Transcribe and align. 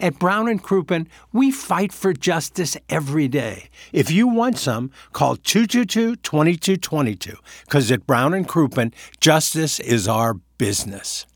At 0.00 0.18
Brown 0.18 0.48
and 0.48 0.62
Crouppen, 0.62 1.06
we 1.32 1.50
fight 1.50 1.92
for 1.92 2.12
justice 2.12 2.76
every 2.88 3.28
day. 3.28 3.68
If 3.92 4.10
you 4.10 4.26
want 4.26 4.58
some, 4.58 4.90
call 5.12 5.36
222-2222 5.36 7.36
because 7.64 7.90
at 7.90 8.06
Brown 8.06 8.34
and 8.34 8.48
Crouppen, 8.48 8.92
justice 9.20 9.80
is 9.80 10.08
our 10.08 10.34
business. 10.58 11.26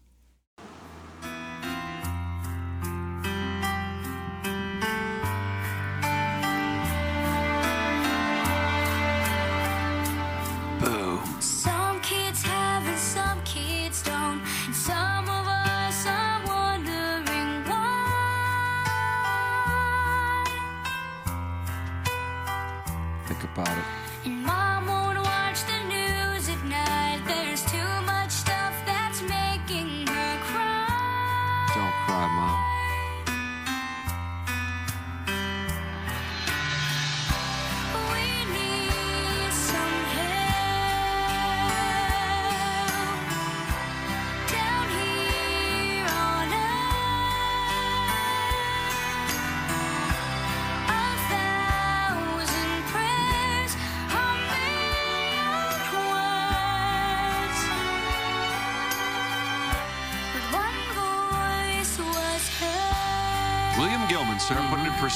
About 23.59 23.77
it. 23.77 24.08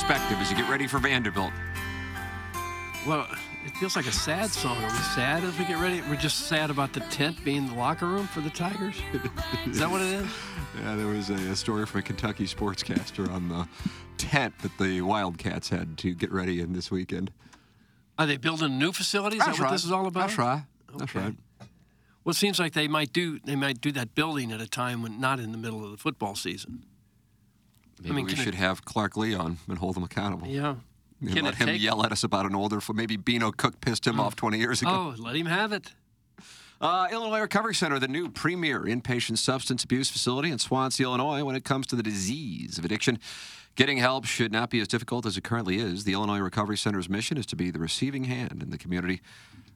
Perspective 0.02 0.38
as 0.40 0.50
you 0.50 0.56
get 0.56 0.68
ready 0.68 0.88
for 0.88 0.98
Vanderbilt. 0.98 1.52
Well, 3.06 3.24
it 3.64 3.70
feels 3.78 3.94
like 3.94 4.06
a 4.06 4.12
sad 4.12 4.50
song. 4.50 4.76
Are 4.82 4.90
we 4.90 4.96
sad 5.14 5.44
as 5.44 5.56
we 5.56 5.64
get 5.64 5.78
ready? 5.78 6.00
We're 6.10 6.16
just 6.16 6.48
sad 6.48 6.70
about 6.70 6.92
the 6.92 7.00
tent 7.00 7.44
being 7.44 7.68
the 7.68 7.74
locker 7.74 8.06
room 8.06 8.26
for 8.26 8.40
the 8.40 8.50
Tigers? 8.50 8.96
Is 9.66 9.78
that 9.78 9.88
what 9.90 10.00
it 10.00 10.08
is? 10.14 10.26
Yeah, 10.82 10.96
there 10.96 11.06
was 11.06 11.28
a, 11.28 11.34
a 11.34 11.54
story 11.54 11.84
from 11.84 12.00
a 12.00 12.02
Kentucky 12.02 12.46
sportscaster 12.46 13.30
on 13.30 13.50
the 13.50 13.68
tent 14.16 14.58
that 14.60 14.70
the 14.78 15.02
Wildcats 15.02 15.68
had 15.68 15.98
to 15.98 16.14
get 16.14 16.32
ready 16.32 16.60
in 16.62 16.72
this 16.72 16.90
weekend. 16.90 17.30
Are 18.18 18.24
they 18.24 18.38
building 18.38 18.64
a 18.72 18.74
new 18.74 18.90
facility? 18.90 19.36
Is 19.36 19.44
that 19.44 19.58
what 19.58 19.70
this 19.70 19.84
is 19.84 19.92
all 19.92 20.06
about? 20.06 20.28
That's 20.28 20.38
right. 20.38 20.62
That's 20.96 21.14
Okay. 21.14 21.20
right. 21.26 21.34
Well, 22.24 22.30
it 22.30 22.36
seems 22.36 22.58
like 22.58 22.72
they 22.72 22.88
might 22.88 23.12
do 23.12 23.38
they 23.40 23.54
might 23.54 23.82
do 23.82 23.92
that 23.92 24.14
building 24.14 24.50
at 24.50 24.62
a 24.62 24.66
time 24.66 25.02
when 25.02 25.20
not 25.20 25.40
in 25.40 25.52
the 25.52 25.58
middle 25.58 25.84
of 25.84 25.90
the 25.90 25.98
football 25.98 26.34
season. 26.36 26.86
Maybe 28.10 28.16
mean, 28.16 28.26
we 28.26 28.32
it- 28.32 28.38
should 28.38 28.54
have 28.54 28.84
Clark 28.84 29.16
Lee 29.16 29.34
on 29.34 29.58
and 29.68 29.78
hold 29.78 29.96
him 29.96 30.02
accountable. 30.02 30.46
Yeah. 30.48 30.76
And 31.20 31.42
let 31.42 31.54
him 31.54 31.68
take- 31.68 31.80
yell 31.80 32.04
at 32.04 32.10
us 32.10 32.24
about 32.24 32.46
an 32.46 32.54
older, 32.54 32.80
maybe 32.92 33.16
Beano 33.16 33.52
Cook 33.52 33.80
pissed 33.80 34.06
him 34.06 34.18
off 34.18 34.34
20 34.34 34.58
years 34.58 34.82
ago. 34.82 35.14
Oh, 35.16 35.22
let 35.22 35.36
him 35.36 35.46
have 35.46 35.72
it. 35.72 35.92
Uh, 36.80 37.06
Illinois 37.12 37.40
Recovery 37.40 37.76
Center, 37.76 38.00
the 38.00 38.08
new 38.08 38.28
premier 38.28 38.80
inpatient 38.80 39.38
substance 39.38 39.84
abuse 39.84 40.10
facility 40.10 40.50
in 40.50 40.58
Swansea, 40.58 41.06
Illinois, 41.06 41.44
when 41.44 41.54
it 41.54 41.62
comes 41.62 41.86
to 41.86 41.94
the 41.96 42.02
disease 42.02 42.76
of 42.76 42.84
addiction. 42.84 43.20
Getting 43.76 43.98
help 43.98 44.24
should 44.26 44.50
not 44.50 44.68
be 44.68 44.80
as 44.80 44.88
difficult 44.88 45.24
as 45.24 45.36
it 45.36 45.44
currently 45.44 45.78
is. 45.78 46.02
The 46.04 46.12
Illinois 46.12 46.40
Recovery 46.40 46.76
Center's 46.76 47.08
mission 47.08 47.38
is 47.38 47.46
to 47.46 47.56
be 47.56 47.70
the 47.70 47.78
receiving 47.78 48.24
hand 48.24 48.60
in 48.62 48.70
the 48.70 48.76
community 48.76 49.20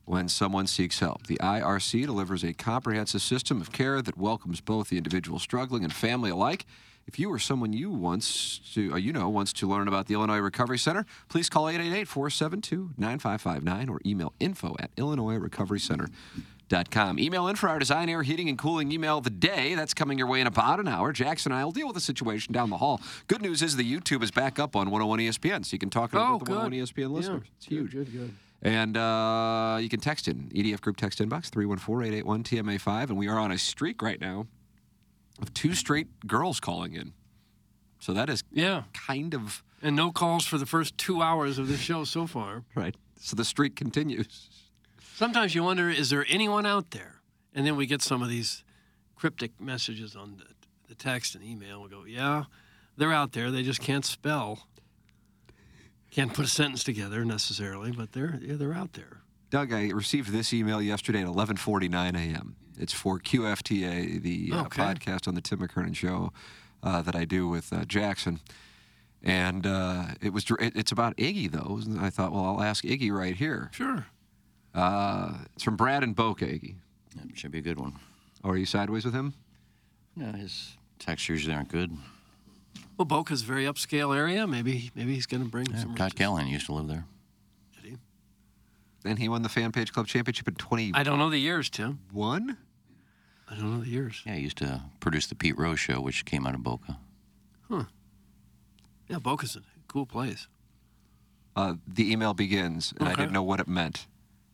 when 0.05 0.29
someone 0.29 0.67
seeks 0.67 0.99
help. 0.99 1.29
The 1.29 1.39
IRC 1.39 2.07
delivers 2.07 2.43
a 2.43 2.53
comprehensive 2.53 3.23
system 3.23 3.61
of 3.61 3.71
care 3.73 4.03
that 4.03 4.19
welcomes 4.19 4.61
both 4.61 4.89
the 4.89 4.97
individual 4.99 5.39
struggling 5.39 5.85
and 5.85 5.93
family 5.93 6.31
alike. 6.31 6.67
If 7.07 7.19
you 7.21 7.31
or 7.33 7.39
someone 7.39 7.73
you 7.73 7.89
wants 7.91 8.59
to, 8.75 8.95
uh, 8.95 8.97
you 8.97 9.13
know, 9.13 9.29
wants 9.29 9.53
to 9.55 9.69
learn 9.69 9.87
about 9.87 10.07
the 10.07 10.15
Illinois 10.15 10.39
Recovery 10.39 10.79
Center, 10.79 11.07
please 11.29 11.49
call 11.49 11.67
888-472-9559 11.67 13.89
or 13.91 14.01
email 14.05 14.33
info 14.41 14.75
at 14.81 14.91
illinoisrecoverycenter.com. 14.97 17.19
Email 17.21 17.47
in 17.49 17.55
for 17.57 17.69
our 17.69 17.79
design, 17.79 18.09
air, 18.09 18.23
heating, 18.25 18.49
and 18.49 18.59
cooling 18.59 18.91
email 18.91 19.19
of 19.19 19.25
the 19.25 19.31
day. 19.31 19.75
That's 19.77 19.95
coming 19.95 20.19
your 20.19 20.27
way 20.27 20.41
in 20.41 20.49
about 20.49 20.81
an 20.81 20.89
hour. 20.89 21.13
Jackson 21.13 21.53
and 21.53 21.61
I 21.61 21.65
will 21.65 21.71
deal 21.73 21.87
with 21.87 21.95
the 21.95 22.01
situation 22.01 22.53
down 22.53 22.71
the 22.71 22.79
hall. 22.79 23.01
Good 23.29 23.41
news 23.43 23.63
is 23.63 23.77
the 23.77 23.85
YouTube 23.89 24.25
is 24.25 24.33
back 24.33 24.59
up 24.59 24.75
on 24.75 24.91
101 24.91 25.21
ESPN, 25.21 25.65
so 25.65 25.75
you 25.75 25.79
can 25.79 25.91
talk 25.91 26.13
about 26.13 26.29
Oh, 26.29 26.39
the 26.39 26.45
good. 26.47 26.57
101 26.57 26.87
ESPN 26.87 27.13
listeners. 27.13 27.43
Yeah, 27.45 27.51
It's 27.57 27.67
huge. 27.67 27.93
Good, 27.93 28.11
good. 28.13 28.35
And 28.63 28.97
uh, 28.97 29.79
you 29.81 29.89
can 29.89 30.01
text 30.01 30.27
in 30.27 30.49
EDF 30.49 30.81
Group 30.81 30.97
text 30.97 31.21
inbox 31.21 31.51
314-881-TMA5, 31.51 33.11
and 33.11 33.17
we 33.17 33.29
are 33.29 33.39
on 33.39 33.53
a 33.53 33.59
streak 33.59 34.03
right 34.03 34.21
now 34.21 34.49
of 35.41 35.53
two 35.55 35.75
straight 35.75 36.27
girls 36.27 36.61
calling 36.61 36.95
in. 36.95 37.13
So 38.01 38.13
that 38.13 38.29
is 38.29 38.43
Yeah. 38.53 38.85
kind 38.93 39.35
of 39.35 39.63
And 39.83 39.95
no 39.97 40.11
calls 40.11 40.47
for 40.47 40.59
the 40.59 40.67
first 40.67 40.97
two 40.97 41.23
hours 41.23 41.59
of 41.59 41.69
the 41.69 41.77
show 41.77 42.05
so 42.05 42.27
far. 42.27 42.65
right. 42.75 42.95
So 43.19 43.35
the 43.37 43.45
streak 43.45 43.77
continues. 43.77 44.49
Sometimes 45.15 45.55
you 45.55 45.63
wonder, 45.65 45.89
is 45.91 46.11
there 46.11 46.25
anyone 46.29 46.67
out 46.67 46.91
there? 46.91 47.21
And 47.55 47.67
then 47.67 47.77
we 47.77 47.87
get 47.87 48.03
some 48.03 48.23
of 48.23 48.29
these 48.29 48.63
cryptic 49.17 49.59
messages 49.61 50.15
on 50.15 50.37
the, 50.37 50.45
the 50.89 50.95
text 50.95 51.35
and 51.35 51.43
email. 51.43 51.83
We 51.83 51.89
go, 51.89 52.05
yeah, 52.05 52.45
they're 52.97 53.13
out 53.15 53.33
there. 53.33 53.51
They 53.51 53.63
just 53.63 53.81
can't 53.81 54.05
spell. 54.05 54.67
Can't 56.11 56.33
put 56.33 56.45
a 56.45 56.49
sentence 56.49 56.85
together 56.85 57.25
necessarily, 57.25 57.93
but 57.93 58.13
they're 58.13 58.39
yeah, 58.43 58.55
they're 58.55 58.73
out 58.75 58.93
there. 58.95 59.19
Doug, 59.51 59.73
I 59.73 59.89
received 59.89 60.31
this 60.31 60.53
email 60.53 60.81
yesterday 60.81 61.21
at 61.23 61.27
11:49 61.29 62.15
a.m. 62.17 62.57
It's 62.79 62.93
for 62.93 63.19
QFTA, 63.19 64.21
the 64.23 64.51
uh, 64.53 64.65
Okay. 64.65 64.83
podcast 64.83 65.27
on 65.29 65.35
the 65.35 65.41
Tim 65.41 65.59
McKernan 65.61 65.95
show 65.97 66.33
uh, 66.83 67.03
that 67.03 67.15
I 67.17 67.25
do 67.25 67.49
with 67.49 67.73
uh, 67.73 67.85
Jackson. 67.85 68.41
And 69.23 69.67
uh, 69.67 70.05
it 70.21 70.33
was 70.33 70.45
it- 70.61 70.77
it's 70.77 70.93
about 70.93 71.17
Iggy 71.17 71.51
though. 71.51 71.81
And 71.85 71.99
I 72.01 72.11
thought, 72.11 72.33
well, 72.33 72.45
I'll 72.45 72.63
ask 72.63 72.85
Iggy 72.85 73.11
right 73.11 73.35
here. 73.37 73.71
Sure. 73.73 74.07
Uh, 74.75 75.39
it's 75.55 75.63
from 75.65 75.77
Brad 75.77 76.03
and 76.03 76.15
Boca, 76.15 76.45
Iggy. 76.47 76.75
That 77.17 77.37
should 77.39 77.51
be 77.51 77.59
a 77.59 77.63
good 77.63 77.81
one. 77.81 77.95
Oh, 78.45 78.51
are 78.51 78.57
you 78.57 78.67
sideways 78.67 79.05
with 79.05 79.15
him? 79.15 79.35
No, 80.15 80.33
his 80.33 80.77
texts 80.99 81.29
usually 81.29 81.55
aren't 81.55 81.71
good. 81.71 81.97
Well, 82.99 83.07
Boca's 83.07 83.43
a 83.43 83.47
very 83.47 83.65
upscale 83.65 84.15
area. 84.17 84.47
Maybe 84.47 84.91
maybe 84.95 85.15
he's 85.15 85.27
going 85.27 85.43
to 85.43 85.49
bring 85.49 85.67
Yeah, 85.71 85.79
some. 85.81 85.95
Todd 85.95 86.15
Callahan 86.15 86.47
used 86.49 86.67
to 86.67 86.73
live 86.75 86.89
there. 86.89 87.05
Did 87.83 87.91
he? 87.91 87.97
And 89.11 89.19
he 89.19 89.29
won 89.29 89.43
the 89.43 89.49
Fan 89.49 89.73
Page 89.73 89.93
Club 89.93 90.07
Championship 90.07 90.47
in 90.49 90.55
20. 90.55 90.93
I 90.95 91.03
don't 91.03 91.19
know 91.19 91.31
the 91.31 91.39
years, 91.39 91.69
Tim. 91.71 92.01
I 92.19 92.57
I 93.49 93.55
don't 93.55 93.73
know 93.77 93.81
the 93.85 93.89
years. 93.89 94.23
Yeah, 94.27 94.35
he 94.35 94.43
used 94.43 94.59
to 94.59 94.83
produce 95.01 95.27
the 95.27 95.35
Pete 95.35 95.57
Rose 95.57 95.79
show, 95.79 96.01
which 96.01 96.25
came 96.25 96.47
out 96.47 96.55
of 96.55 96.63
Boca. 96.63 96.99
Huh. 97.71 97.85
Yeah, 99.09 99.19
Boca's 99.19 99.57
a 99.57 99.61
cool 99.89 100.07
place. 100.07 100.49
Uh, 101.55 101.75
the 101.87 102.11
email 102.13 102.35
begins, 102.35 102.93
and 102.99 103.09
I 103.09 103.15
didn't 103.15 103.33
know 103.33 103.43
what 103.43 103.61
it 103.61 103.69
meant. 103.69 104.07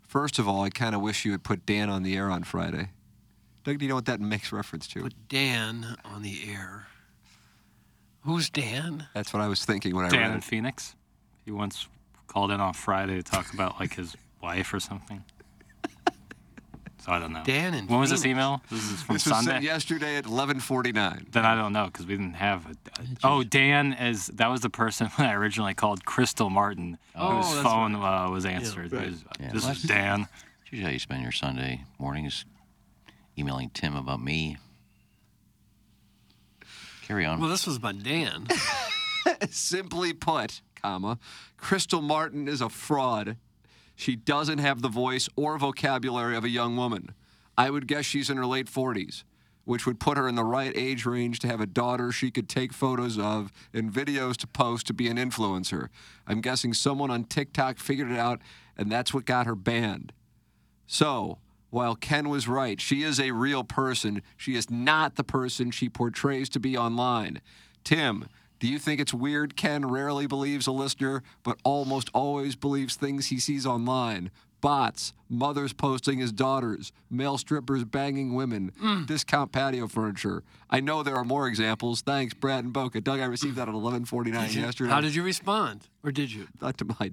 First 0.06 0.38
of 0.38 0.46
all, 0.46 0.62
I 0.62 0.70
kind 0.70 0.94
of 0.94 1.00
wish 1.00 1.24
you 1.24 1.32
had 1.32 1.42
put 1.42 1.64
Dan 1.66 1.88
on 1.88 2.02
the 2.02 2.16
air 2.16 2.30
on 2.30 2.44
Friday. 2.44 2.90
Doug, 3.64 3.78
do 3.78 3.84
you 3.84 3.88
know 3.88 3.94
what 3.94 4.06
that 4.06 4.20
makes 4.20 4.52
reference 4.52 4.86
to? 4.88 5.02
Put 5.02 5.28
Dan 5.28 5.96
on 6.04 6.22
the 6.22 6.38
air. 6.48 6.86
Who's 8.20 8.50
Dan? 8.50 9.06
That's 9.14 9.32
what 9.32 9.40
I 9.40 9.48
was 9.48 9.64
thinking 9.64 9.96
when 9.96 10.04
I 10.04 10.08
read. 10.08 10.18
Dan 10.18 10.28
read 10.28 10.34
in. 10.36 10.40
Phoenix. 10.42 10.94
He 11.44 11.50
once 11.50 11.88
called 12.28 12.50
in 12.52 12.60
on 12.60 12.72
Friday 12.72 13.16
to 13.16 13.22
talk 13.22 13.52
about 13.52 13.80
like 13.80 13.94
his 13.94 14.16
wife 14.42 14.72
or 14.72 14.78
something. 14.80 15.24
So 17.04 17.12
I 17.12 17.18
don't 17.18 17.32
know. 17.32 17.42
Dan 17.44 17.74
in 17.74 17.86
when 17.86 17.98
was 18.00 18.10
this 18.10 18.24
email? 18.24 18.62
This 18.70 18.90
is 18.90 19.02
from 19.02 19.14
This 19.16 19.26
was 19.26 19.34
Sunday. 19.34 19.50
sent 19.52 19.64
yesterday 19.64 20.16
at 20.16 20.24
11:49. 20.24 21.32
Then 21.32 21.44
I 21.44 21.54
don't 21.54 21.72
know 21.72 21.86
because 21.86 22.06
we 22.06 22.16
didn't 22.16 22.34
have. 22.34 22.66
A, 22.66 22.74
oh, 23.24 23.42
Dan 23.42 23.92
is 23.92 24.28
that 24.28 24.48
was 24.50 24.60
the 24.60 24.70
person 24.70 25.06
when 25.16 25.28
I 25.28 25.34
originally 25.34 25.74
called 25.74 26.04
Crystal 26.04 26.48
Martin, 26.50 26.98
Oh, 27.14 27.36
whose 27.36 27.50
that's 27.50 27.62
phone 27.62 27.94
uh, 27.96 28.28
was 28.30 28.44
answered. 28.46 28.92
It 28.92 29.00
was- 29.06 29.24
Yeah, 29.40 29.52
this 29.52 29.62
well, 29.64 29.72
is 29.72 29.82
Dan. 29.82 30.20
That's 30.20 30.72
usually 30.72 30.86
how 30.86 30.92
you 30.92 30.98
spend 30.98 31.22
your 31.22 31.32
Sunday 31.32 31.84
mornings, 31.98 32.44
emailing 33.38 33.70
Tim 33.70 33.96
about 33.96 34.22
me. 34.22 34.56
Carry 37.02 37.24
on. 37.26 37.40
Well, 37.40 37.50
this 37.50 37.66
was 37.66 37.76
about 37.76 38.02
Dan. 38.02 38.46
Simply 39.50 40.12
put, 40.12 40.62
comma, 40.80 41.18
Crystal 41.56 42.00
Martin 42.02 42.48
is 42.48 42.60
a 42.60 42.68
fraud. 42.68 43.36
She 44.02 44.16
doesn't 44.16 44.58
have 44.58 44.82
the 44.82 44.88
voice 44.88 45.28
or 45.36 45.56
vocabulary 45.58 46.36
of 46.36 46.42
a 46.42 46.48
young 46.48 46.76
woman. 46.76 47.14
I 47.56 47.70
would 47.70 47.86
guess 47.86 48.04
she's 48.04 48.30
in 48.30 48.36
her 48.36 48.46
late 48.46 48.66
40s, 48.66 49.22
which 49.64 49.86
would 49.86 50.00
put 50.00 50.18
her 50.18 50.26
in 50.26 50.34
the 50.34 50.42
right 50.42 50.72
age 50.74 51.06
range 51.06 51.38
to 51.38 51.46
have 51.46 51.60
a 51.60 51.66
daughter 51.66 52.10
she 52.10 52.32
could 52.32 52.48
take 52.48 52.72
photos 52.72 53.16
of 53.16 53.52
and 53.72 53.92
videos 53.92 54.36
to 54.38 54.48
post 54.48 54.88
to 54.88 54.92
be 54.92 55.06
an 55.06 55.18
influencer. 55.18 55.86
I'm 56.26 56.40
guessing 56.40 56.74
someone 56.74 57.12
on 57.12 57.22
TikTok 57.22 57.78
figured 57.78 58.10
it 58.10 58.18
out, 58.18 58.40
and 58.76 58.90
that's 58.90 59.14
what 59.14 59.24
got 59.24 59.46
her 59.46 59.54
banned. 59.54 60.12
So, 60.88 61.38
while 61.70 61.94
Ken 61.94 62.28
was 62.28 62.48
right, 62.48 62.80
she 62.80 63.04
is 63.04 63.20
a 63.20 63.30
real 63.30 63.62
person. 63.62 64.20
She 64.36 64.56
is 64.56 64.68
not 64.68 65.14
the 65.14 65.22
person 65.22 65.70
she 65.70 65.88
portrays 65.88 66.48
to 66.48 66.58
be 66.58 66.76
online. 66.76 67.40
Tim, 67.84 68.26
do 68.62 68.68
you 68.68 68.78
think 68.78 69.00
it's 69.00 69.12
weird 69.12 69.56
Ken 69.56 69.88
rarely 69.88 70.28
believes 70.28 70.68
a 70.68 70.70
listener, 70.70 71.24
but 71.42 71.58
almost 71.64 72.08
always 72.14 72.54
believes 72.54 72.94
things 72.94 73.26
he 73.26 73.40
sees 73.40 73.66
online? 73.66 74.30
Bots, 74.60 75.14
mothers 75.28 75.72
posting 75.72 76.20
his 76.20 76.30
daughters, 76.30 76.92
male 77.10 77.38
strippers 77.38 77.82
banging 77.82 78.34
women, 78.34 78.70
discount 79.08 79.50
patio 79.50 79.88
furniture. 79.88 80.44
I 80.70 80.78
know 80.78 81.02
there 81.02 81.16
are 81.16 81.24
more 81.24 81.48
examples. 81.48 82.02
Thanks, 82.02 82.34
Brad 82.34 82.62
and 82.62 82.72
Boca. 82.72 83.00
Doug, 83.00 83.18
I 83.18 83.24
received 83.24 83.56
that 83.56 83.68
at 83.68 83.74
11:49 83.74 84.54
yesterday. 84.54 84.90
How 84.92 85.00
did 85.00 85.16
you 85.16 85.24
respond? 85.24 85.88
Or 86.04 86.12
did 86.12 86.32
you? 86.32 86.46
Not 86.60 86.78
to 86.78 86.84
my. 86.84 87.10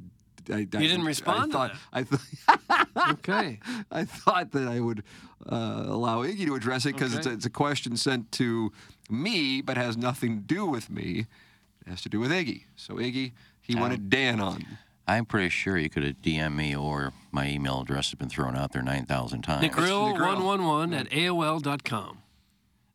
I, 0.51 0.53
I, 0.53 0.63
didn't 0.65 1.03
respond 1.03 1.55
I 1.55 1.67
thought. 1.67 1.73
that. 1.73 1.79
I 1.91 2.03
thought. 2.03 2.79
Okay. 3.11 3.59
I 3.91 4.03
thought 4.03 4.51
that 4.51 4.67
I 4.67 4.79
would 4.79 5.03
uh, 5.47 5.85
allow 5.87 6.23
Iggy 6.23 6.45
to 6.47 6.55
address 6.55 6.85
it 6.85 6.93
because 6.93 7.15
it's, 7.15 7.25
it's 7.25 7.45
a 7.45 7.49
question 7.49 7.95
sent 7.95 8.31
to 8.33 8.71
me, 9.09 9.61
but 9.61 9.77
has 9.77 9.97
nothing 9.97 10.37
to 10.37 10.43
do 10.43 10.65
with 10.65 10.89
me. 10.89 11.25
It 11.85 11.89
has 11.89 12.01
to 12.03 12.09
do 12.09 12.19
with 12.19 12.31
Iggy. 12.31 12.63
So 12.75 12.95
Iggy, 12.95 13.31
he 13.61 13.75
wanted 13.75 14.09
Dan 14.09 14.39
on. 14.39 14.65
I'm 15.07 15.25
pretty 15.25 15.49
sure 15.49 15.75
you 15.75 15.89
could 15.89 16.03
have 16.03 16.21
DM 16.21 16.55
me 16.55 16.75
or 16.75 17.13
my 17.31 17.47
email 17.49 17.81
address 17.81 18.11
has 18.11 18.15
been 18.15 18.29
thrown 18.29 18.55
out 18.55 18.73
there 18.73 18.83
9,000 18.83 19.41
times. 19.41 19.65
Negrill111 19.65 20.99
at 20.99 21.09
AOL.com. 21.09 22.19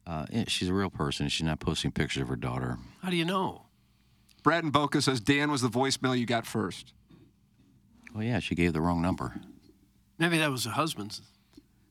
Uh, 0.06 0.26
yeah, 0.30 0.44
she's 0.46 0.68
a 0.68 0.74
real 0.74 0.90
person. 0.90 1.28
She's 1.28 1.46
not 1.46 1.58
posting 1.58 1.90
pictures 1.90 2.22
of 2.22 2.28
her 2.28 2.36
daughter. 2.36 2.78
How 3.02 3.10
do 3.10 3.16
you 3.16 3.24
know? 3.24 3.62
Brad 4.44 4.62
and 4.62 4.72
Boca 4.72 5.02
says 5.02 5.20
Dan 5.20 5.50
was 5.50 5.62
the 5.62 5.68
voicemail 5.68 6.16
you 6.16 6.26
got 6.26 6.46
first. 6.46 6.92
Oh, 8.14 8.20
yeah, 8.20 8.38
she 8.38 8.54
gave 8.54 8.74
the 8.74 8.80
wrong 8.80 9.02
number. 9.02 9.34
Maybe 10.18 10.38
that 10.38 10.50
was 10.50 10.66
her 10.66 10.70
husband's. 10.70 11.22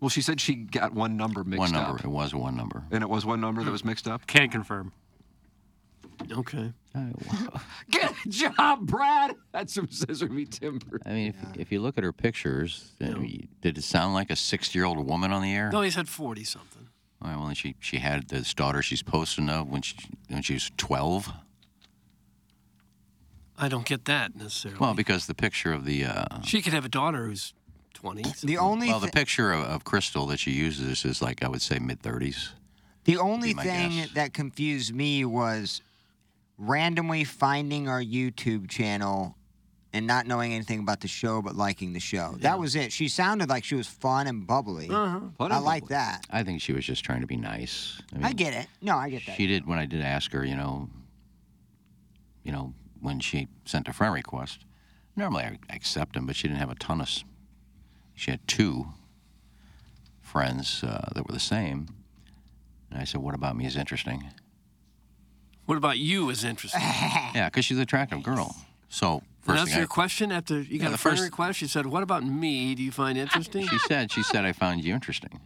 Well, 0.03 0.09
she 0.09 0.21
said 0.21 0.41
she 0.41 0.55
got 0.55 0.93
one 0.93 1.15
number 1.15 1.45
mixed 1.45 1.61
up. 1.63 1.71
One 1.71 1.81
number. 1.81 1.99
up. 1.99 2.03
It 2.03 2.09
was 2.09 2.35
one 2.35 2.57
number. 2.57 2.83
And 2.91 3.01
it 3.03 3.09
was 3.09 3.25
one 3.25 3.39
number 3.39 3.63
that 3.63 3.71
was 3.71 3.85
mixed 3.85 4.05
up? 4.05 4.27
Can't 4.27 4.51
confirm. 4.51 4.91
Okay. 6.29 6.73
Good 7.89 8.09
job, 8.27 8.85
Brad. 8.85 9.33
That's 9.53 9.73
some 9.73 9.87
scissor 9.89 10.27
me 10.27 10.43
timber. 10.43 10.99
I 11.05 11.13
mean, 11.13 11.27
if, 11.53 11.57
if 11.57 11.71
you 11.71 11.79
look 11.79 11.97
at 11.97 12.03
her 12.03 12.11
pictures, 12.11 12.91
uh, 13.01 13.13
y- 13.17 13.47
did 13.61 13.77
it 13.77 13.85
sound 13.85 14.13
like 14.13 14.29
a 14.29 14.35
60 14.35 14.77
year 14.77 14.85
old 14.85 15.07
woman 15.07 15.31
on 15.31 15.41
the 15.41 15.55
air? 15.55 15.69
No, 15.71 15.79
he 15.79 15.89
said 15.89 16.09
40 16.09 16.43
something. 16.43 16.89
All 17.21 17.29
right, 17.29 17.37
well, 17.37 17.45
then 17.45 17.55
she, 17.55 17.77
she 17.79 17.99
had 17.99 18.27
this 18.27 18.53
daughter 18.53 18.81
she's 18.81 19.03
posting 19.03 19.47
of 19.47 19.69
when 19.69 19.83
she, 19.83 19.95
when 20.27 20.41
she 20.41 20.55
was 20.55 20.69
12. 20.75 21.31
I 23.57 23.69
don't 23.69 23.85
get 23.85 24.03
that 24.03 24.35
necessarily. 24.35 24.79
Well, 24.81 24.95
because 24.95 25.27
the 25.27 25.33
picture 25.33 25.71
of 25.71 25.85
the 25.85 26.03
uh, 26.03 26.41
she 26.41 26.61
could 26.61 26.73
have 26.73 26.83
a 26.83 26.89
daughter 26.89 27.27
who's 27.27 27.53
20. 28.03 28.23
The 28.43 28.57
only 28.57 28.89
well, 28.89 28.99
the 28.99 29.07
thi- 29.07 29.11
picture 29.19 29.53
of, 29.53 29.63
of 29.63 29.85
Crystal 29.85 30.25
that 30.27 30.37
she 30.37 30.51
uses 30.51 31.05
is 31.05 31.21
like 31.21 31.41
I 31.41 31.47
would 31.47 31.61
say 31.61 31.79
mid 31.79 32.01
30s. 32.01 32.49
The 33.05 33.17
only 33.17 33.53
thing 33.53 33.91
guess. 33.91 34.11
that 34.11 34.33
confused 34.33 34.93
me 34.93 35.23
was 35.23 35.81
randomly 36.57 37.23
finding 37.23 37.87
our 37.87 38.01
YouTube 38.01 38.69
channel 38.69 39.35
and 39.93 40.05
not 40.05 40.27
knowing 40.27 40.51
anything 40.53 40.79
about 40.79 40.99
the 40.99 41.07
show 41.07 41.41
but 41.41 41.55
liking 41.55 41.93
the 41.93 42.01
show. 42.01 42.35
That 42.39 42.59
was 42.59 42.75
it. 42.75 42.91
She 42.91 43.07
sounded 43.07 43.47
like 43.47 43.63
she 43.63 43.75
was 43.75 43.87
fun 43.87 44.27
and 44.27 44.45
bubbly. 44.45 44.89
Uh-huh. 44.89 45.19
I 45.39 45.59
like 45.59 45.87
that. 45.87 46.25
I 46.29 46.43
think 46.43 46.59
she 46.59 46.73
was 46.73 46.83
just 46.83 47.05
trying 47.05 47.21
to 47.21 47.27
be 47.27 47.37
nice. 47.37 48.01
I 48.21 48.33
get 48.33 48.53
it. 48.53 48.67
No, 48.81 48.97
I 48.97 49.09
get 49.09 49.25
that. 49.27 49.37
She 49.37 49.47
did 49.47 49.65
when 49.65 49.79
I 49.79 49.85
did 49.85 50.01
ask 50.01 50.31
her, 50.33 50.43
you 50.43 50.57
know, 50.57 50.89
you 52.43 52.51
know, 52.51 52.73
when 52.99 53.21
she 53.21 53.47
sent 53.63 53.87
a 53.87 53.93
friend 53.93 54.13
request. 54.13 54.65
Normally 55.15 55.43
I 55.43 55.57
accept 55.69 56.15
them, 56.15 56.25
but 56.25 56.35
she 56.35 56.49
didn't 56.49 56.59
have 56.59 56.71
a 56.71 56.75
ton 56.75 56.99
of. 56.99 57.09
S- 58.15 58.21
She 58.21 58.31
had 58.31 58.47
two 58.47 58.87
friends 60.21 60.83
uh, 60.83 61.09
that 61.15 61.25
were 61.27 61.33
the 61.33 61.39
same, 61.39 61.87
and 62.89 62.99
I 63.01 63.03
said, 63.05 63.21
"What 63.21 63.35
about 63.35 63.55
me 63.55 63.65
is 63.65 63.75
interesting?" 63.75 64.23
What 65.65 65.77
about 65.77 65.97
you 65.97 66.29
is 66.29 66.43
interesting? 66.43 66.81
yeah, 67.35 67.49
because 67.49 67.63
she's 67.65 67.77
an 67.77 67.83
attractive 67.83 68.21
girl. 68.21 68.53
So 68.89 69.23
first 69.41 69.57
that's 69.59 69.69
thing 69.69 69.77
your 69.79 69.85
I, 69.85 69.87
question 69.87 70.31
after 70.31 70.59
you 70.61 70.77
got 70.77 70.89
the 70.89 70.95
a 70.95 70.97
friend 70.97 71.17
first- 71.17 71.31
request? 71.31 71.61
You 71.61 71.67
said, 71.69 71.85
What 71.85 72.03
about 72.03 72.23
me? 72.25 72.75
Do 72.75 72.83
you 72.83 72.91
find 72.91 73.17
interesting? 73.17 73.67
she 73.67 73.77
said, 73.79 74.11
she 74.11 74.23
said, 74.23 74.43
"I 74.45 74.51
found 74.51 74.83
you 74.83 74.93
interesting." 74.93 75.39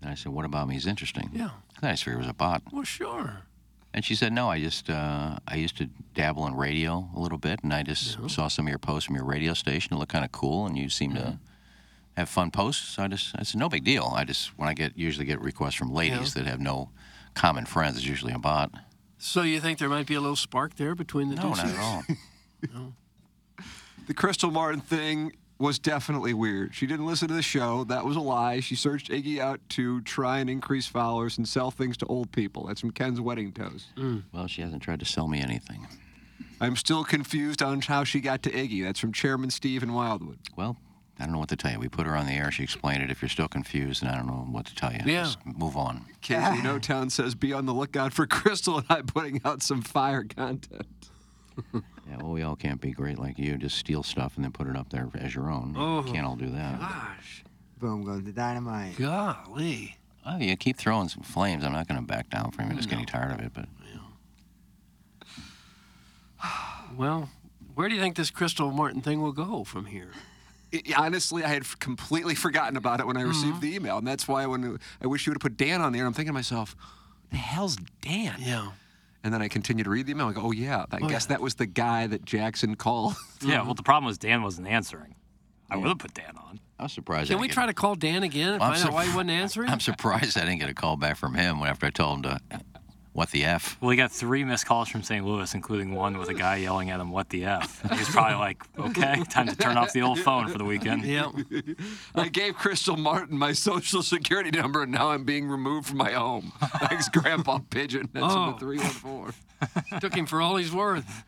And 0.00 0.10
I 0.10 0.14
said, 0.14 0.32
"What 0.32 0.44
about 0.44 0.68
me 0.68 0.76
is 0.76 0.86
interesting?" 0.86 1.30
Yeah. 1.34 1.50
I 1.82 1.90
just 1.90 2.04
figured 2.04 2.16
it 2.20 2.26
was 2.26 2.30
a 2.30 2.34
bot. 2.34 2.62
Well, 2.72 2.84
sure. 2.84 3.42
And 3.94 4.04
she 4.04 4.14
said, 4.16 4.32
"No, 4.32 4.50
I 4.50 4.60
just 4.60 4.90
uh, 4.90 5.38
I 5.46 5.54
used 5.54 5.76
to 5.78 5.88
dabble 6.14 6.46
in 6.48 6.54
radio 6.56 7.08
a 7.16 7.20
little 7.20 7.38
bit, 7.38 7.60
and 7.62 7.72
I 7.72 7.82
just 7.84 8.18
saw 8.28 8.48
some 8.48 8.66
of 8.66 8.68
your 8.68 8.78
posts 8.78 9.06
from 9.06 9.14
your 9.16 9.24
radio 9.24 9.54
station. 9.54 9.94
It 9.94 9.98
looked 9.98 10.12
kind 10.12 10.24
of 10.24 10.32
cool, 10.32 10.66
and 10.66 10.76
you 10.76 10.90
seem 10.90 11.12
Mm-hmm. 11.12 11.22
to 11.30 11.38
have 12.16 12.28
fun 12.28 12.50
posts. 12.50 12.88
So 12.90 13.02
I 13.04 13.08
just 13.08 13.34
I 13.38 13.44
said, 13.44 13.58
no 13.58 13.68
big 13.68 13.84
deal. 13.84 14.12
I 14.16 14.24
just 14.24 14.58
when 14.58 14.68
I 14.68 14.74
get 14.74 14.98
usually 14.98 15.24
get 15.26 15.40
requests 15.40 15.74
from 15.76 15.92
ladies 15.92 16.34
that 16.34 16.44
have 16.46 16.60
no 16.60 16.90
common 17.34 17.66
friends, 17.66 17.96
it's 17.96 18.06
usually 18.06 18.32
a 18.32 18.38
bot. 18.38 18.70
So 19.18 19.42
you 19.42 19.60
think 19.60 19.78
there 19.78 19.88
might 19.88 20.06
be 20.06 20.14
a 20.14 20.20
little 20.20 20.36
spark 20.36 20.74
there 20.76 20.94
between 20.94 21.30
the 21.30 21.36
No, 21.36 21.42
two? 21.42 21.48
not 21.50 21.58
at 21.60 21.66
suits? 21.68 21.78
all. 22.74 22.92
The 24.06 24.12
Crystal 24.14 24.50
Martin 24.50 24.80
thing 24.82 25.32
was 25.58 25.78
definitely 25.78 26.34
weird. 26.34 26.74
She 26.74 26.86
didn't 26.86 27.06
listen 27.06 27.28
to 27.28 27.34
the 27.34 27.42
show. 27.42 27.84
That 27.84 28.04
was 28.04 28.16
a 28.16 28.20
lie. 28.20 28.60
She 28.60 28.74
searched 28.74 29.10
Iggy 29.10 29.38
out 29.38 29.60
to 29.70 30.00
try 30.02 30.38
and 30.38 30.50
increase 30.50 30.86
followers 30.86 31.38
and 31.38 31.48
sell 31.48 31.70
things 31.70 31.96
to 31.98 32.06
old 32.06 32.32
people. 32.32 32.66
That's 32.66 32.80
from 32.80 32.90
Ken's 32.90 33.20
Wedding 33.20 33.52
Toast. 33.52 33.86
Mm. 33.96 34.24
Well, 34.32 34.46
she 34.46 34.62
hasn't 34.62 34.82
tried 34.82 35.00
to 35.00 35.06
sell 35.06 35.28
me 35.28 35.40
anything. 35.40 35.86
I'm 36.60 36.76
still 36.76 37.04
confused 37.04 37.62
on 37.62 37.80
how 37.80 38.04
she 38.04 38.20
got 38.20 38.42
to 38.44 38.50
Iggy. 38.50 38.82
That's 38.84 38.98
from 38.98 39.12
Chairman 39.12 39.50
Steve 39.50 39.82
in 39.82 39.92
Wildwood. 39.92 40.38
Well, 40.56 40.76
I 41.18 41.24
don't 41.24 41.32
know 41.32 41.38
what 41.38 41.48
to 41.50 41.56
tell 41.56 41.72
you. 41.72 41.78
We 41.78 41.88
put 41.88 42.06
her 42.06 42.16
on 42.16 42.26
the 42.26 42.32
air. 42.32 42.50
She 42.50 42.62
explained 42.64 43.02
it. 43.02 43.10
If 43.10 43.22
you're 43.22 43.28
still 43.28 43.48
confused, 43.48 44.02
then 44.02 44.10
I 44.10 44.16
don't 44.16 44.26
know 44.26 44.46
what 44.50 44.66
to 44.66 44.74
tell 44.74 44.92
you. 44.92 45.00
Yeah. 45.04 45.24
Just 45.24 45.38
move 45.46 45.76
on. 45.76 46.04
Casey 46.20 46.62
No 46.62 46.78
Town 46.78 47.10
says, 47.10 47.34
be 47.34 47.52
on 47.52 47.66
the 47.66 47.74
lookout 47.74 48.12
for 48.12 48.26
Crystal 48.26 48.78
and 48.78 48.86
I 48.88 49.02
putting 49.02 49.40
out 49.44 49.62
some 49.62 49.82
fire 49.82 50.24
content. 50.24 50.86
Yeah, 52.08 52.16
well, 52.18 52.32
we 52.32 52.42
all 52.42 52.56
can't 52.56 52.80
be 52.80 52.92
great 52.92 53.18
like 53.18 53.38
you. 53.38 53.56
Just 53.56 53.76
steal 53.78 54.02
stuff 54.02 54.36
and 54.36 54.44
then 54.44 54.52
put 54.52 54.66
it 54.66 54.76
up 54.76 54.90
there 54.90 55.08
as 55.14 55.34
your 55.34 55.50
own. 55.50 55.74
Oh. 55.76 56.04
Can't 56.06 56.26
all 56.26 56.36
do 56.36 56.50
that. 56.50 56.78
Gosh. 56.78 57.44
Boom 57.78 58.04
goes 58.04 58.22
the 58.22 58.32
dynamite. 58.32 58.96
Golly. 58.96 59.96
Oh, 60.26 60.38
you 60.38 60.56
keep 60.56 60.76
throwing 60.76 61.08
some 61.08 61.22
flames. 61.22 61.64
I'm 61.64 61.72
not 61.72 61.86
going 61.86 62.00
to 62.00 62.06
back 62.06 62.30
down 62.30 62.50
from 62.50 62.64
you. 62.64 62.70
I'm 62.70 62.76
just 62.76 62.88
getting 62.88 63.06
tired 63.06 63.32
of 63.32 63.40
it. 63.40 63.52
But 63.52 63.66
Well, 66.96 67.28
where 67.74 67.88
do 67.88 67.94
you 67.94 68.00
think 68.00 68.16
this 68.16 68.30
Crystal 68.30 68.70
Martin 68.70 69.00
thing 69.00 69.20
will 69.20 69.32
go 69.32 69.64
from 69.64 69.86
here? 69.86 70.12
I- 70.72 70.82
honestly, 70.96 71.44
I 71.44 71.48
had 71.48 71.64
completely 71.80 72.34
forgotten 72.34 72.76
about 72.76 73.00
it 73.00 73.06
when 73.06 73.16
I 73.16 73.20
mm-hmm. 73.20 73.30
received 73.30 73.60
the 73.60 73.74
email, 73.74 73.98
and 73.98 74.06
that's 74.06 74.28
why 74.28 74.46
when 74.46 74.78
I 75.02 75.06
wish 75.06 75.26
you 75.26 75.30
would 75.30 75.36
have 75.36 75.42
put 75.42 75.56
Dan 75.56 75.80
on 75.80 75.92
there, 75.92 76.06
I'm 76.06 76.12
thinking 76.12 76.30
to 76.30 76.34
myself, 76.34 76.76
the 77.30 77.36
hell's 77.36 77.76
Dan? 78.00 78.36
Yeah. 78.38 78.70
And 79.24 79.32
then 79.32 79.40
I 79.40 79.48
continue 79.48 79.82
to 79.84 79.90
read 79.90 80.06
the 80.06 80.12
email. 80.12 80.28
I 80.28 80.32
go, 80.32 80.42
oh 80.42 80.52
yeah, 80.52 80.84
I 80.92 80.98
oh, 81.00 81.08
guess 81.08 81.26
that 81.26 81.40
was 81.40 81.54
the 81.54 81.66
guy 81.66 82.06
that 82.06 82.24
Jackson 82.24 82.76
called. 82.76 83.14
Yeah, 83.44 83.62
well, 83.62 83.74
the 83.74 83.82
problem 83.82 84.04
was 84.04 84.18
Dan 84.18 84.42
wasn't 84.42 84.68
answering. 84.68 85.16
I 85.70 85.76
would 85.76 85.88
have 85.88 85.98
put 85.98 86.14
Dan 86.14 86.36
on. 86.36 86.60
I 86.78 86.84
was 86.84 86.92
surprised. 86.92 87.28
Can 87.28 87.38
I 87.38 87.40
we 87.40 87.46
didn't 87.46 87.54
try 87.54 87.66
to 87.66 87.74
call 87.74 87.94
Dan 87.94 88.22
again 88.22 88.54
and 88.54 88.62
I'm 88.62 88.74
find 88.74 88.86
out 88.86 88.92
why 88.92 89.04
he 89.06 89.10
wasn't 89.10 89.30
answering? 89.30 89.68
I'm 89.70 89.80
surprised 89.80 90.38
I 90.38 90.42
didn't 90.42 90.60
get 90.60 90.68
a 90.68 90.74
call 90.74 90.96
back 90.96 91.16
from 91.16 91.34
him 91.34 91.58
after 91.62 91.86
I 91.86 91.90
told 91.90 92.18
him 92.18 92.22
to. 92.22 92.60
What 93.14 93.30
the 93.30 93.44
f? 93.44 93.78
Well, 93.80 93.90
he 93.92 93.96
got 93.96 94.10
three 94.10 94.42
missed 94.42 94.66
calls 94.66 94.88
from 94.88 95.04
St. 95.04 95.24
Louis, 95.24 95.54
including 95.54 95.94
one 95.94 96.18
with 96.18 96.28
a 96.28 96.34
guy 96.34 96.56
yelling 96.56 96.90
at 96.90 96.98
him, 96.98 97.12
"What 97.12 97.28
the 97.28 97.44
f?" 97.44 97.80
He's 97.96 98.08
probably 98.10 98.34
like, 98.36 98.64
"Okay, 98.76 99.22
time 99.30 99.46
to 99.46 99.54
turn 99.56 99.76
off 99.76 99.92
the 99.92 100.02
old 100.02 100.18
phone 100.18 100.48
for 100.48 100.58
the 100.58 100.64
weekend." 100.64 101.04
Yeah. 101.14 101.30
I 102.16 102.28
gave 102.28 102.56
Crystal 102.56 102.96
Martin 102.96 103.38
my 103.38 103.52
social 103.52 104.02
security 104.02 104.50
number, 104.50 104.82
and 104.82 104.90
now 104.90 105.10
I'm 105.10 105.22
being 105.24 105.48
removed 105.48 105.86
from 105.86 105.98
my 105.98 106.10
home. 106.10 106.52
Thanks, 106.88 107.08
Grandpa 107.08 107.60
Pigeon. 107.70 108.08
That's 108.12 108.34
in 108.34 108.38
Oh. 108.40 108.52
the 108.52 108.58
314. 108.58 110.00
Took 110.00 110.14
him 110.16 110.26
for 110.26 110.42
all 110.42 110.56
he's 110.56 110.72
worth. 110.72 111.24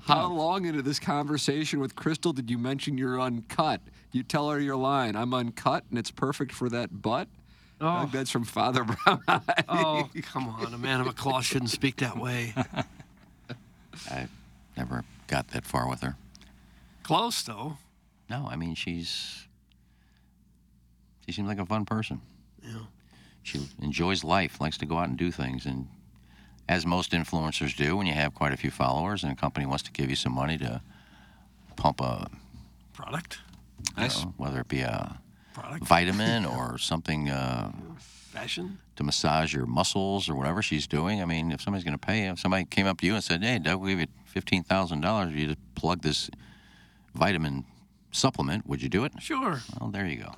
How 0.00 0.26
long 0.32 0.64
into 0.64 0.82
this 0.82 0.98
conversation 0.98 1.80
with 1.80 1.94
Crystal 1.94 2.32
did 2.32 2.50
you 2.50 2.58
mention 2.58 2.96
you're 2.98 3.20
uncut? 3.20 3.82
You 4.10 4.22
tell 4.22 4.50
her 4.50 4.58
your 4.58 4.76
line. 4.76 5.14
I'm 5.16 5.32
uncut 5.34 5.84
and 5.90 5.98
it's 5.98 6.10
perfect 6.10 6.52
for 6.52 6.68
that 6.70 7.02
butt. 7.02 7.28
Oh. 7.80 8.00
Doug, 8.00 8.12
that's 8.12 8.30
from 8.30 8.44
Father 8.44 8.84
Brown 9.04 9.22
Eye. 9.28 9.64
Oh, 9.68 10.10
come 10.22 10.48
on. 10.48 10.74
A 10.74 10.78
man 10.78 11.00
of 11.00 11.06
a 11.06 11.12
cloth 11.12 11.44
shouldn't 11.44 11.70
speak 11.70 11.96
that 11.96 12.18
way. 12.18 12.54
I 14.10 14.28
never 14.76 15.04
got 15.26 15.48
that 15.48 15.64
far 15.64 15.88
with 15.88 16.00
her. 16.02 16.16
Close, 17.02 17.42
though. 17.42 17.78
No, 18.28 18.46
I 18.50 18.56
mean 18.56 18.74
she's 18.74 19.46
she 21.26 21.32
seems 21.32 21.48
like 21.48 21.58
a 21.58 21.66
fun 21.66 21.84
person. 21.84 22.20
Yeah. 22.62 22.80
She 23.42 23.60
enjoys 23.80 24.24
life, 24.24 24.60
likes 24.60 24.76
to 24.78 24.86
go 24.86 24.98
out 24.98 25.08
and 25.08 25.16
do 25.16 25.30
things, 25.30 25.64
and 25.64 25.88
as 26.68 26.84
most 26.84 27.12
influencers 27.12 27.74
do, 27.74 27.96
when 27.96 28.06
you 28.06 28.12
have 28.12 28.34
quite 28.34 28.52
a 28.52 28.56
few 28.56 28.70
followers 28.70 29.22
and 29.22 29.32
a 29.32 29.36
company 29.36 29.64
wants 29.64 29.82
to 29.84 29.92
give 29.92 30.10
you 30.10 30.16
some 30.16 30.32
money 30.32 30.58
to 30.58 30.82
pump 31.76 32.00
a 32.00 32.28
Product? 32.92 33.38
you 33.96 34.02
know, 34.08 34.34
whether 34.36 34.60
it 34.60 34.68
be 34.68 34.80
a 34.80 35.18
Product? 35.54 35.84
vitamin 35.84 36.44
or 36.56 36.78
something 36.78 37.30
uh, 37.30 37.72
Fashion? 37.98 38.78
to 38.96 39.04
massage 39.04 39.52
your 39.54 39.66
muscles 39.66 40.28
or 40.28 40.34
whatever 40.34 40.62
she's 40.62 40.86
doing. 40.86 41.20
I 41.22 41.24
mean, 41.24 41.50
if 41.50 41.60
somebody's 41.60 41.84
going 41.84 41.98
to 41.98 42.06
pay, 42.06 42.26
if 42.28 42.38
somebody 42.38 42.64
came 42.64 42.86
up 42.86 43.00
to 43.00 43.06
you 43.06 43.14
and 43.14 43.24
said, 43.24 43.42
"Hey, 43.42 43.58
Doug, 43.58 43.80
we 43.80 43.90
give 43.90 44.00
you 44.00 44.06
fifteen 44.24 44.62
thousand 44.62 45.00
dollars, 45.00 45.32
if 45.32 45.38
you 45.38 45.46
just 45.46 45.74
plug 45.74 46.02
this 46.02 46.30
vitamin 47.14 47.64
supplement," 48.12 48.66
would 48.66 48.82
you 48.82 48.88
do 48.88 49.04
it? 49.04 49.12
Sure. 49.20 49.60
Well, 49.80 49.90
there 49.90 50.06
you 50.06 50.16
go. 50.22 50.34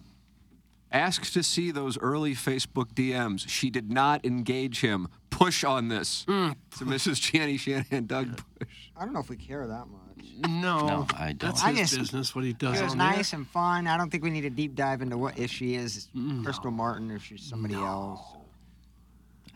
Asked 0.92 1.32
to 1.34 1.42
see 1.42 1.70
those 1.70 1.96
early 1.98 2.34
Facebook 2.34 2.94
DMs. 2.94 3.48
She 3.48 3.70
did 3.70 3.90
not 3.92 4.24
engage 4.24 4.80
him. 4.80 5.08
Push 5.40 5.64
on 5.64 5.88
this. 5.88 6.26
Mm. 6.28 6.54
To 6.78 6.84
Mrs. 6.84 7.14
Channy 7.18 7.58
Shanahan, 7.58 8.06
Doug 8.06 8.28
Bush. 8.58 8.68
I 8.94 9.04
don't 9.04 9.14
know 9.14 9.20
if 9.20 9.30
we 9.30 9.36
care 9.36 9.66
that 9.66 9.86
much. 9.86 10.26
No. 10.48 10.86
No, 10.86 11.06
I 11.16 11.28
don't. 11.32 11.38
That's 11.38 11.64
I 11.64 11.70
his 11.72 11.90
just- 11.90 11.98
business, 11.98 12.34
what 12.34 12.44
he 12.44 12.52
does 12.52 12.78
It 12.78 12.84
was 12.84 12.92
on 12.92 12.98
nice 12.98 13.30
there. 13.30 13.38
and 13.40 13.48
fun. 13.48 13.86
I 13.86 13.96
don't 13.96 14.10
think 14.10 14.22
we 14.22 14.28
need 14.30 14.44
a 14.44 14.50
deep 14.50 14.74
dive 14.74 15.00
into 15.00 15.16
what 15.16 15.38
if 15.38 15.50
she 15.50 15.74
is 15.76 16.08
Crystal 16.44 16.70
Martin 16.70 17.10
or 17.10 17.16
if 17.16 17.24
she's 17.24 17.42
somebody 17.42 17.74
else. 17.74 18.20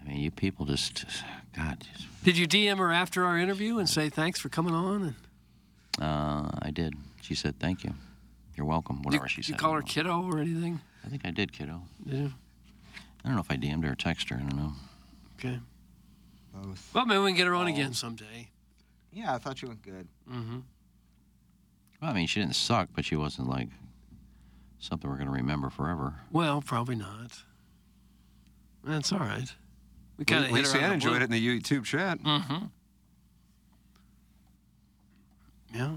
I 0.00 0.08
mean, 0.08 0.20
you 0.20 0.30
people 0.30 0.64
just, 0.66 1.04
God, 1.56 1.84
just, 1.94 2.06
Did 2.24 2.36
you 2.38 2.46
DM 2.46 2.78
her 2.78 2.90
after 2.92 3.24
our 3.26 3.38
interview 3.38 3.78
and 3.78 3.88
say 3.88 4.08
thanks 4.08 4.40
for 4.40 4.48
coming 4.48 4.74
on? 4.74 5.14
And 5.98 6.04
uh, 6.04 6.50
I 6.62 6.70
did. 6.72 6.94
She 7.22 7.34
said, 7.34 7.58
"Thank 7.60 7.84
you. 7.84 7.94
You're 8.56 8.66
welcome." 8.66 9.02
Whatever 9.02 9.28
she 9.28 9.36
said. 9.36 9.36
did 9.36 9.44
said. 9.46 9.52
you 9.54 9.58
call 9.58 9.72
her 9.74 9.82
kiddo 9.82 10.22
or 10.22 10.38
anything? 10.38 10.80
I 11.04 11.08
think 11.08 11.22
I 11.26 11.30
did, 11.30 11.52
kiddo. 11.52 11.82
Did 12.06 12.14
you? 12.18 12.32
I 13.24 13.28
don't 13.28 13.34
know 13.36 13.40
if 13.42 13.50
I 13.50 13.56
DM'd 13.56 13.84
her 13.84 13.92
or 13.92 13.96
texted 13.96 14.30
her. 14.30 14.36
I 14.36 14.40
don't 14.40 14.56
know. 14.56 14.72
Okay. 15.38 15.58
Both. 16.54 16.90
Well, 16.94 17.06
maybe 17.06 17.20
we 17.20 17.30
can 17.30 17.36
get 17.36 17.46
her 17.46 17.54
on 17.54 17.66
again 17.66 17.94
someday. 17.94 18.50
Yeah, 19.12 19.34
I 19.34 19.38
thought 19.38 19.60
you 19.60 19.68
went 19.68 19.82
good. 19.82 20.08
Mm-hmm. 20.30 20.58
Well, 22.00 22.10
I 22.10 22.14
mean, 22.14 22.26
she 22.26 22.40
didn't 22.40 22.54
suck, 22.54 22.88
but 22.94 23.04
she 23.04 23.16
wasn't 23.16 23.48
like 23.48 23.68
something 24.78 25.08
we're 25.10 25.16
going 25.16 25.28
to 25.28 25.32
remember 25.32 25.70
forever. 25.70 26.14
Well, 26.30 26.62
probably 26.62 26.96
not. 26.96 27.42
That's 28.84 29.12
all 29.12 29.20
right. 29.20 29.52
We 30.18 30.24
kind 30.24 30.44
of 30.44 30.50
hit 30.50 30.56
Lisa 30.56 30.74
her 30.74 30.78
Ann 30.78 30.84
on 30.84 30.88
the 30.90 30.94
enjoyed 30.94 31.22
it 31.22 31.24
in 31.24 31.30
the 31.30 31.60
YouTube 31.60 31.84
chat. 31.84 32.22
Mm-hmm. 32.22 32.66
Yeah, 35.74 35.90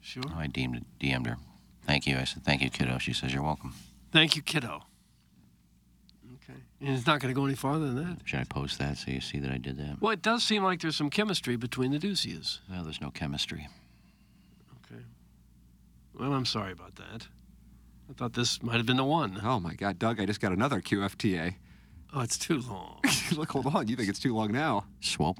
sure. 0.00 0.22
Oh, 0.28 0.38
I 0.38 0.46
DM'd, 0.46 0.84
DM'd 1.00 1.26
her. 1.26 1.36
Thank 1.84 2.06
you. 2.06 2.16
I 2.16 2.24
said, 2.24 2.44
"Thank 2.44 2.62
you, 2.62 2.70
kiddo." 2.70 2.98
She 2.98 3.12
says, 3.12 3.32
"You're 3.32 3.42
welcome." 3.42 3.74
Thank 4.12 4.36
you, 4.36 4.42
kiddo. 4.42 4.84
Okay. 6.80 6.88
And 6.88 6.96
it's 6.98 7.06
not 7.06 7.20
going 7.20 7.32
to 7.34 7.38
go 7.38 7.46
any 7.46 7.54
farther 7.54 7.86
than 7.86 7.96
that. 7.96 8.18
Should 8.24 8.40
I 8.40 8.44
post 8.44 8.78
that 8.78 8.98
so 8.98 9.10
you 9.10 9.20
see 9.20 9.38
that 9.38 9.50
I 9.50 9.58
did 9.58 9.78
that? 9.78 10.00
Well, 10.00 10.12
it 10.12 10.22
does 10.22 10.42
seem 10.42 10.62
like 10.62 10.80
there's 10.80 10.96
some 10.96 11.10
chemistry 11.10 11.56
between 11.56 11.90
the 11.90 11.98
Duceys. 11.98 12.60
Well, 12.70 12.84
there's 12.84 13.00
no 13.00 13.10
chemistry. 13.10 13.68
Okay. 14.84 15.00
Well, 16.18 16.32
I'm 16.34 16.44
sorry 16.46 16.72
about 16.72 16.96
that. 16.96 17.28
I 18.08 18.12
thought 18.12 18.34
this 18.34 18.62
might 18.62 18.76
have 18.76 18.86
been 18.86 18.96
the 18.98 19.04
one. 19.04 19.40
Oh 19.42 19.58
my 19.58 19.74
God, 19.74 19.98
Doug! 19.98 20.20
I 20.20 20.26
just 20.26 20.40
got 20.40 20.52
another 20.52 20.80
QFTA. 20.80 21.56
Oh, 22.14 22.20
it's 22.20 22.38
too 22.38 22.60
long. 22.60 23.00
Look, 23.36 23.50
hold 23.50 23.66
on. 23.66 23.88
You 23.88 23.96
think 23.96 24.08
it's 24.08 24.20
too 24.20 24.34
long 24.34 24.52
now? 24.52 24.84
Swope. 25.00 25.38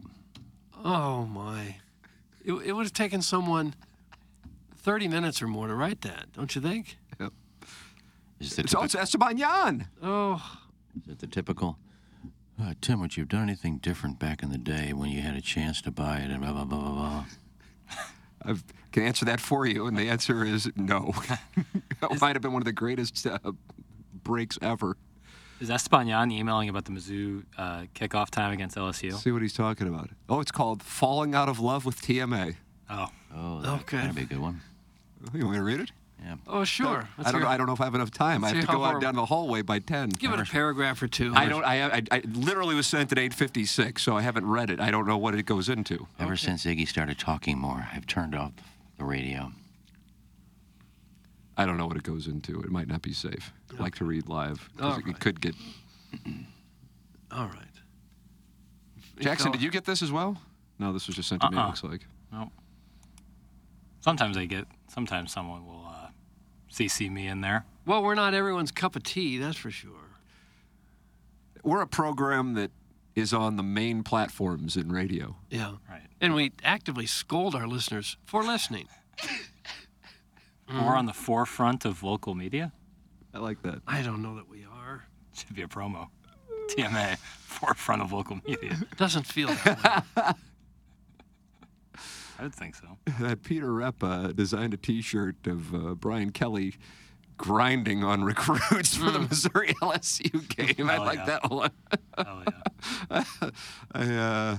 Oh 0.84 1.26
my! 1.26 1.76
It, 2.44 2.52
it 2.52 2.72
would 2.72 2.84
have 2.86 2.92
taken 2.92 3.22
someone 3.22 3.74
30 4.78 5.06
minutes 5.08 5.40
or 5.42 5.46
more 5.46 5.68
to 5.68 5.74
write 5.74 6.00
that, 6.02 6.32
don't 6.32 6.54
you 6.54 6.60
think? 6.60 6.96
Yep. 7.20 7.32
Is 8.40 8.58
it, 8.58 8.64
It's, 8.64 8.74
it's 8.74 8.94
Esteban 8.94 9.38
Yan. 9.38 9.88
Oh, 10.02 10.42
is 11.04 11.12
it 11.12 11.18
the 11.18 11.26
typical? 11.26 11.78
Uh, 12.60 12.72
Tim, 12.80 13.00
would 13.00 13.16
you 13.16 13.22
have 13.22 13.28
done 13.28 13.42
anything 13.42 13.78
different 13.78 14.18
back 14.18 14.42
in 14.42 14.50
the 14.50 14.56
day 14.58 14.92
when 14.94 15.10
you 15.10 15.20
had 15.20 15.34
a 15.36 15.40
chance 15.42 15.82
to 15.82 15.90
buy 15.90 16.18
it 16.18 16.30
and 16.30 16.40
blah 16.40 16.52
blah 16.52 16.64
blah 16.64 16.78
blah 16.80 16.92
blah? 16.92 17.24
I 18.44 18.54
can 18.92 19.02
answer 19.02 19.24
that 19.26 19.40
for 19.40 19.66
you, 19.66 19.86
and 19.86 19.96
the 19.96 20.08
answer 20.08 20.44
is 20.44 20.70
no. 20.76 21.12
that 22.00 22.20
might 22.20 22.34
have 22.36 22.42
been 22.42 22.52
one 22.52 22.62
of 22.62 22.66
the 22.66 22.72
greatest 22.72 23.26
uh, 23.26 23.38
breaks 24.22 24.58
ever. 24.62 24.96
Is 25.60 25.70
Esteban 25.70 26.06
Yan 26.06 26.30
emailing 26.30 26.68
about 26.68 26.84
the 26.84 26.92
Mizzou 26.92 27.44
uh, 27.58 27.84
kickoff 27.94 28.30
time 28.30 28.52
against 28.52 28.76
LSU? 28.76 29.12
See 29.14 29.32
what 29.32 29.42
he's 29.42 29.54
talking 29.54 29.88
about. 29.88 30.10
Oh, 30.28 30.40
it's 30.40 30.52
called 30.52 30.82
"Falling 30.82 31.34
Out 31.34 31.48
of 31.48 31.58
Love 31.60 31.84
with 31.84 32.00
TMA." 32.00 32.56
Oh, 32.88 33.06
Oh, 33.34 33.60
that, 33.62 33.68
Okay. 33.80 33.96
that'd 33.98 34.14
be 34.14 34.22
a 34.22 34.26
good 34.26 34.38
one. 34.38 34.60
You 35.34 35.40
want 35.44 35.52
me 35.52 35.56
to 35.58 35.62
read 35.64 35.80
it? 35.80 35.90
Yeah. 36.23 36.37
oh, 36.49 36.64
sure. 36.64 37.08
I 37.25 37.30
don't. 37.30 37.42
know, 37.42 37.46
I 37.46 37.56
don't 37.56 37.66
know 37.66 37.75
if 37.75 37.80
I 37.80 37.85
have 37.85 37.94
enough 37.94 38.11
time. 38.11 38.42
I 38.42 38.49
let's 38.49 38.56
have 38.56 38.66
to 38.66 38.73
hear 38.73 38.78
go 38.78 38.85
how 38.85 38.96
out 38.96 39.00
down 39.02 39.14
the 39.16 39.26
hallway 39.26 39.62
by 39.62 39.78
ten. 39.80 40.08
Give 40.08 40.32
it 40.32 40.40
a 40.40 40.44
paragraph 40.44 41.00
or 41.02 41.08
two. 41.08 41.32
I 41.37 41.46
don't. 41.46 41.62
I, 41.62 41.87
I, 41.99 42.02
I 42.11 42.23
literally 42.32 42.75
was 42.75 42.87
sent 42.87 43.12
at 43.12 43.18
8:56, 43.18 44.00
so 44.00 44.16
I 44.16 44.23
haven't 44.23 44.46
read 44.46 44.70
it. 44.70 44.80
I 44.80 44.90
don't 44.90 45.06
know 45.06 45.18
what 45.18 45.35
it 45.35 45.44
goes 45.44 45.68
into. 45.68 46.08
Ever 46.18 46.37
since 46.37 46.64
Iggy 46.64 46.88
started 46.88 47.18
talking 47.18 47.58
more, 47.58 47.87
I've 47.92 48.06
turned 48.06 48.35
off 48.35 48.52
the 48.99 49.04
radio. 49.04 49.52
I 51.56 51.64
don't 51.66 51.76
know 51.76 51.87
what 51.87 51.96
it 51.96 52.02
goes 52.02 52.26
into. 52.26 52.61
It 52.61 52.70
might 52.70 52.88
not 52.88 53.02
be 53.02 53.12
safe. 53.12 53.52
I 53.78 53.82
like 53.82 53.94
to 53.96 54.04
read 54.04 54.28
live 54.28 54.68
'cause 54.76 54.92
All 54.94 54.99
it, 54.99 55.06
right. 55.06 55.20
could 55.20 55.40
get. 55.40 55.54
All 57.30 57.46
right. 57.46 57.62
Jackson, 59.20 59.49
Go- 59.49 59.52
did 59.52 59.62
you 59.62 59.70
get 59.70 59.85
this 59.85 60.02
as 60.02 60.11
well? 60.12 60.37
No, 60.78 60.92
this 60.92 61.06
was 61.06 61.16
just 61.16 61.28
sent 61.28 61.40
to 61.42 61.50
me. 61.50 61.56
It 61.56 61.61
Uh-uh. 61.61 61.66
looks 61.68 61.85
like. 61.85 62.06
no. 62.32 62.50
Sometimes 64.00 64.37
I 64.37 64.44
get. 64.46 64.66
Sometimes 64.88 65.32
someone 65.32 65.66
will 65.66 65.85
CC 66.76 67.11
me 67.11 67.26
in 67.26 67.40
there. 67.40 67.64
Well, 67.87 68.02
we're 68.02 68.14
not 68.14 68.35
everyone's 68.35 68.71
cup 68.71 68.97
of 68.97 69.02
tea, 69.02 69.38
that's 69.38 69.56
for 69.56 69.71
sure. 69.71 69.92
We're 71.62 71.80
a 71.80 71.87
program 71.87 72.54
that 72.54 72.71
is 73.14 73.33
on 73.33 73.56
the 73.56 73.62
main 73.62 74.02
platforms 74.02 74.76
in 74.76 74.92
radio. 74.92 75.37
Yeah. 75.50 75.76
Right. 75.88 76.02
And 76.21 76.35
we 76.35 76.52
actively 76.62 77.06
scold 77.06 77.54
our 77.54 77.66
listeners 77.66 78.18
for 78.25 78.42
listening. 78.42 78.88
We're 80.68 80.97
on 80.97 81.06
the 81.06 81.12
forefront 81.12 81.85
of 81.85 82.02
local 82.02 82.35
media. 82.35 82.73
I 83.33 83.38
like 83.38 83.62
that. 83.62 83.80
I 83.87 84.02
don't 84.02 84.21
know 84.21 84.35
that 84.35 84.49
we 84.49 84.64
are. 84.64 85.04
Should 85.33 85.54
be 85.54 85.62
a 85.62 85.68
promo. 85.68 86.09
TMA, 86.71 87.16
forefront 87.18 88.02
of 88.02 88.12
local 88.12 88.40
media. 88.45 88.76
Doesn't 88.97 89.26
feel 89.26 89.49
that 89.49 90.04
way. 90.16 90.23
I 92.38 92.42
would 92.44 92.54
think 92.54 92.74
so. 92.74 93.36
Peter 93.42 93.72
Rep 93.72 94.02
uh, 94.02 94.28
designed 94.28 94.74
a 94.74 94.76
T-shirt 94.76 95.46
of 95.46 95.74
uh, 95.74 95.94
Brian 95.94 96.30
Kelly 96.30 96.74
grinding 97.38 98.02
on 98.02 98.24
recruits 98.24 98.96
for 98.96 99.10
the 99.10 99.20
Missouri 99.20 99.74
LSU 99.82 100.76
game. 100.76 100.88
I 100.88 100.98
like 100.98 101.18
yeah. 101.18 101.24
that 101.26 101.50
one. 101.50 101.70
Oh 102.18 102.42
yeah. 103.10 103.24
I, 103.92 104.02
uh, 104.02 104.58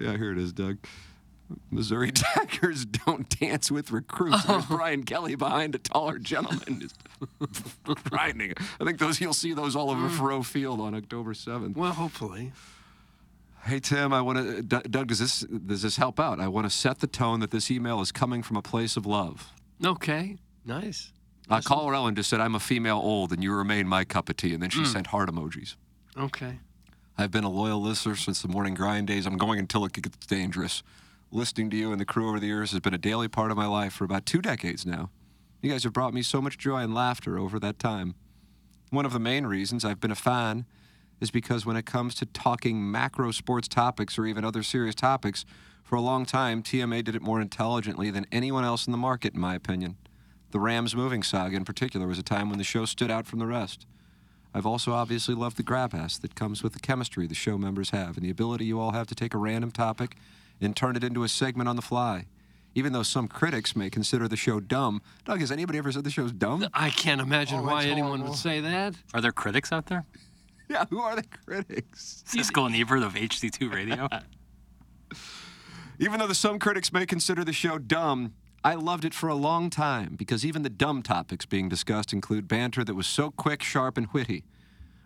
yeah, 0.00 0.16
here 0.16 0.32
it 0.32 0.38
is, 0.38 0.52
Doug. 0.52 0.78
Missouri 1.70 2.10
Tigers 2.12 2.84
don't 2.84 3.28
dance 3.40 3.70
with 3.70 3.90
recruits. 3.90 4.44
There's 4.44 4.66
Brian 4.66 5.04
Kelly 5.04 5.34
behind 5.34 5.74
a 5.74 5.78
taller 5.78 6.18
gentleman 6.18 6.90
grinding. 7.84 8.52
I 8.78 8.84
think 8.84 8.98
those 8.98 9.18
you'll 9.18 9.32
see 9.32 9.54
those 9.54 9.74
all 9.74 9.90
over 9.90 10.08
Faurot 10.08 10.44
Field 10.44 10.78
on 10.80 10.94
October 10.94 11.32
7th. 11.32 11.74
Well, 11.74 11.92
hopefully. 11.92 12.52
Hey 13.64 13.80
Tim, 13.80 14.12
I 14.12 14.20
want 14.22 14.38
to. 14.38 14.62
Doug, 14.62 15.08
does 15.08 15.18
this 15.18 15.40
does 15.40 15.82
this 15.82 15.96
help 15.96 16.18
out? 16.18 16.40
I 16.40 16.48
want 16.48 16.66
to 16.66 16.70
set 16.70 17.00
the 17.00 17.06
tone 17.06 17.40
that 17.40 17.50
this 17.50 17.70
email 17.70 18.00
is 18.00 18.12
coming 18.12 18.42
from 18.42 18.56
a 18.56 18.62
place 18.62 18.96
of 18.96 19.04
love. 19.04 19.52
Okay. 19.84 20.38
Nice. 20.64 21.12
Uh, 21.50 21.60
Caller 21.62 21.94
Ellen 21.94 22.14
just 22.14 22.28
said, 22.30 22.40
"I'm 22.40 22.54
a 22.54 22.60
female 22.60 22.98
old, 22.98 23.32
and 23.32 23.42
you 23.42 23.52
remain 23.54 23.86
my 23.88 24.04
cup 24.04 24.28
of 24.28 24.36
tea," 24.36 24.54
and 24.54 24.62
then 24.62 24.70
she 24.70 24.84
sent 24.84 25.08
heart 25.08 25.30
emojis. 25.30 25.76
Okay. 26.16 26.58
I've 27.16 27.30
been 27.30 27.44
a 27.44 27.50
loyal 27.50 27.80
listener 27.82 28.16
since 28.16 28.42
the 28.42 28.48
morning 28.48 28.74
grind 28.74 29.06
days. 29.08 29.26
I'm 29.26 29.38
going 29.38 29.58
until 29.58 29.84
it 29.84 29.92
gets 29.92 30.26
dangerous. 30.26 30.82
Listening 31.30 31.68
to 31.70 31.76
you 31.76 31.90
and 31.90 32.00
the 32.00 32.04
crew 32.04 32.28
over 32.28 32.38
the 32.40 32.46
years 32.46 32.70
has 32.70 32.80
been 32.80 32.94
a 32.94 32.98
daily 32.98 33.28
part 33.28 33.50
of 33.50 33.56
my 33.56 33.66
life 33.66 33.92
for 33.92 34.04
about 34.04 34.24
two 34.24 34.40
decades 34.40 34.86
now. 34.86 35.10
You 35.60 35.70
guys 35.70 35.84
have 35.84 35.92
brought 35.92 36.14
me 36.14 36.22
so 36.22 36.40
much 36.40 36.56
joy 36.58 36.78
and 36.82 36.94
laughter 36.94 37.38
over 37.38 37.58
that 37.58 37.78
time. 37.78 38.14
One 38.90 39.04
of 39.04 39.12
the 39.12 39.18
main 39.18 39.44
reasons 39.46 39.84
I've 39.84 40.00
been 40.00 40.10
a 40.12 40.14
fan 40.16 40.64
is 41.20 41.30
because 41.30 41.66
when 41.66 41.76
it 41.76 41.86
comes 41.86 42.14
to 42.16 42.26
talking 42.26 42.90
macro 42.90 43.30
sports 43.30 43.68
topics 43.68 44.18
or 44.18 44.26
even 44.26 44.44
other 44.44 44.62
serious 44.62 44.94
topics, 44.94 45.44
for 45.82 45.96
a 45.96 46.00
long 46.00 46.26
time, 46.26 46.62
TMA 46.62 47.02
did 47.02 47.14
it 47.16 47.22
more 47.22 47.40
intelligently 47.40 48.10
than 48.10 48.26
anyone 48.30 48.64
else 48.64 48.86
in 48.86 48.92
the 48.92 48.98
market, 48.98 49.34
in 49.34 49.40
my 49.40 49.54
opinion. 49.54 49.96
The 50.50 50.60
Rams 50.60 50.94
moving 50.94 51.22
saga, 51.22 51.56
in 51.56 51.64
particular, 51.64 52.06
was 52.06 52.18
a 52.18 52.22
time 52.22 52.48
when 52.50 52.58
the 52.58 52.64
show 52.64 52.84
stood 52.84 53.10
out 53.10 53.26
from 53.26 53.38
the 53.38 53.46
rest. 53.46 53.86
I've 54.54 54.66
also 54.66 54.92
obviously 54.92 55.34
loved 55.34 55.56
the 55.56 55.62
grab 55.62 55.94
ass 55.94 56.18
that 56.18 56.34
comes 56.34 56.62
with 56.62 56.72
the 56.72 56.78
chemistry 56.80 57.26
the 57.26 57.34
show 57.34 57.58
members 57.58 57.90
have 57.90 58.16
and 58.16 58.24
the 58.24 58.30
ability 58.30 58.64
you 58.64 58.80
all 58.80 58.92
have 58.92 59.06
to 59.08 59.14
take 59.14 59.34
a 59.34 59.38
random 59.38 59.70
topic 59.70 60.16
and 60.60 60.74
turn 60.74 60.96
it 60.96 61.04
into 61.04 61.22
a 61.22 61.28
segment 61.28 61.68
on 61.68 61.76
the 61.76 61.82
fly. 61.82 62.26
Even 62.74 62.92
though 62.92 63.02
some 63.02 63.28
critics 63.28 63.74
may 63.76 63.90
consider 63.90 64.28
the 64.28 64.36
show 64.36 64.60
dumb. 64.60 65.00
Doug, 65.24 65.40
has 65.40 65.50
anybody 65.50 65.78
ever 65.78 65.90
said 65.92 66.04
the 66.04 66.10
show's 66.10 66.32
dumb? 66.32 66.66
I 66.74 66.90
can't 66.90 67.20
imagine 67.20 67.60
Oh, 67.60 67.62
why 67.62 67.84
anyone 67.84 68.20
horrible. 68.20 68.28
would 68.30 68.38
say 68.38 68.60
that. 68.60 68.94
Are 69.14 69.20
there 69.20 69.32
critics 69.32 69.72
out 69.72 69.86
there? 69.86 70.04
Yeah, 70.70 70.84
who 70.90 71.00
are 71.00 71.16
the 71.16 71.22
critics? 71.22 72.22
Siskel 72.28 72.66
and 72.66 72.76
Ebert 72.76 73.02
of 73.02 73.14
HD2 73.14 73.72
Radio. 73.72 74.06
Even 75.98 76.20
though 76.20 76.26
the, 76.26 76.34
some 76.34 76.58
critics 76.58 76.92
may 76.92 77.06
consider 77.06 77.42
the 77.42 77.54
show 77.54 77.78
dumb, 77.78 78.34
I 78.62 78.74
loved 78.74 79.06
it 79.06 79.14
for 79.14 79.28
a 79.28 79.34
long 79.34 79.70
time 79.70 80.14
because 80.16 80.44
even 80.44 80.62
the 80.62 80.70
dumb 80.70 81.02
topics 81.02 81.46
being 81.46 81.68
discussed 81.68 82.12
include 82.12 82.46
banter 82.46 82.84
that 82.84 82.94
was 82.94 83.06
so 83.06 83.30
quick, 83.30 83.62
sharp, 83.62 83.96
and 83.96 84.08
witty. 84.12 84.44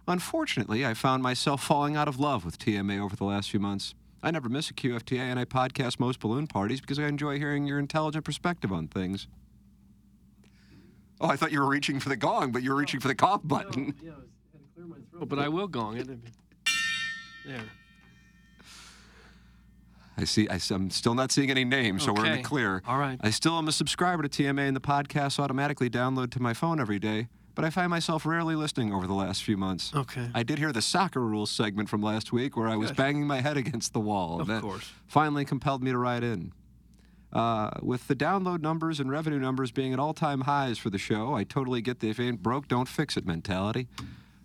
Unfortunately, 0.08 0.84
I 0.84 0.94
found 0.94 1.22
myself 1.22 1.62
falling 1.62 1.96
out 1.96 2.08
of 2.08 2.18
love 2.18 2.44
with 2.44 2.58
TMA 2.58 3.00
over 3.00 3.14
the 3.14 3.24
last 3.24 3.50
few 3.50 3.60
months. 3.60 3.94
I 4.22 4.30
never 4.30 4.48
miss 4.48 4.68
a 4.70 4.74
QFTA, 4.74 5.18
and 5.18 5.38
I 5.38 5.44
podcast 5.44 6.00
most 6.00 6.18
balloon 6.20 6.46
parties 6.46 6.80
because 6.80 6.98
I 6.98 7.06
enjoy 7.06 7.38
hearing 7.38 7.66
your 7.66 7.78
intelligent 7.78 8.24
perspective 8.24 8.72
on 8.72 8.88
things. 8.88 9.28
Oh, 11.20 11.28
I 11.28 11.36
thought 11.36 11.52
you 11.52 11.60
were 11.60 11.68
reaching 11.68 12.00
for 12.00 12.08
the 12.08 12.16
gong, 12.16 12.50
but 12.52 12.62
you 12.62 12.70
were 12.70 12.76
reaching 12.76 13.00
for 13.00 13.08
the 13.08 13.14
cough 13.14 13.42
button. 13.44 13.94
Yeah, 14.82 14.94
I 14.94 14.98
was, 14.98 14.98
had 14.98 15.08
to 15.08 15.12
clear 15.12 15.18
my 15.18 15.18
throat, 15.18 15.28
but 15.28 15.38
I 15.38 15.48
will 15.48 15.68
gong 15.68 15.96
it. 15.96 16.08
There. 17.46 17.60
I 20.16 20.24
see. 20.24 20.48
I, 20.48 20.60
am 20.70 20.90
still 20.90 21.14
not 21.14 21.32
seeing 21.32 21.50
any 21.50 21.64
names, 21.64 22.04
so 22.04 22.12
we're 22.12 22.26
in 22.26 22.32
Okay. 22.32 22.42
the 22.42 22.48
clear. 22.48 22.82
All 22.86 22.98
right. 22.98 23.18
I 23.22 23.30
still 23.30 23.56
am 23.58 23.66
a 23.68 23.72
subscriber 23.72 24.22
to 24.22 24.28
TMA, 24.28 24.68
and 24.68 24.76
the 24.76 24.80
podcasts 24.80 25.38
automatically 25.38 25.88
download 25.88 26.30
to 26.32 26.42
my 26.42 26.54
phone 26.54 26.80
every 26.80 26.98
day. 26.98 27.28
But 27.54 27.64
I 27.64 27.70
find 27.70 27.90
myself 27.90 28.24
rarely 28.24 28.54
listening 28.54 28.94
over 28.94 29.06
the 29.06 29.14
last 29.14 29.42
few 29.42 29.56
months. 29.56 29.92
Okay. 29.94 30.30
I 30.34 30.42
did 30.42 30.58
hear 30.58 30.72
the 30.72 30.80
soccer 30.80 31.20
rules 31.20 31.50
segment 31.50 31.88
from 31.88 32.02
last 32.02 32.32
week 32.32 32.56
where 32.56 32.68
I 32.68 32.76
was 32.76 32.92
banging 32.92 33.26
my 33.26 33.40
head 33.42 33.56
against 33.58 33.92
the 33.92 34.00
wall. 34.00 34.40
Of 34.40 34.46
that 34.46 34.62
course. 34.62 34.90
Finally 35.06 35.44
compelled 35.44 35.82
me 35.82 35.90
to 35.90 35.98
write 35.98 36.22
in. 36.22 36.52
Uh, 37.32 37.70
with 37.82 38.08
the 38.08 38.14
download 38.14 38.60
numbers 38.60 39.00
and 39.00 39.10
revenue 39.10 39.38
numbers 39.38 39.70
being 39.70 39.92
at 39.92 39.98
all 39.98 40.14
time 40.14 40.42
highs 40.42 40.78
for 40.78 40.90
the 40.90 40.98
show, 40.98 41.34
I 41.34 41.44
totally 41.44 41.80
get 41.82 42.00
the 42.00 42.10
if 42.10 42.20
it 42.20 42.26
ain't 42.26 42.42
broke, 42.42 42.68
don't 42.68 42.88
fix 42.88 43.16
it 43.16 43.26
mentality. 43.26 43.88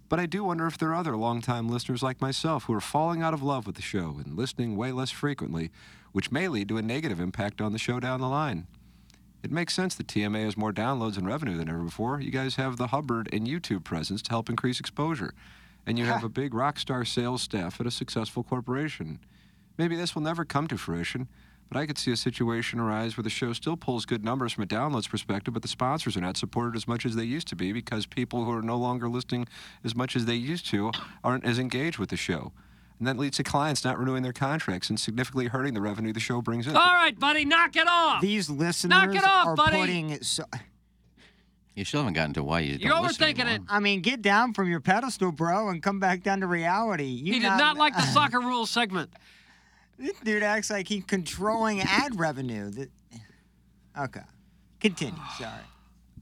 But 0.10 0.20
I 0.20 0.26
do 0.26 0.44
wonder 0.44 0.68
if 0.68 0.78
there 0.78 0.90
are 0.90 0.96
other 0.96 1.18
longtime 1.18 1.68
listeners 1.68 2.02
like 2.02 2.22
myself 2.22 2.64
who 2.64 2.74
are 2.74 2.82
falling 2.82 3.22
out 3.22 3.34
of 3.34 3.44
love 3.44 3.68
with 3.68 3.76
the 3.76 3.82
show 3.82 4.20
and 4.24 4.38
listening 4.38 4.78
way 4.78 4.92
less 4.92 5.12
frequently, 5.12 5.70
which 6.14 6.32
may 6.32 6.48
lead 6.48 6.70
to 6.70 6.78
a 6.78 6.82
negative 6.82 7.20
impact 7.20 7.60
on 7.60 7.74
the 7.74 7.80
show 7.80 8.00
down 8.00 8.22
the 8.22 8.28
line. 8.28 8.68
It 9.44 9.52
makes 9.52 9.74
sense 9.74 9.96
that 9.96 10.08
TMA 10.08 10.46
has 10.46 10.58
more 10.58 10.74
downloads 10.74 11.18
and 11.18 11.28
revenue 11.28 11.58
than 11.58 11.70
ever 11.70 11.84
before. 11.84 12.22
You 12.22 12.32
guys 12.32 12.56
have 12.56 12.78
the 12.78 12.88
Hubbard 12.88 13.30
and 13.34 13.48
YouTube 13.48 13.84
presence 13.84 14.22
to 14.24 14.30
help 14.30 14.50
increase 14.50 14.80
exposure. 14.80 15.34
And 15.86 16.00
you 16.00 16.06
have 16.06 16.24
a 16.26 16.30
big 16.30 16.54
rock 16.54 16.80
star 16.80 17.06
sales 17.06 17.42
staff 17.42 17.80
at 17.80 17.88
a 17.88 17.92
successful 17.92 18.44
corporation. 18.44 19.20
Maybe 19.78 19.96
this 19.96 20.16
will 20.16 20.24
never 20.24 20.44
come 20.44 20.68
to 20.70 20.78
fruition, 20.78 21.28
but 21.69 21.77
I 21.77 21.86
could 21.86 21.97
see 21.97 22.12
a 22.12 22.17
situation 22.17 22.79
arise 22.79 23.17
where 23.17 23.24
the 23.24 23.29
show 23.29 23.53
still 23.53 23.75
pulls 23.77 24.05
good 24.05 24.24
numbers 24.24 24.53
from 24.53 24.63
a 24.63 24.67
downloads 24.67 25.09
perspective, 25.09 25.53
but 25.53 25.62
the 25.63 25.67
sponsors 25.67 26.15
are 26.17 26.21
not 26.21 26.38
supported 26.38 26.75
as 26.75 26.88
much 26.88 27.05
as 27.05 27.15
they 27.15 27.24
used 27.24 27.47
to 27.50 27.55
be 27.55 27.71
because 27.71 28.05
people 28.05 28.45
who 28.45 28.51
are 28.51 28.62
no 28.62 28.77
longer 28.77 29.09
listening 29.09 29.47
as 29.83 29.95
much 29.95 30.15
as 30.15 30.25
they 30.25 30.36
used 30.36 30.65
to 30.67 30.91
aren't 31.24 31.45
as 31.45 31.59
engaged 31.59 31.97
with 31.97 32.09
the 32.09 32.17
show. 32.17 32.51
And 33.00 33.07
that 33.07 33.17
leads 33.17 33.38
to 33.38 33.43
clients 33.43 33.83
not 33.83 34.00
renewing 34.00 34.24
their 34.24 34.33
contracts 34.33 34.89
and 34.89 35.00
significantly 35.00 35.47
hurting 35.47 35.74
the 35.75 35.81
revenue 35.81 36.13
the 36.13 36.19
show 36.19 36.41
brings 36.41 36.65
in. 36.65 36.75
All 36.75 36.95
right, 36.95 37.17
buddy, 37.19 37.45
knock 37.45 37.75
it 37.75 37.88
off. 37.88 38.21
These 38.21 38.50
listeners 38.50 38.89
Knock 38.89 39.13
it 39.13 39.24
off, 39.24 39.47
are 39.47 39.55
buddy. 39.55 39.77
putting. 39.77 40.21
So, 40.24 40.43
You 41.75 41.86
still 41.86 42.00
haven't 42.00 42.13
gotten 42.13 42.33
to 42.33 42.43
why 42.43 42.62
you 42.62 42.77
You're 42.79 42.89
don't 42.89 43.05
overthinking 43.05 43.53
it. 43.53 43.62
I 43.69 43.79
mean, 43.79 44.01
get 44.01 44.24
down 44.24 44.55
from 44.55 44.67
your 44.67 44.79
pedestal, 44.79 45.31
bro, 45.31 45.69
and 45.69 45.83
come 45.83 46.00
back 46.00 46.24
down 46.24 46.39
to 46.39 46.47
reality. 46.47 47.03
You 47.05 47.33
He 47.33 47.39
did 47.39 47.50
not 47.50 47.77
like 47.77 47.95
the 47.95 48.01
soccer 48.13 48.39
rules 48.39 48.71
segment. 48.71 49.12
This 49.98 50.13
dude 50.24 50.44
acts 50.44 50.70
like 50.70 50.88
he's 50.88 51.04
controlling 51.06 51.82
ad 51.82 52.20
revenue. 52.20 52.70
That- 52.72 52.92
Okay, 54.00 54.22
continue. 54.80 55.20
Sorry, 55.39 55.50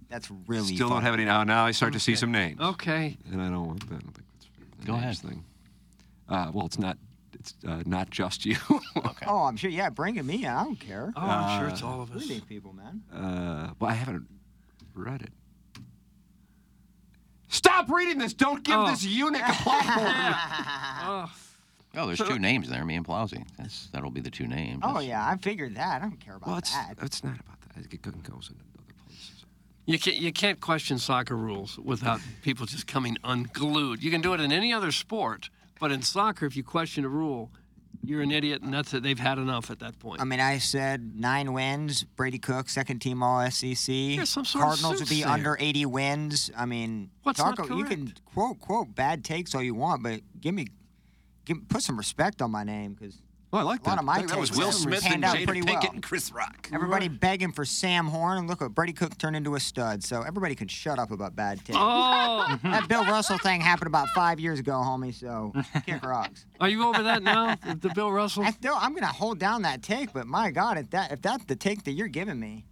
that's 0.10 0.32
really 0.48 0.76
Still 0.76 0.88
don't 0.88 0.98
funny. 1.00 1.06
have 1.06 1.14
any 1.16 1.26
now. 1.26 1.44
Now 1.44 1.66
I 1.66 1.72
start 1.72 1.92
to 1.92 2.00
see 2.00 2.16
some 2.16 2.32
names. 2.32 2.62
Okay. 2.62 3.18
And 3.34 3.42
I 3.42 3.50
don't, 3.50 3.72
I 3.84 3.88
don't 3.90 4.14
think 4.16 4.24
that's 4.34 4.48
the 4.80 4.86
Go 4.86 4.94
ahead. 4.94 5.06
names 5.08 5.20
Thing. 5.20 5.44
Uh, 6.30 6.52
well, 6.54 6.66
it's 6.66 6.80
not. 6.80 6.98
It's 7.34 7.54
uh, 7.68 7.84
not 7.86 8.10
just 8.12 8.46
you. 8.46 8.56
Okay. 8.96 9.26
Oh, 9.28 9.44
I'm 9.44 9.58
sure. 9.58 9.70
Yeah, 9.70 9.90
bring 9.90 10.16
it 10.16 10.24
me. 10.24 10.46
I 10.48 10.64
don't 10.64 10.80
care. 10.80 11.12
Oh, 11.18 11.22
I'm 11.22 11.60
sure 11.60 11.68
it's 11.68 11.84
all 11.84 12.02
of 12.02 12.10
Who 12.10 12.20
are 12.20 12.22
us. 12.22 12.28
people, 12.48 12.72
man? 12.74 13.02
uh, 13.14 13.74
well, 13.78 13.92
I 13.92 13.94
haven't 13.94 14.26
read 14.94 15.22
it. 15.22 15.32
Stop 17.50 17.90
reading 17.90 18.18
this! 18.20 18.34
Don't 18.34 18.64
give 18.64 18.76
Oh. 18.78 18.88
this 18.90 19.04
eunuch 19.04 19.42
a 19.48 19.52
platform. 19.54 20.08
Oh, 21.08 21.32
Oh, 21.96 22.08
there's 22.08 22.20
two 22.20 22.40
names 22.40 22.70
there, 22.70 22.84
me 22.86 22.96
and 22.96 23.06
Plowsy. 23.06 23.46
That's 23.58 23.88
that'll 23.88 24.12
be 24.12 24.22
the 24.22 24.32
two 24.32 24.48
names. 24.48 24.82
Oh 24.84 25.00
yeah, 25.00 25.28
I 25.28 25.38
figured 25.38 25.76
that. 25.76 26.02
I 26.02 26.06
don't 26.06 26.20
care 26.20 26.36
about 26.36 26.48
well, 26.48 26.58
it's 26.58 26.72
that. 26.74 26.98
it's 27.02 27.24
not 27.24 27.40
about 27.40 27.62
that. 27.76 27.94
It 27.94 28.02
goes 28.02 28.14
into 28.50 28.62
other 28.78 28.94
places. 29.06 29.46
you 29.86 30.00
can't 30.00 30.18
you 30.18 30.32
can't 30.32 30.60
question 30.60 30.98
soccer 30.98 31.36
rules 31.36 31.78
without 31.80 32.20
people 32.42 32.66
just 32.66 32.88
coming 32.88 33.18
unglued. 33.24 34.04
You 34.04 34.12
can 34.12 34.22
do 34.22 34.34
it 34.34 34.40
in 34.40 34.52
any 34.52 34.74
other 34.74 34.92
sport, 34.92 35.50
but 35.80 35.92
in 35.92 36.02
soccer, 36.02 36.46
if 36.46 36.56
you 36.58 36.64
question 36.64 37.06
a 37.06 37.10
rule, 37.10 37.52
you're 38.04 38.22
an 38.22 38.32
idiot, 38.32 38.62
and 38.62 38.74
that's 38.74 38.94
it. 38.94 39.04
They've 39.04 39.18
had 39.20 39.38
enough 39.38 39.72
at 39.72 39.80
that 39.80 39.98
point. 40.00 40.22
I 40.22 40.26
mean, 40.26 40.40
I 40.40 40.58
said 40.60 41.16
nine 41.20 41.54
wins. 41.54 42.04
Brady 42.04 42.40
Cook, 42.40 42.70
second 42.70 43.00
team 43.00 43.24
All 43.24 43.50
SEC. 43.50 43.76
Some 43.76 44.46
sort 44.46 44.46
of 44.46 44.62
Cardinals 44.62 45.00
would 45.00 45.10
be 45.10 45.16
soothsayer. 45.22 45.28
under 45.28 45.58
80 45.60 45.86
wins. 45.88 46.52
I 46.56 46.66
mean, 46.66 47.10
What's 47.24 47.40
talk, 47.40 47.58
not 47.58 47.70
you 47.70 47.84
can 47.86 48.06
correct? 48.08 48.26
quote 48.26 48.60
quote 48.60 48.96
bad 48.96 49.24
takes 49.24 49.56
all 49.56 49.64
you 49.64 49.76
want, 49.76 50.04
but 50.04 50.22
give 50.40 50.54
me, 50.54 50.68
give 51.46 51.68
put 51.70 51.82
some 51.84 51.98
respect 51.98 52.42
on 52.42 52.52
my 52.52 52.64
name 52.64 52.94
because 52.94 53.22
Oh, 53.54 53.60
I 53.60 53.62
like 53.62 53.80
A 53.82 53.84
that. 53.84 53.90
lot 53.92 54.00
of 54.00 54.06
my 54.06 54.22
that 54.26 54.38
was 54.38 54.50
takes 54.50 54.60
Will 54.60 54.72
Smith 54.74 55.06
and 55.10 55.24
out 55.24 55.38
Jada 55.38 55.46
Pinkett 55.46 55.66
well. 55.84 55.92
and 55.94 56.04
Chris 56.04 56.30
Rock. 56.30 56.68
everybody 56.74 57.08
begging 57.08 57.54
for 57.54 57.64
Sam 57.64 58.08
Horn, 58.08 58.38
and 58.40 58.50
look 58.50 58.60
what 58.60 58.74
Brady 58.76 58.92
Cook 58.92 59.18
turned 59.18 59.36
into 59.38 59.56
a 59.56 59.62
stud. 59.62 60.04
So 60.04 60.24
everybody 60.24 60.56
can 60.56 60.68
shut 60.68 61.00
up 61.00 61.10
about 61.12 61.38
bad 61.38 61.60
takes. 61.64 61.78
oh, 61.80 62.60
That 62.64 62.90
Bill 62.90 63.06
Russell 63.06 63.38
thing 63.38 63.62
happened 63.62 63.88
about 63.88 64.10
five 64.14 64.42
years 64.42 64.60
ago, 64.60 64.74
homie. 64.74 65.14
So 65.14 65.54
kick 65.86 66.04
rocks. 66.04 66.46
are 66.60 66.68
you 66.68 66.84
over 66.86 67.02
that 67.04 67.24
now? 67.24 67.56
The, 67.56 67.76
the 67.76 67.90
Bill 67.94 68.12
Russell. 68.12 68.44
I 68.44 68.52
still, 68.52 68.76
I'm 68.78 68.94
gonna 68.94 69.06
hold 69.08 69.40
down 69.40 69.62
that 69.62 69.82
take, 69.82 70.12
but 70.12 70.28
my 70.28 70.52
God, 70.52 70.78
if 70.78 70.90
that 70.90 71.14
if 71.14 71.22
that's 71.22 71.46
the 71.46 71.56
take 71.56 71.84
that 71.86 71.92
you're 71.94 72.10
giving 72.10 72.40
me, 72.40 72.66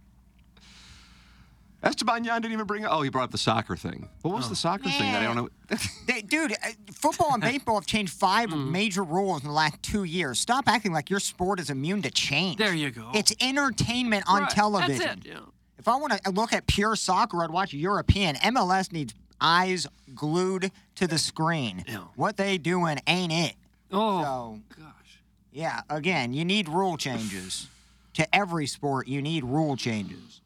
Esteban 1.84 2.24
Yan 2.24 2.40
didn't 2.42 2.54
even 2.54 2.66
bring 2.66 2.82
it. 2.84 2.88
Oh, 2.90 3.02
he 3.02 3.10
brought 3.10 3.24
up 3.24 3.30
the 3.30 3.38
soccer 3.38 3.76
thing. 3.76 4.08
What 4.22 4.34
was 4.34 4.48
the 4.48 4.56
soccer 4.56 4.84
thing 4.88 5.12
that 5.12 5.20
I 5.22 5.24
don't 5.24 5.36
know? 5.36 5.48
They, 6.06 6.22
dude, 6.22 6.52
uh, 6.52 6.56
football 6.92 7.32
and 7.34 7.42
baseball 7.42 7.74
have 7.76 7.86
changed 7.86 8.12
five 8.12 8.50
Hmm. 8.50 8.72
major 8.72 9.02
rules 9.02 9.42
in 9.42 9.48
the 9.48 9.54
last 9.54 9.82
two 9.82 10.04
years. 10.04 10.38
Stop 10.40 10.66
acting 10.68 10.92
like 10.92 11.10
your 11.10 11.20
sport 11.20 11.60
is 11.60 11.70
immune 11.70 12.02
to 12.02 12.10
change. 12.10 12.56
There 12.58 12.74
you 12.74 12.90
go. 12.90 13.10
It's 13.14 13.32
entertainment 13.40 14.24
on 14.26 14.42
Right, 14.42 14.50
television. 14.50 14.98
That's 14.98 15.16
it. 15.16 15.26
Yeah. 15.26 15.40
If 15.78 15.88
I 15.88 15.96
want 15.96 16.12
to 16.22 16.30
look 16.30 16.52
at 16.54 16.66
pure 16.66 16.96
soccer, 16.96 17.42
I'd 17.44 17.50
watch 17.50 17.74
European. 17.74 18.36
MLS 18.36 18.90
needs 18.92 19.12
eyes 19.40 19.86
glued 20.14 20.70
to 20.94 21.06
the 21.06 21.18
screen. 21.18 21.84
Yeah. 21.86 21.98
What 22.16 22.36
they 22.38 22.56
doing 22.56 22.98
ain't 23.06 23.32
it. 23.32 23.56
Oh 23.92 24.22
So, 24.22 24.60
gosh. 24.80 25.18
yeah, 25.52 25.82
again, 25.90 26.32
you 26.32 26.44
need 26.44 26.68
rule 26.68 26.96
changes. 26.96 27.68
to 28.14 28.32
every 28.34 28.66
sport, 28.66 29.08
you 29.08 29.20
need 29.20 29.44
rule 29.44 29.76
changes. 29.76 30.40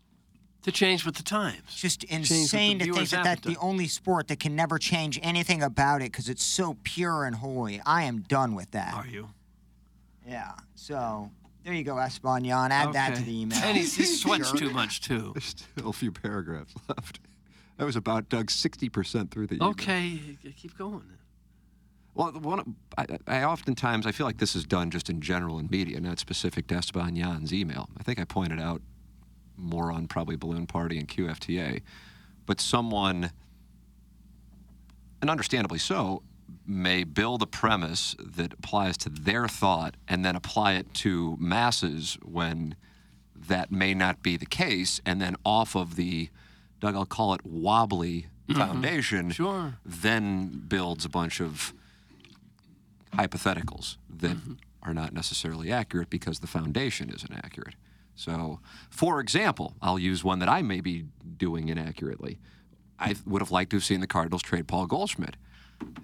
To 0.68 0.72
change 0.72 1.06
with 1.06 1.14
the 1.14 1.22
times. 1.22 1.62
It's 1.64 1.80
just 1.80 2.04
insane 2.04 2.78
to 2.80 2.92
think 2.92 3.08
that 3.08 3.24
that's 3.24 3.40
the 3.40 3.56
only 3.56 3.88
sport 3.88 4.28
that 4.28 4.38
can 4.38 4.54
never 4.54 4.78
change 4.78 5.18
anything 5.22 5.62
about 5.62 6.02
it 6.02 6.12
because 6.12 6.28
it's 6.28 6.44
so 6.44 6.76
pure 6.82 7.24
and 7.24 7.34
holy. 7.34 7.80
I 7.86 8.02
am 8.02 8.20
done 8.20 8.54
with 8.54 8.70
that. 8.72 8.92
Are 8.92 9.06
you? 9.06 9.30
Yeah. 10.26 10.52
So 10.74 11.30
there 11.64 11.72
you 11.72 11.84
go, 11.84 11.96
Esteban 11.96 12.44
Yan. 12.44 12.70
Add 12.70 12.92
that 12.92 13.14
to 13.14 13.22
the 13.22 13.40
email. 13.40 13.58
And 13.62 13.78
he, 13.78 13.84
he 13.84 14.04
sweats 14.04 14.52
too 14.52 14.68
much 14.68 15.00
too. 15.00 15.30
There's 15.34 15.46
still 15.46 15.88
a 15.88 15.92
few 15.94 16.12
paragraphs 16.12 16.74
left. 16.88 17.20
That 17.78 17.86
was 17.86 17.96
about 17.96 18.28
Doug 18.28 18.48
60% 18.48 19.30
through 19.30 19.46
the 19.46 19.54
email. 19.54 19.68
Okay, 19.70 20.20
keep 20.54 20.76
going. 20.76 21.14
Well, 22.14 22.32
one 22.32 22.76
I, 22.98 23.06
I 23.26 23.44
oftentimes 23.44 24.04
I 24.04 24.12
feel 24.12 24.26
like 24.26 24.36
this 24.36 24.54
is 24.54 24.64
done 24.64 24.90
just 24.90 25.08
in 25.08 25.22
general 25.22 25.58
in 25.58 25.68
media, 25.70 25.98
not 25.98 26.18
specific 26.18 26.66
to 26.66 26.74
Esteban 26.74 27.16
Yan's 27.16 27.54
email. 27.54 27.88
I 27.98 28.02
think 28.02 28.18
I 28.18 28.24
pointed 28.24 28.60
out 28.60 28.82
more 29.58 29.90
on 29.92 30.06
probably 30.06 30.36
Balloon 30.36 30.66
Party 30.66 30.98
and 30.98 31.08
QFTA, 31.08 31.82
but 32.46 32.60
someone, 32.60 33.30
and 35.20 35.28
understandably 35.30 35.78
so, 35.78 36.22
may 36.66 37.04
build 37.04 37.42
a 37.42 37.46
premise 37.46 38.14
that 38.20 38.52
applies 38.54 38.96
to 38.98 39.08
their 39.08 39.48
thought 39.48 39.96
and 40.06 40.24
then 40.24 40.36
apply 40.36 40.74
it 40.74 40.92
to 40.94 41.36
masses 41.40 42.16
when 42.22 42.74
that 43.34 43.70
may 43.72 43.94
not 43.94 44.22
be 44.22 44.36
the 44.36 44.46
case, 44.46 45.00
and 45.06 45.20
then 45.20 45.36
off 45.44 45.74
of 45.76 45.96
the, 45.96 46.28
Doug, 46.80 46.94
I'll 46.94 47.06
call 47.06 47.34
it 47.34 47.44
wobbly 47.44 48.26
foundation, 48.54 49.30
Sure. 49.30 49.74
then 49.84 50.64
builds 50.68 51.04
a 51.04 51.08
bunch 51.08 51.40
of 51.40 51.72
hypotheticals 53.14 53.96
that 54.08 54.36
Mm-hmm. 54.36 54.52
are 54.82 54.94
not 54.94 55.12
necessarily 55.12 55.70
accurate 55.72 56.08
because 56.10 56.38
the 56.40 56.46
foundation 56.46 57.10
isn't 57.10 57.32
accurate. 57.32 57.74
So, 58.18 58.58
for 58.90 59.20
example, 59.20 59.74
I'll 59.80 59.98
use 59.98 60.24
one 60.24 60.40
that 60.40 60.48
I 60.48 60.60
may 60.60 60.80
be 60.80 61.04
doing 61.36 61.68
inaccurately. 61.68 62.38
I 62.98 63.14
would 63.24 63.40
have 63.40 63.52
liked 63.52 63.70
to 63.70 63.76
have 63.76 63.84
seen 63.84 64.00
the 64.00 64.08
Cardinals 64.08 64.42
trade 64.42 64.66
Paul 64.66 64.86
Goldschmidt. 64.86 65.36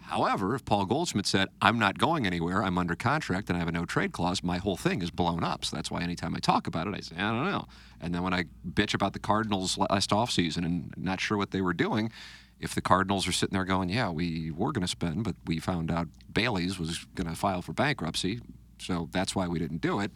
However, 0.03 0.55
if 0.55 0.65
Paul 0.65 0.85
Goldschmidt 0.85 1.27
said, 1.27 1.49
I'm 1.61 1.77
not 1.77 1.99
going 1.99 2.25
anywhere, 2.25 2.63
I'm 2.63 2.79
under 2.79 2.95
contract, 2.95 3.49
and 3.49 3.57
I 3.57 3.59
have 3.59 3.69
a 3.69 3.73
no 3.73 3.85
trade 3.85 4.13
clause, 4.13 4.45
my 4.45 4.59
whole 4.59 4.77
thing 4.77 5.03
is 5.03 5.11
blown 5.11 5.43
up. 5.43 5.65
So 5.65 5.75
that's 5.75 5.91
why 5.91 6.03
anytime 6.03 6.37
I 6.37 6.39
talk 6.39 6.69
about 6.69 6.87
it, 6.87 6.95
I 6.95 7.01
say, 7.01 7.17
I 7.17 7.33
don't 7.33 7.51
know. 7.51 7.67
And 8.01 8.15
then 8.15 8.23
when 8.23 8.33
I 8.33 8.45
bitch 8.69 8.95
about 8.95 9.13
the 9.13 9.19
Cardinals 9.19 9.77
last 9.77 10.11
offseason 10.11 10.59
and 10.59 10.95
not 10.97 11.21
sure 11.21 11.37
what 11.37 11.51
they 11.51 11.61
were 11.61 11.75
doing, 11.75 12.13
if 12.61 12.77
the 12.77 12.81
Cardinals 12.81 13.27
are 13.27 13.33
sitting 13.33 13.55
there 13.55 13.65
going, 13.65 13.89
Yeah, 13.89 14.11
we 14.11 14.53
were 14.53 14.71
going 14.71 14.83
to 14.83 14.89
spend, 14.89 15.25
but 15.25 15.35
we 15.47 15.59
found 15.59 15.91
out 15.91 16.07
Bally's 16.29 16.79
was 16.79 17.05
going 17.17 17.29
to 17.29 17.35
file 17.35 17.61
for 17.61 17.73
bankruptcy, 17.73 18.41
so 18.79 19.09
that's 19.11 19.35
why 19.35 19.49
we 19.49 19.59
didn't 19.59 19.81
do 19.81 19.99
it, 19.99 20.13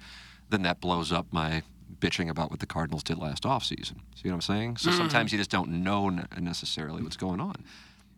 then 0.51 0.63
that 0.63 0.81
blows 0.81 1.11
up 1.11 1.27
my 1.33 1.63
bitching 2.01 2.29
about 2.29 2.51
what 2.51 2.61
the 2.61 2.67
Cardinals 2.67 3.03
did 3.03 3.19
last 3.19 3.43
offseason. 3.43 3.97
See 4.15 4.29
what 4.29 4.35
I'm 4.35 4.41
saying? 4.41 4.77
So 4.79 4.91
sometimes 4.91 5.33
you 5.33 5.39
just 5.39 5.51
don't 5.51 5.83
know 5.83 6.09
necessarily 6.39 7.03
what's 7.03 7.17
going 7.17 7.41
on. 7.41 7.65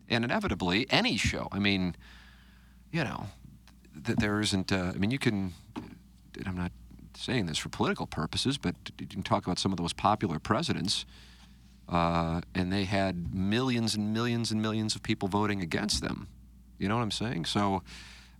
And 0.09 0.23
inevitably, 0.23 0.85
any 0.89 1.17
show, 1.17 1.47
I 1.51 1.59
mean, 1.59 1.95
you 2.91 3.03
know, 3.03 3.27
th- 4.05 4.17
there 4.17 4.39
isn't, 4.41 4.71
uh, 4.71 4.91
I 4.93 4.97
mean, 4.97 5.11
you 5.11 5.19
can, 5.19 5.53
and 6.37 6.47
I'm 6.47 6.57
not 6.57 6.71
saying 7.15 7.45
this 7.45 7.57
for 7.57 7.69
political 7.69 8.07
purposes, 8.07 8.57
but 8.57 8.75
you 8.99 9.07
can 9.07 9.23
talk 9.23 9.45
about 9.45 9.59
some 9.59 9.71
of 9.71 9.77
the 9.77 9.83
most 9.83 9.97
popular 9.97 10.39
presidents, 10.39 11.05
uh, 11.89 12.41
and 12.53 12.71
they 12.71 12.85
had 12.85 13.33
millions 13.33 13.95
and 13.95 14.13
millions 14.13 14.51
and 14.51 14.61
millions 14.61 14.95
of 14.95 15.03
people 15.03 15.27
voting 15.27 15.61
against 15.61 16.01
them. 16.01 16.27
You 16.77 16.87
know 16.89 16.95
what 16.95 17.03
I'm 17.03 17.11
saying? 17.11 17.45
So 17.45 17.83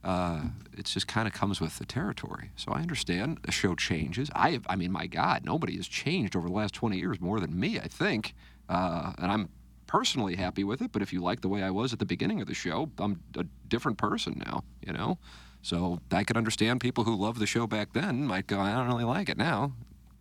uh, 0.03 0.41
it 0.77 0.85
just 0.85 1.07
kind 1.07 1.27
of 1.27 1.33
comes 1.33 1.61
with 1.61 1.77
the 1.77 1.85
territory. 1.85 2.49
So 2.55 2.71
I 2.71 2.81
understand 2.81 3.39
the 3.43 3.51
show 3.51 3.75
changes. 3.75 4.29
I, 4.35 4.59
I 4.67 4.75
mean, 4.75 4.91
my 4.91 5.07
God, 5.07 5.45
nobody 5.45 5.75
has 5.77 5.87
changed 5.87 6.35
over 6.35 6.47
the 6.47 6.53
last 6.53 6.73
20 6.73 6.97
years 6.97 7.21
more 7.21 7.39
than 7.39 7.59
me, 7.59 7.79
I 7.79 7.87
think. 7.87 8.33
Uh, 8.67 9.13
and 9.17 9.31
I'm 9.31 9.49
personally 9.85 10.37
happy 10.37 10.63
with 10.63 10.81
it. 10.81 10.91
But 10.91 11.01
if 11.01 11.13
you 11.13 11.21
like 11.21 11.41
the 11.41 11.49
way 11.49 11.61
I 11.61 11.69
was 11.69 11.93
at 11.93 11.99
the 11.99 12.05
beginning 12.05 12.41
of 12.41 12.47
the 12.47 12.53
show, 12.53 12.89
I'm 12.97 13.21
a 13.37 13.45
different 13.67 13.97
person 13.97 14.41
now, 14.45 14.63
you 14.85 14.93
know? 14.93 15.17
So 15.61 15.99
I 16.11 16.23
could 16.23 16.37
understand 16.37 16.81
people 16.81 17.03
who 17.03 17.15
loved 17.15 17.39
the 17.39 17.45
show 17.45 17.67
back 17.67 17.93
then 17.93 18.25
might 18.25 18.47
go, 18.47 18.59
I 18.59 18.73
don't 18.73 18.87
really 18.87 19.03
like 19.03 19.29
it 19.29 19.37
now. 19.37 19.73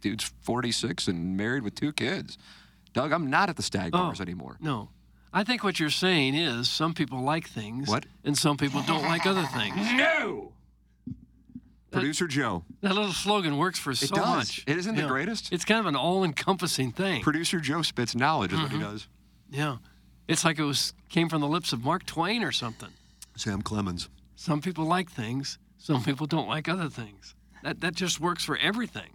Dude's 0.02 0.32
46 0.42 1.08
and 1.08 1.36
married 1.36 1.62
with 1.62 1.74
two 1.74 1.92
kids. 1.92 2.36
Doug, 2.92 3.12
I'm 3.12 3.30
not 3.30 3.48
at 3.48 3.56
the 3.56 3.62
stag 3.62 3.92
bars 3.92 4.20
anymore. 4.20 4.56
No. 4.60 4.90
I 5.32 5.44
think 5.44 5.62
what 5.62 5.78
you're 5.78 5.90
saying 5.90 6.34
is 6.34 6.68
some 6.68 6.92
people 6.94 7.20
like 7.20 7.48
things 7.48 7.88
What? 7.88 8.06
and 8.24 8.36
some 8.36 8.56
people 8.56 8.82
don't 8.82 9.04
like 9.04 9.26
other 9.26 9.44
things. 9.46 9.76
No! 9.92 10.52
Producer 11.90 12.26
Joe. 12.28 12.64
That 12.82 12.94
little 12.94 13.12
slogan 13.12 13.56
works 13.58 13.78
for 13.78 13.94
so 13.94 14.14
does. 14.14 14.26
much. 14.26 14.64
It 14.66 14.76
isn't 14.76 14.94
the 14.94 15.02
Yeah. 15.02 15.08
greatest? 15.08 15.52
It's 15.52 15.64
kind 15.64 15.80
of 15.80 15.86
an 15.86 15.96
all-encompassing 15.96 16.92
thing. 16.92 17.22
Producer 17.22 17.58
Joe 17.60 17.82
spits 17.82 18.14
knowledge, 18.14 18.52
is 18.52 18.60
what 18.60 18.70
he 18.70 18.76
mm-hmm. 18.78 18.90
does. 18.92 19.08
Yeah. 19.50 19.78
It's 20.28 20.44
like 20.44 20.58
it 20.58 20.64
was 20.64 20.94
came 21.08 21.28
from 21.28 21.40
the 21.40 21.48
lips 21.48 21.72
of 21.72 21.82
Mark 21.82 22.06
Twain 22.06 22.44
or 22.44 22.52
something. 22.52 22.90
Sam 23.36 23.62
Clemens. 23.62 24.08
Some 24.36 24.60
people 24.60 24.84
like 24.84 25.10
things, 25.10 25.58
some 25.78 26.04
people 26.04 26.26
don't 26.26 26.48
like 26.48 26.68
other 26.68 26.88
things. 26.88 27.34
That 27.64 27.80
that 27.80 27.94
just 27.94 28.20
works 28.20 28.44
for 28.44 28.56
everything. 28.58 29.10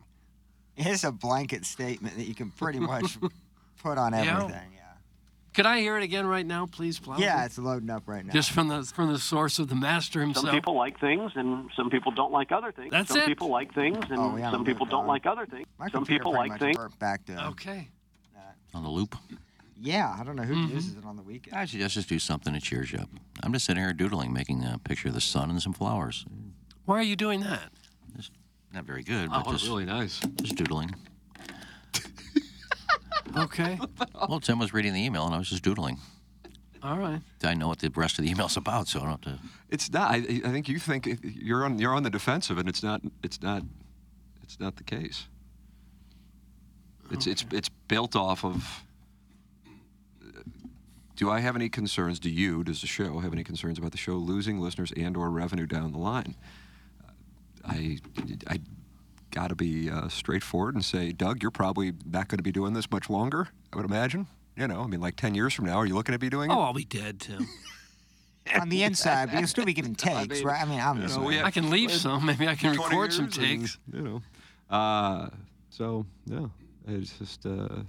It's 0.75 1.05
a 1.05 1.11
blanket 1.11 1.65
statement 1.65 2.17
that 2.17 2.25
you 2.25 2.35
can 2.35 2.51
pretty 2.51 2.79
much 2.79 3.17
put 3.81 3.97
on 3.97 4.11
Yeah. 4.11 4.37
everything. 4.37 4.71
Yeah. 4.75 4.84
Could 5.55 5.65
I 5.65 5.79
hear 5.79 5.97
it 5.97 6.03
again 6.03 6.27
right 6.27 6.45
now, 6.45 6.65
please, 6.65 6.99
Plowman? 6.99 7.21
Yeah, 7.21 7.45
it's 7.45 7.57
loading 7.57 7.89
up 7.89 8.03
right 8.07 8.25
now. 8.25 8.33
Just 8.33 8.51
from 8.51 8.67
the 8.67 8.83
from 8.83 9.11
the 9.11 9.19
source 9.19 9.57
of 9.57 9.69
the 9.69 9.75
master 9.75 10.19
himself. 10.19 10.45
Some 10.47 10.53
people 10.55 10.75
like 10.75 10.99
things, 10.99 11.31
and 11.35 11.69
some 11.77 11.89
people 11.89 12.11
don't 12.11 12.33
like 12.33 12.51
other 12.51 12.73
things. 12.73 12.91
That's 12.91 13.09
some 13.09 13.21
it. 13.21 13.25
people 13.27 13.49
like 13.49 13.73
things, 13.73 14.03
and 14.09 14.19
Oh, 14.19 14.29
we 14.35 14.43
on 14.43 14.51
some 14.51 14.65
people 14.65 14.85
don't 14.85 15.07
like 15.07 15.25
other 15.25 15.45
things. 15.45 15.65
My 15.79 15.87
some 15.89 16.05
people 16.05 16.33
like 16.33 16.59
things. 16.59 16.77
back 16.99 17.25
to. 17.27 17.47
Okay. 17.49 17.89
On 18.73 18.83
the 18.83 18.89
loop. 18.89 19.15
Yeah, 19.79 20.13
I 20.19 20.23
don't 20.25 20.35
know 20.35 20.43
who 20.43 20.55
Mm-hmm. 20.55 20.75
uses 20.75 20.97
it 20.97 21.05
on 21.05 21.15
the 21.15 21.23
weekend. 21.23 21.55
I 21.55 21.63
suggest 21.65 21.93
just 21.93 22.09
do 22.09 22.19
something 22.19 22.51
that 22.51 22.61
cheers 22.61 22.91
you 22.91 22.99
up. 22.99 23.09
I'm 23.41 23.53
just 23.53 23.65
sitting 23.65 23.81
here 23.81 23.93
doodling, 23.93 24.33
making 24.33 24.63
a 24.65 24.77
picture 24.79 25.07
of 25.07 25.13
the 25.13 25.21
sun 25.21 25.49
and 25.49 25.61
some 25.61 25.71
flowers. 25.73 26.25
Why 26.83 26.99
are 26.99 27.03
you 27.03 27.15
doing 27.15 27.39
that? 27.41 27.71
It's 28.17 28.29
not 28.73 28.83
very 28.83 29.03
good, 29.03 29.29
Oh, 29.31 29.41
but 29.45 29.51
just, 29.53 29.65
really 29.67 29.85
nice. 29.85 30.19
just 30.41 30.55
doodling. 30.55 30.93
Okay. 33.43 33.79
Well, 34.29 34.39
Tim 34.39 34.59
was 34.59 34.73
reading 34.73 34.93
the 34.93 35.03
email, 35.03 35.25
and 35.25 35.35
I 35.35 35.37
was 35.37 35.49
just 35.49 35.63
doodling. 35.63 35.99
All 36.81 36.97
right. 36.97 37.19
I 37.43 37.53
know 37.53 37.67
what 37.67 37.79
the 37.79 37.89
rest 37.95 38.17
of 38.19 38.25
the 38.25 38.31
email's 38.31 38.55
about, 38.57 38.87
so 38.87 38.99
I 38.99 39.03
don't 39.03 39.11
have 39.11 39.21
to. 39.21 39.39
It's 39.69 39.91
not. 39.91 40.11
I, 40.11 40.15
I 40.17 40.49
think 40.51 40.69
you 40.69 40.79
think 40.79 41.07
it- 41.07 41.19
you're 41.23 41.65
on 41.65 41.79
you're 41.79 41.93
on 41.93 42.03
the 42.03 42.09
defensive, 42.09 42.57
and 42.57 42.69
it's 42.69 42.81
not. 42.83 43.01
It's 43.23 43.41
not. 43.41 43.63
It's 44.43 44.59
not 44.59 44.75
the 44.77 44.83
case. 44.83 45.27
It's 47.11 47.27
it's 47.27 47.45
it's 47.51 47.69
built 47.87 48.15
off 48.15 48.45
of. 48.45 48.83
Uh, 50.23 50.41
do 51.15 51.29
I 51.29 51.39
have 51.39 51.55
any 51.55 51.69
concerns? 51.69 52.19
Do 52.19 52.29
you, 52.29 52.63
does 52.63 52.81
the 52.81 52.87
show 52.87 53.19
have 53.19 53.33
any 53.33 53.43
concerns 53.43 53.77
about 53.79 53.91
the 53.91 53.97
show 53.97 54.13
losing 54.13 54.59
listeners 54.59 54.91
and/or 54.95 55.29
revenue 55.29 55.65
down 55.65 55.91
the 55.91 55.97
line? 55.97 56.35
Uh, 57.03 57.11
I 57.65 57.97
I 58.47 58.59
got 59.35 59.49
to 59.49 59.55
be 59.55 59.89
uh, 59.91 60.07
straightforward 60.07 60.73
and 60.75 60.83
say, 60.83 61.11
Doug, 61.11 61.41
you're 61.43 61.51
probably 61.51 61.91
not 62.05 62.29
going 62.29 62.37
to 62.37 62.43
be 62.43 62.51
doing 62.53 62.73
this 62.73 62.89
much 62.89 63.09
longer. 63.09 63.49
I 63.71 63.75
would 63.75 63.85
imagine. 63.85 64.27
You 64.55 64.67
know, 64.67 64.81
I 64.81 64.87
mean, 64.87 65.01
like 65.01 65.17
ten 65.17 65.35
years 65.35 65.53
from 65.53 65.65
now, 65.65 65.75
are 65.75 65.85
you 65.85 65.93
looking 65.93 66.13
to 66.13 66.19
be 66.19 66.29
doing 66.29 66.49
it? 66.49 66.53
Oh, 66.53 66.61
I'll 66.61 66.73
be 66.73 66.85
dead, 66.85 67.19
Tim. 67.19 67.45
on 68.61 68.69
the 68.69 68.83
inside, 68.83 69.29
but 69.31 69.39
you'll 69.39 69.47
still 69.47 69.65
be 69.65 69.73
giving 69.73 69.95
takes, 69.95 70.41
right? 70.43 70.61
I 70.61 70.65
mean, 70.65 70.79
obviously. 70.79 71.25
we 71.25 71.35
have- 71.35 71.45
I 71.45 71.51
can 71.51 71.69
leave 71.69 71.91
some. 71.91 72.25
Maybe 72.25 72.47
I 72.47 72.55
can 72.55 72.71
record 72.71 73.11
some 73.11 73.25
years 73.25 73.37
and, 73.37 73.61
takes. 73.61 73.77
you 73.91 74.01
know. 74.01 74.21
Uh, 74.69 75.29
so 75.69 76.05
yeah, 76.25 76.47
it's 76.87 77.17
just 77.19 77.45
uh, 77.45 77.81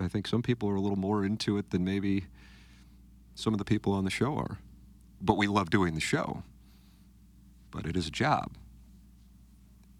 I, 0.00 0.04
I 0.04 0.08
think 0.08 0.26
some 0.26 0.42
people 0.42 0.68
are 0.68 0.74
a 0.74 0.80
little 0.80 0.98
more 0.98 1.24
into 1.24 1.56
it 1.56 1.70
than 1.70 1.82
maybe 1.84 2.26
some 3.34 3.54
of 3.54 3.58
the 3.58 3.64
people 3.64 3.94
on 3.94 4.04
the 4.04 4.10
show 4.10 4.36
are. 4.36 4.58
But 5.22 5.38
we 5.38 5.46
love 5.46 5.70
doing 5.70 5.94
the 5.94 6.00
show. 6.00 6.42
But 7.70 7.86
it 7.86 7.96
is 7.96 8.06
a 8.06 8.10
job. 8.10 8.52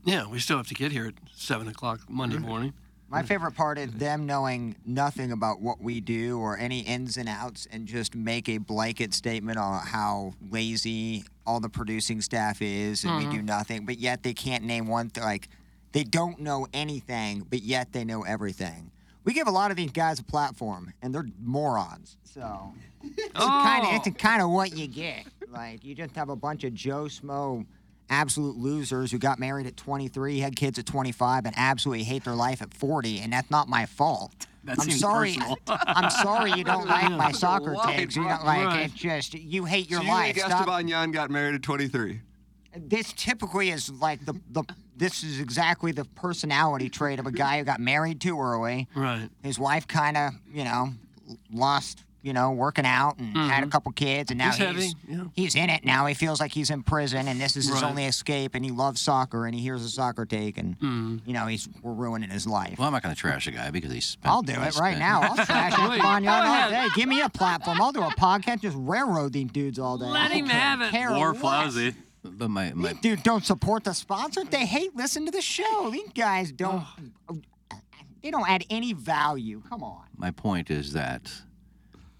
Yeah, 0.04 0.26
we 0.26 0.38
still 0.38 0.56
have 0.56 0.68
to 0.68 0.74
get 0.74 0.92
here 0.92 1.06
at 1.06 1.14
seven 1.34 1.68
o'clock 1.68 2.00
Monday 2.08 2.36
mm-hmm. 2.36 2.46
morning. 2.46 2.74
My 3.08 3.22
favorite 3.22 3.52
part 3.52 3.78
is 3.78 3.92
them 3.92 4.26
knowing 4.26 4.74
nothing 4.84 5.30
about 5.30 5.60
what 5.60 5.80
we 5.80 6.00
do 6.00 6.38
or 6.40 6.58
any 6.58 6.80
ins 6.80 7.16
and 7.16 7.28
outs 7.28 7.68
and 7.70 7.86
just 7.86 8.16
make 8.16 8.48
a 8.48 8.58
blanket 8.58 9.14
statement 9.14 9.56
on 9.56 9.86
how 9.86 10.34
lazy 10.50 11.22
all 11.46 11.60
the 11.60 11.68
producing 11.68 12.20
staff 12.20 12.60
is 12.60 13.04
and 13.04 13.16
we 13.16 13.24
do 13.24 13.36
mm-hmm. 13.36 13.46
nothing, 13.46 13.86
but 13.86 13.98
yet 13.98 14.24
they 14.24 14.34
can't 14.34 14.64
name 14.64 14.88
one 14.88 15.10
thing. 15.10 15.22
Like, 15.22 15.48
they 15.92 16.02
don't 16.02 16.40
know 16.40 16.66
anything, 16.74 17.46
but 17.48 17.62
yet 17.62 17.92
they 17.92 18.04
know 18.04 18.22
everything. 18.22 18.90
We 19.22 19.32
give 19.32 19.46
a 19.46 19.52
lot 19.52 19.70
of 19.70 19.76
these 19.76 19.92
guys 19.92 20.18
a 20.18 20.24
platform, 20.24 20.92
and 21.00 21.14
they're 21.14 21.28
morons. 21.40 22.16
So 22.24 22.74
it's 23.02 23.30
oh. 23.36 23.46
kind 23.46 23.86
of 23.86 24.06
it's 24.06 24.20
kind 24.20 24.42
of 24.42 24.50
what 24.50 24.76
you 24.76 24.88
get. 24.88 25.24
Like 25.50 25.84
you 25.84 25.94
just 25.94 26.16
have 26.16 26.30
a 26.30 26.36
bunch 26.36 26.64
of 26.64 26.74
Joe 26.74 27.04
Smo 27.04 27.64
absolute 28.14 28.56
losers 28.56 29.10
who 29.12 29.18
got 29.18 29.38
married 29.38 29.66
at 29.66 29.76
23, 29.76 30.38
had 30.38 30.56
kids 30.56 30.78
at 30.78 30.86
25, 30.86 31.44
and 31.46 31.54
absolutely 31.58 32.04
hate 32.04 32.24
their 32.24 32.34
life 32.34 32.62
at 32.62 32.72
40, 32.72 33.20
and 33.20 33.32
that's 33.32 33.50
not 33.50 33.68
my 33.68 33.84
fault. 33.86 34.32
That 34.64 34.78
I'm 34.80 34.90
sorry. 34.90 35.36
I'm 35.68 36.08
sorry 36.10 36.52
you 36.52 36.64
don't 36.64 36.86
like 36.88 37.10
my 37.12 37.32
soccer 37.44 37.76
takes. 37.84 38.16
You 38.16 38.24
don't 38.24 38.44
like 38.46 38.66
Right. 38.66 38.80
it's 38.86 38.94
just 38.94 39.34
you 39.34 39.66
hate 39.66 39.90
your 39.90 40.00
so 40.00 40.04
you 40.06 40.10
life. 40.12 40.36
think. 40.36 40.48
Esteban 40.48 40.88
Yan 40.88 41.10
got 41.10 41.30
married 41.30 41.54
at 41.54 41.62
23? 41.62 42.20
This 42.76 43.12
typically 43.12 43.70
is 43.70 43.90
like 43.90 44.24
the 44.24 44.34
the. 44.50 44.64
This 44.96 45.22
is 45.24 45.40
exactly 45.40 45.90
the 45.92 46.04
personality 46.04 46.88
trait 46.88 47.18
of 47.18 47.26
a 47.26 47.32
guy 47.32 47.58
who 47.58 47.64
got 47.64 47.80
married 47.80 48.20
too 48.20 48.40
early. 48.40 48.88
Right. 48.94 49.28
His 49.42 49.58
wife 49.58 49.86
kind 49.88 50.16
of, 50.16 50.32
you 50.52 50.62
know, 50.64 50.90
lost, 51.52 52.04
you 52.24 52.32
know, 52.32 52.50
working 52.52 52.86
out 52.86 53.18
and 53.18 53.36
had 53.36 53.62
a 53.62 53.66
couple 53.68 53.92
kids, 53.92 54.30
and 54.32 54.38
now 54.38 54.50
Mm-hmm. 54.50 54.74
He's 54.78 54.84
he's 54.84 54.94
yeah. 55.08 55.24
he's 55.34 55.54
in 55.54 55.70
it 55.70 55.84
now. 55.84 56.06
He 56.06 56.14
feels 56.14 56.40
like 56.40 56.52
he's 56.52 56.70
in 56.70 56.82
prison, 56.82 57.28
and 57.28 57.40
this 57.40 57.56
is 57.56 57.66
his 57.68 57.74
Right. 57.82 57.84
only 57.84 58.06
escape. 58.06 58.54
And 58.54 58.64
he 58.64 58.70
loves 58.70 59.00
soccer, 59.00 59.46
and 59.46 59.54
he 59.54 59.60
hears 59.60 59.84
a 59.84 59.88
soccer 59.90 60.24
take, 60.26 60.58
and 60.58 60.74
Mm-hmm. 60.80 61.18
you 61.26 61.34
know, 61.34 61.46
he's 61.46 61.68
we're 61.82 61.92
ruining 61.92 62.30
his 62.30 62.46
life. 62.46 62.78
Well, 62.78 62.86
I'm 62.88 62.92
not 62.94 63.02
going 63.02 63.14
to 63.14 63.20
trash 63.20 63.46
a 63.46 63.50
guy 63.52 63.70
because 63.70 63.92
he's. 63.92 64.06
Spent, 64.06 64.32
I'll 64.32 64.42
do 64.42 64.52
he 64.52 64.66
it 64.66 64.76
right 64.76 64.98
now. 64.98 65.20
I'll 65.22 65.36
trash 65.46 65.72
Wait, 65.78 65.90
Esteban 65.90 66.22
go 66.22 66.30
Yan 66.30 66.46
all 66.46 66.52
ahead. 66.70 66.70
day. 66.70 66.88
Give 66.96 67.08
me 67.08 67.20
a 67.20 67.28
platform. 67.28 67.80
I'll 67.80 67.92
do 67.92 68.02
a 68.02 68.10
podcast, 68.14 68.62
just 68.62 68.76
railroad 68.80 69.32
these 69.32 69.50
dudes 69.52 69.78
all 69.78 69.98
day. 69.98 70.06
Let 70.06 70.30
I 70.30 70.34
him 70.34 70.46
don't 70.46 70.56
have 70.56 70.80
it. 70.80 70.90
care 70.90 71.10
Or 71.12 71.32
less. 71.32 71.40
Plowsy. 71.42 71.94
But 72.26 72.48
my, 72.48 72.72
my 72.74 72.92
These 72.94 73.00
dudes 73.02 73.22
don't 73.22 73.44
support 73.44 73.84
the 73.84 73.92
sponsor. 73.92 74.44
They 74.44 74.64
hate 74.64 74.96
listening 74.96 75.26
to 75.26 75.32
the 75.32 75.42
show. 75.42 75.90
These 75.90 76.08
guys 76.14 76.52
don't. 76.52 76.82
They 78.22 78.30
don't 78.30 78.48
add 78.48 78.64
any 78.70 78.94
value. 78.94 79.62
Come 79.68 79.82
on. 79.82 80.04
my 80.16 80.30
point 80.30 80.70
is 80.70 80.94
that 80.94 81.30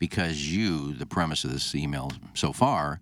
because 0.04 0.54
you, 0.54 0.92
the 0.92 1.06
premise 1.06 1.44
of 1.44 1.50
this 1.50 1.74
email 1.74 2.12
so 2.34 2.52
far, 2.52 3.00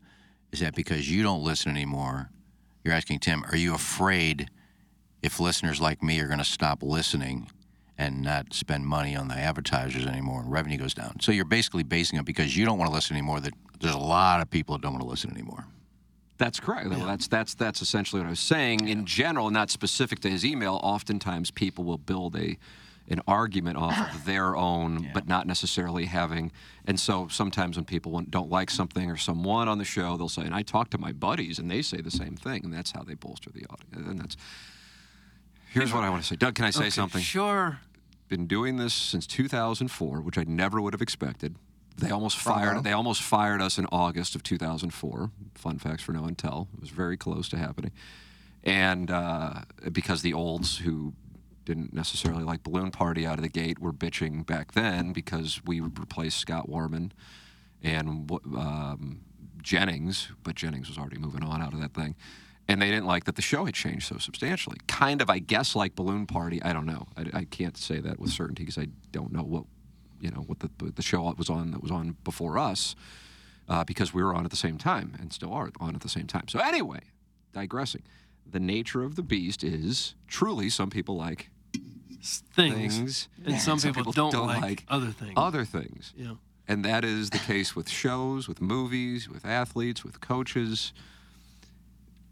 is 0.53 0.61
that 0.61 0.73
because 0.77 1.11
you 1.11 1.21
don't 1.21 1.43
listen 1.43 1.69
anymore, 1.73 2.31
you're 2.85 2.95
asking 2.95 3.19
Tim, 3.19 3.43
are 3.51 3.57
you 3.57 3.75
afraid 3.75 4.49
if 5.21 5.41
listeners 5.41 5.81
like 5.81 6.01
me 6.01 6.21
are 6.21 6.29
going 6.29 6.39
to 6.39 6.45
stop 6.45 6.81
listening 6.81 7.51
and 7.99 8.23
not 8.23 8.55
spend 8.55 8.87
money 8.87 9.17
on 9.17 9.27
the 9.27 9.35
advertisers 9.35 10.07
anymore 10.07 10.43
and 10.43 10.53
revenue 10.53 10.79
goes 10.79 10.95
down? 10.95 11.19
So 11.19 11.33
you're 11.33 11.45
basically 11.45 11.83
basing 11.83 12.21
it 12.21 12.25
because 12.25 12.57
you 12.57 12.65
don't 12.65 12.79
want 12.79 12.89
to 12.89 12.95
listen 12.95 13.17
anymore 13.17 13.41
that 13.41 13.55
there's 13.81 13.97
a 13.97 13.99
lot 13.99 14.41
of 14.41 14.49
people 14.49 14.77
that 14.77 14.83
don't 14.83 14.93
want 14.93 15.03
to 15.03 15.11
listen 15.11 15.33
anymore. 15.33 15.67
That's 16.39 16.61
correct. 16.61 16.89
Well, 16.89 17.05
That's 17.05 17.27
that's 17.27 17.55
that's 17.55 17.83
essentially 17.83 18.21
what 18.21 18.29
I 18.29 18.31
was 18.31 18.39
saying. 18.39 18.87
In 18.87 19.07
general, 19.07 19.51
not 19.51 19.71
specific 19.71 20.21
to 20.21 20.31
his 20.31 20.45
email, 20.45 20.79
oftentimes 20.85 21.51
people 21.51 21.83
will 21.83 21.99
build 21.99 22.37
a 22.37 22.57
an 23.09 23.21
argument 23.27 23.77
off 23.77 24.15
of 24.15 24.25
their 24.27 24.57
own, 24.57 25.11
but 25.13 25.27
not 25.27 25.47
necessarily 25.47 26.07
having. 26.07 26.53
And 26.87 26.99
so 26.99 27.29
sometimes 27.29 27.77
when 27.77 27.85
people 27.85 28.21
don't 28.31 28.51
like 28.51 28.71
something 28.71 29.11
or 29.11 29.17
someone 29.17 29.69
on 29.69 29.79
the 29.79 29.85
show, 29.85 30.17
they'll 30.17 30.29
say, 30.29 30.43
"And 30.43 30.55
I 30.55 30.63
talk 30.63 30.91
to 30.91 30.99
my 30.99 31.13
buddies, 31.13 31.59
and 31.59 31.71
they 31.71 31.83
say 31.83 32.01
the 32.01 32.11
same 32.11 32.37
thing," 32.37 32.65
and 32.65 32.73
that's 32.73 32.93
how 32.93 33.03
they 33.03 33.15
bolster 33.15 33.51
the 33.51 33.65
audience. 33.67 34.09
And 34.09 34.21
that's. 34.21 34.37
Here's 35.73 35.93
what 35.93 36.05
I 36.05 36.11
want 36.11 36.23
to 36.23 36.29
say, 36.29 36.37
Doug. 36.37 36.55
Can 36.55 36.65
I 36.67 36.71
say 36.71 36.81
Okay, 36.83 36.91
something? 36.91 37.23
Sure. 37.23 37.81
been 38.29 38.47
doing 38.47 38.77
this 38.77 38.93
since 38.95 39.27
2004, 39.27 40.21
which 40.21 40.37
I 40.39 40.45
never 40.45 40.81
would 40.81 40.93
have 40.95 41.03
expected. 41.03 41.57
They 41.99 42.11
almost 42.11 42.39
fired. 42.39 42.85
They 42.85 42.93
almost 42.93 43.21
fired 43.23 43.61
us 43.61 43.77
in 43.79 43.87
August 43.93 44.35
of 44.35 44.43
2004. 44.43 45.31
Fun 45.55 45.79
facts 45.79 46.03
for 46.03 46.13
no 46.13 46.25
and 46.25 46.37
tell. 46.39 46.69
It 46.75 46.81
was 46.81 46.91
very 46.91 47.17
close 47.19 47.49
to 47.51 47.59
happening, 47.59 47.93
and 48.65 49.11
uh, 49.11 49.63
because 49.93 50.23
the 50.23 50.33
olds 50.33 50.79
who 50.79 51.13
didn't 51.65 51.93
necessarily 51.93 52.45
like 52.45 52.63
Balloon 52.63 52.91
Party 52.91 53.27
out 53.27 53.39
of 53.39 53.43
the 53.43 53.49
gate 53.49 53.79
were 53.79 53.93
bitching 53.93 54.45
back 54.45 54.73
then 54.73 55.13
because 55.13 55.61
we 55.65 55.81
replaced 55.81 56.39
Scott 56.39 56.69
Warman 56.69 57.13
and 57.83 58.31
um, 58.57 59.21
Jennings, 59.63 60.29
but 60.43 60.55
Jennings 60.55 60.89
was 60.89 60.99
already 60.99 61.19
moving 61.19 61.45
on 61.45 61.63
out 61.63 61.73
of 61.73 61.81
that 61.81 61.95
thing. 61.95 62.15
And 62.69 62.81
they 62.81 62.91
didn't 62.91 63.07
like 63.07 63.25
that 63.25 63.37
the 63.37 63.43
show 63.43 63.65
had 63.65 63.75
changed 63.75 64.07
so 64.07 64.19
substantially. 64.19 64.79
Kind 64.87 65.21
of, 65.21 65.29
I 65.29 65.41
guess, 65.41 65.75
like 65.75 65.97
Balloon 65.97 66.27
Party. 66.27 66.63
I 66.63 66.73
don't 66.73 66.87
know. 66.87 67.07
I, 67.17 67.41
I 67.41 67.45
can't 67.45 67.77
say 67.77 67.99
that 68.01 68.21
with 68.21 68.31
certainty 68.31 68.63
because 68.63 68.79
I 68.79 68.87
don't 69.11 69.33
know 69.33 69.43
what, 69.43 69.65
you 70.21 70.31
know, 70.31 70.43
what 70.43 70.61
the 70.61 70.71
the 70.79 71.03
show 71.03 71.35
was 71.37 71.51
on 71.51 71.73
that 71.73 71.83
was 71.83 71.91
on 71.91 72.17
before 72.23 72.59
us, 72.59 72.95
uh, 73.69 73.83
because 73.83 74.15
we 74.15 74.23
were 74.23 74.33
on 74.33 74.45
at 74.45 74.51
the 74.51 74.57
same 74.57 74.79
time 74.79 75.17
and 75.21 75.33
still 75.33 75.53
are 75.53 75.71
on 75.81 75.97
at 75.97 76.03
the 76.03 76.09
same 76.09 76.29
time. 76.29 76.47
So 76.49 76.61
anyway, 76.61 77.01
digressing. 77.53 78.03
The 78.49 78.61
nature 78.61 79.03
of 79.03 79.17
the 79.17 79.23
beast 79.23 79.65
is 79.65 80.15
truly 80.29 80.71
some 80.71 80.91
people 80.91 81.17
like 81.17 81.51
Things. 82.23 82.97
things, 82.97 83.29
And 83.45 83.61
some 83.61 83.81
people 83.81 84.13
don't 84.13 84.33
like 84.35 84.85
other 84.89 85.11
things. 85.11 85.33
Other 85.37 85.65
things. 85.65 86.13
Yeah. 86.17 86.35
And 86.69 86.85
that 86.85 87.05
is 87.05 87.31
the 87.31 87.39
case 87.39 87.75
with 87.75 87.89
shows, 87.89 88.47
with 88.47 88.61
movies, 88.61 89.29
with 89.29 89.45
athletes, 89.45 90.05
with 90.05 90.21
coaches. 90.21 90.93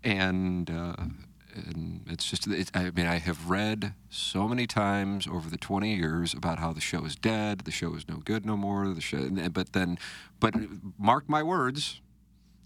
And, 0.05 0.70
uh, 0.70 0.94
and 1.55 2.03
it's 2.07 2.31
just, 2.31 2.46
it's, 2.46 2.70
I 2.72 2.90
mean, 2.90 3.07
I 3.07 3.18
have 3.18 3.50
read 3.50 3.94
so 4.09 4.46
many 4.46 4.68
times 4.68 5.26
over 5.26 5.50
the 5.50 5.59
20 5.59 5.94
years 5.94 6.33
about 6.33 6.61
how 6.61 6.72
the 6.72 6.81
show 6.81 7.05
is 7.05 7.16
dead, 7.16 7.61
the 7.61 7.72
show 7.72 7.94
is 7.94 8.09
no 8.09 8.16
good 8.18 8.46
no 8.46 8.57
more, 8.57 8.88
the 8.94 9.00
show, 9.00 9.29
but 9.53 9.72
then, 9.72 9.98
but 10.38 10.55
mark 10.96 11.29
my 11.29 11.42
words, 11.42 12.00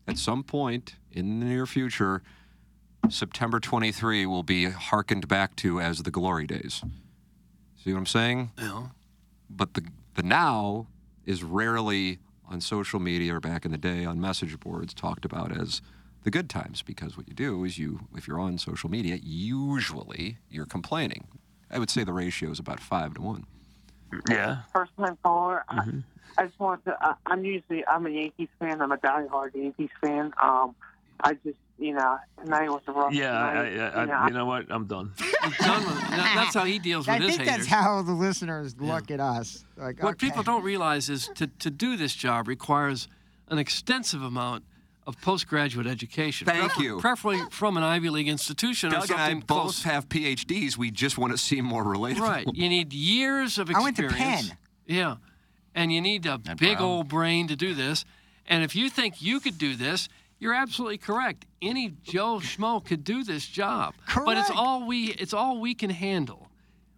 at 0.07 0.19
some 0.19 0.43
point 0.43 0.97
in 1.11 1.41
the 1.41 1.47
near 1.47 1.65
future, 1.65 2.23
September 3.09 3.61
23 3.61 4.27
will 4.27 4.43
be 4.43 4.67
hearkened 4.67 5.29
back 5.29 5.57
to 5.57 5.81
as 5.81 6.03
the 6.03 6.11
glory 6.11 6.47
days. 6.47 6.83
See 7.85 7.93
what 7.93 7.99
I'm 7.99 8.07
saying? 8.07 8.51
Yeah. 8.59 8.85
but 9.51 9.75
the 9.75 9.85
the 10.15 10.23
now 10.23 10.87
is 11.27 11.43
rarely 11.45 12.19
on 12.49 12.63
social 12.63 12.99
media 12.99 13.35
or 13.35 13.41
back 13.41 13.67
in 13.67 13.73
the 13.73 13.79
day 13.79 14.07
on 14.07 14.19
message 14.21 14.59
boards 14.59 14.95
talked 14.95 15.27
about 15.27 15.55
as 15.55 15.83
the 16.23 16.31
good 16.31 16.49
times 16.49 16.81
because 16.81 17.17
what 17.19 17.29
you 17.29 17.35
do 17.35 17.63
is 17.65 17.77
you 17.79 18.01
if 18.17 18.27
you're 18.27 18.41
on 18.41 18.57
social 18.57 18.89
media 18.91 19.19
usually 19.23 20.39
you're 20.49 20.65
complaining 20.67 21.27
i 21.71 21.79
would 21.79 21.91
say 21.91 22.05
the 22.05 22.13
ratio 22.13 22.51
is 22.51 22.59
about 22.59 22.81
five 22.81 23.13
to 23.15 23.21
one 23.21 23.45
Yeah. 24.31 24.59
First 24.73 24.93
time 24.97 25.19
caller. 25.23 25.65
Mhm. 25.71 26.05
I, 26.39 26.43
I 26.43 26.47
just 26.47 26.59
want 26.61 26.85
to. 26.87 26.97
I, 27.01 27.15
I'm 27.27 27.45
usually 27.45 27.85
I'm 27.87 28.07
a 28.07 28.11
Yankees 28.11 28.49
fan. 28.61 28.81
I'm 28.81 28.93
a 28.93 28.97
diehard 28.97 29.55
Yankees 29.55 29.91
fan. 30.01 30.33
Um, 30.41 30.75
I 31.21 31.35
just 31.45 31.59
you 31.79 31.93
know 31.93 32.17
tonight 32.43 32.69
was 32.71 32.83
a 32.87 32.93
rough 32.93 33.13
Yeah, 33.13 33.37
I, 33.37 33.55
night. 33.55 33.79
I, 33.79 33.87
I, 33.89 34.01
you 34.03 34.07
know, 34.07 34.13
I, 34.15 34.27
you 34.29 34.35
know 34.35 34.47
what? 34.47 34.67
I'm 34.71 34.87
done. 34.87 35.13
I'm 35.43 35.53
done 35.59 35.85
with 35.85 36.01
That's 36.11 36.55
how 36.55 36.65
he 36.65 36.79
deals 36.79 37.09
I 37.09 37.15
with 37.19 37.29
his 37.29 37.37
think 37.37 37.49
haters. 37.49 37.67
that's 37.67 37.69
how 37.69 38.03
the 38.03 38.13
listeners 38.13 38.77
look 38.79 39.11
at 39.11 39.21
us. 39.21 39.65
Like, 39.77 40.03
What 40.03 40.15
okay. 40.15 40.27
people 40.29 40.43
don't 40.43 40.63
realize 40.63 41.09
is 41.09 41.29
to, 41.35 41.47
to 41.47 41.71
do 41.71 41.97
this 41.97 42.15
job 42.15 42.47
requires 42.49 43.09
an 43.49 43.59
extensive 43.59 44.23
amount 44.23 44.65
of 45.07 45.21
postgraduate 45.21 45.87
education. 45.87 46.47
Thank 46.47 46.61
prefer- 46.73 46.83
you. 46.83 46.99
Preferably 47.01 47.43
from 47.51 47.77
an 47.77 47.83
Ivy 47.83 48.09
League 48.09 48.29
institution 48.29 48.89
or 48.91 49.01
doug 49.01 49.11
and 49.11 49.21
i 49.21 49.25
something 49.31 49.41
both 49.41 49.61
close. 49.63 49.83
have 49.83 50.09
phds 50.09 50.79
we 50.79 50.91
just 50.91 51.19
want 51.19 51.33
to 51.33 51.37
seem 51.39 51.65
more 51.65 51.85
relatable 51.85 52.21
Right. 52.21 52.47
You 52.55 52.69
need 52.71 52.93
years 52.95 53.59
of 53.59 53.69
experience. 53.69 53.81
I 53.81 53.83
went 53.85 53.97
to 53.99 54.05
experience. 54.07 54.49
Penn. 54.49 54.59
Yeah. 54.87 55.17
And 55.75 55.93
you 55.93 56.01
need 56.01 56.25
a 56.25 56.41
Not 56.45 56.57
big 56.57 56.79
Brown. 56.79 56.83
old 56.89 57.09
brain 57.09 57.49
to 57.49 57.57
do 57.57 57.75
this. 57.75 58.05
And 58.47 58.63
if 58.63 58.77
you 58.77 58.89
think 58.89 59.21
you 59.21 59.41
could 59.41 59.59
do 59.59 59.75
this, 59.77 60.09
you're 60.39 60.55
absolutely 60.55 60.99
correct. 60.99 61.47
Any 61.63 61.95
Joe 62.03 62.39
Schmo 62.43 62.85
could 62.85 63.05
do 63.05 63.25
this 63.25 63.47
job. 63.47 63.95
But 64.15 64.37
it's 64.39 64.51
all 64.51 64.87
we 64.87 65.13
it's 65.13 65.33
all 65.33 65.61
we 65.61 65.75
can 65.75 65.91
handle. 65.91 66.49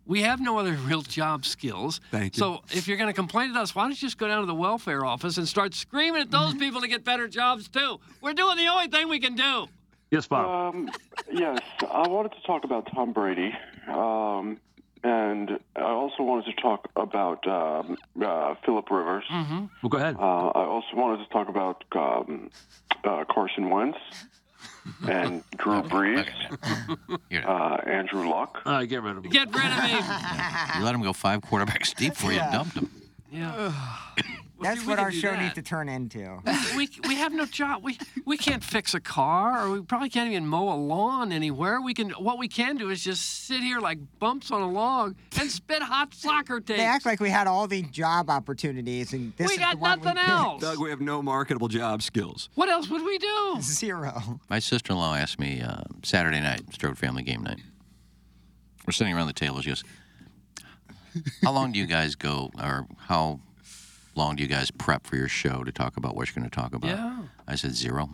We 0.07 0.23
have 0.23 0.41
no 0.41 0.59
other 0.59 0.73
real 0.87 1.03
job 1.03 1.45
skills. 1.45 2.01
Thank 2.11 2.37
you. 2.37 2.41
So 2.41 2.63
if 2.71 2.87
you're 2.89 2.97
going 2.97 3.11
to 3.11 3.15
complain 3.15 3.53
to 3.55 3.61
us, 3.61 3.75
why 3.75 3.83
don't 3.85 3.91
you 3.91 3.97
just 3.97 4.19
go 4.19 4.29
down 4.29 4.41
to 4.41 4.47
the 4.47 4.55
welfare 4.55 5.05
office 5.05 5.37
and 5.37 5.49
start 5.49 5.75
screaming 5.75 6.23
at 6.23 6.31
those 6.31 6.55
people 6.55 6.81
to 6.81 6.89
get 6.89 7.05
better 7.05 7.29
jobs 7.29 7.69
too? 7.69 8.01
We're 8.21 8.35
doing 8.35 8.57
the 8.57 8.69
only 8.69 8.89
thing 8.89 9.09
we 9.09 9.19
can 9.21 9.35
do. 9.35 9.67
Yes, 10.11 10.27
Bob. 10.29 10.75
Um, 10.75 10.91
yes, 11.33 11.59
I 11.91 12.07
wanted 12.07 12.33
to 12.33 12.41
talk 12.47 12.63
about 12.63 12.89
Tom 12.95 13.13
Brady, 13.13 13.53
um, 13.89 14.59
and 15.03 15.59
I 15.77 15.83
also 15.83 16.23
wanted 16.23 16.47
to 16.55 16.61
talk 16.61 16.89
about 16.97 17.47
um, 17.47 17.97
uh, 18.23 18.55
Philip 18.65 18.91
Rivers. 18.91 19.25
Mm-hmm. 19.31 19.67
well, 19.83 19.91
go 19.91 19.99
ahead. 19.99 20.17
Uh, 20.19 20.49
I 20.49 20.65
also 20.65 20.95
wanted 20.95 21.25
to 21.25 21.31
talk 21.31 21.49
about 21.49 21.85
um, 21.95 22.51
uh, 23.05 23.25
Carson 23.31 23.71
Wentz 23.71 23.99
and 25.09 25.43
Drew 25.57 25.83
Brees, 25.83 26.27
uh, 27.47 27.89
Andrew 27.89 28.29
Luck. 28.29 28.61
All 28.65 28.73
right, 28.73 28.89
get 28.89 29.03
rid 29.03 29.17
of 29.17 29.25
him. 29.25 29.31
Get 29.31 29.55
rid 29.55 29.67
of 29.67 29.83
me. 29.85 29.91
you 30.79 30.85
let 30.85 30.95
him 30.95 31.03
go 31.03 31.13
five 31.13 31.41
quarterbacks 31.41 31.95
deep 31.95 32.15
before 32.15 32.33
you 32.33 32.39
dumped 32.39 32.75
him. 32.75 32.91
Yeah. 33.31 33.73
Well, 34.59 34.71
That's 34.71 34.81
see, 34.81 34.87
what 34.89 34.99
our 34.99 35.13
show 35.13 35.33
that. 35.33 35.43
needs 35.43 35.55
to 35.55 35.63
turn 35.63 35.89
into. 35.91 36.41
we, 36.77 36.89
we 37.07 37.17
have 37.17 37.33
no 37.35 37.45
job. 37.45 37.85
We 37.85 37.99
we 38.25 38.39
can't 38.39 38.65
fix 38.65 38.95
a 38.95 39.01
car, 39.01 39.67
or 39.67 39.71
we 39.73 39.83
probably 39.83 40.09
can't 40.09 40.31
even 40.31 40.47
mow 40.47 40.73
a 40.73 40.77
lawn 40.77 41.31
anywhere. 41.31 41.81
We 41.83 41.93
can. 41.93 42.09
What 42.13 42.39
we 42.39 42.49
can 42.49 42.77
do 42.79 42.89
is 42.89 43.05
just 43.05 43.45
sit 43.47 43.61
here 43.61 43.81
like 43.81 43.99
bumps 44.19 44.51
on 44.51 44.63
a 44.63 44.71
log 44.71 45.15
and 45.39 45.51
spit 45.51 45.83
hot 45.83 46.15
soccer 46.15 46.61
tapes. 46.61 46.79
They 46.79 46.87
act 46.87 47.05
like 47.05 47.21
we 47.21 47.29
had 47.29 47.47
all 47.47 47.67
the 47.69 47.83
job 47.83 48.31
opportunities, 48.31 49.13
and 49.13 49.35
this 49.37 49.49
we 49.49 49.55
is 49.55 49.61
got 49.61 49.73
the 49.73 49.77
one 49.79 50.01
we 50.01 50.07
nothing 50.07 50.17
picked. 50.23 50.29
else. 50.31 50.61
doug 50.63 50.79
we 50.81 50.89
have 50.89 51.03
no 51.03 51.21
marketable 51.23 51.69
job 51.69 52.01
skills 52.03 52.49
What 52.55 52.71
else 52.71 52.89
would 52.89 53.03
we 53.05 53.19
do? 53.19 53.57
Zero. 53.61 54.41
My 54.49 54.59
sister-in-law 54.59 55.17
asked 55.17 55.39
me 55.39 55.61
uh, 55.61 55.83
Saturday 56.03 56.41
night, 56.41 56.63
Strode 56.73 56.97
family 56.97 57.23
game 57.23 57.43
night. 57.43 57.61
We're 58.87 58.93
sitting 58.93 59.13
around 59.13 59.27
the 59.27 59.33
table. 59.35 59.61
She 59.61 59.69
goes, 59.69 59.85
"How 61.43 61.53
long 61.53 61.73
do 61.73 61.79
you 61.79 61.87
guys 61.87 62.15
go, 62.15 62.51
or 62.59 62.87
how 62.99 63.41
long 64.17 64.37
do 64.37 64.43
you 64.43 64.49
guys 64.49 64.71
prep 64.71 65.07
for 65.07 65.17
your 65.17 65.29
show 65.29 65.63
to 65.65 65.73
talk 65.73 65.97
about 65.97 66.17
what 66.17 66.29
you're 66.29 66.41
going 66.41 66.51
to 66.51 66.55
talk 66.55 66.75
about?" 66.75 66.91
Yeah. 66.91 67.23
I 67.47 67.55
said 67.55 67.75
zero. 67.75 68.11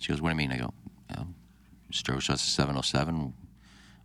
She 0.00 0.08
goes, 0.12 0.20
"What 0.20 0.28
do 0.30 0.32
you 0.34 0.48
mean?" 0.48 0.52
I 0.52 0.58
go, 0.58 0.72
"Oh, 1.16 1.26
Strode 1.90 2.22
starts 2.22 2.58
at 2.58 2.66
7:07. 2.66 3.32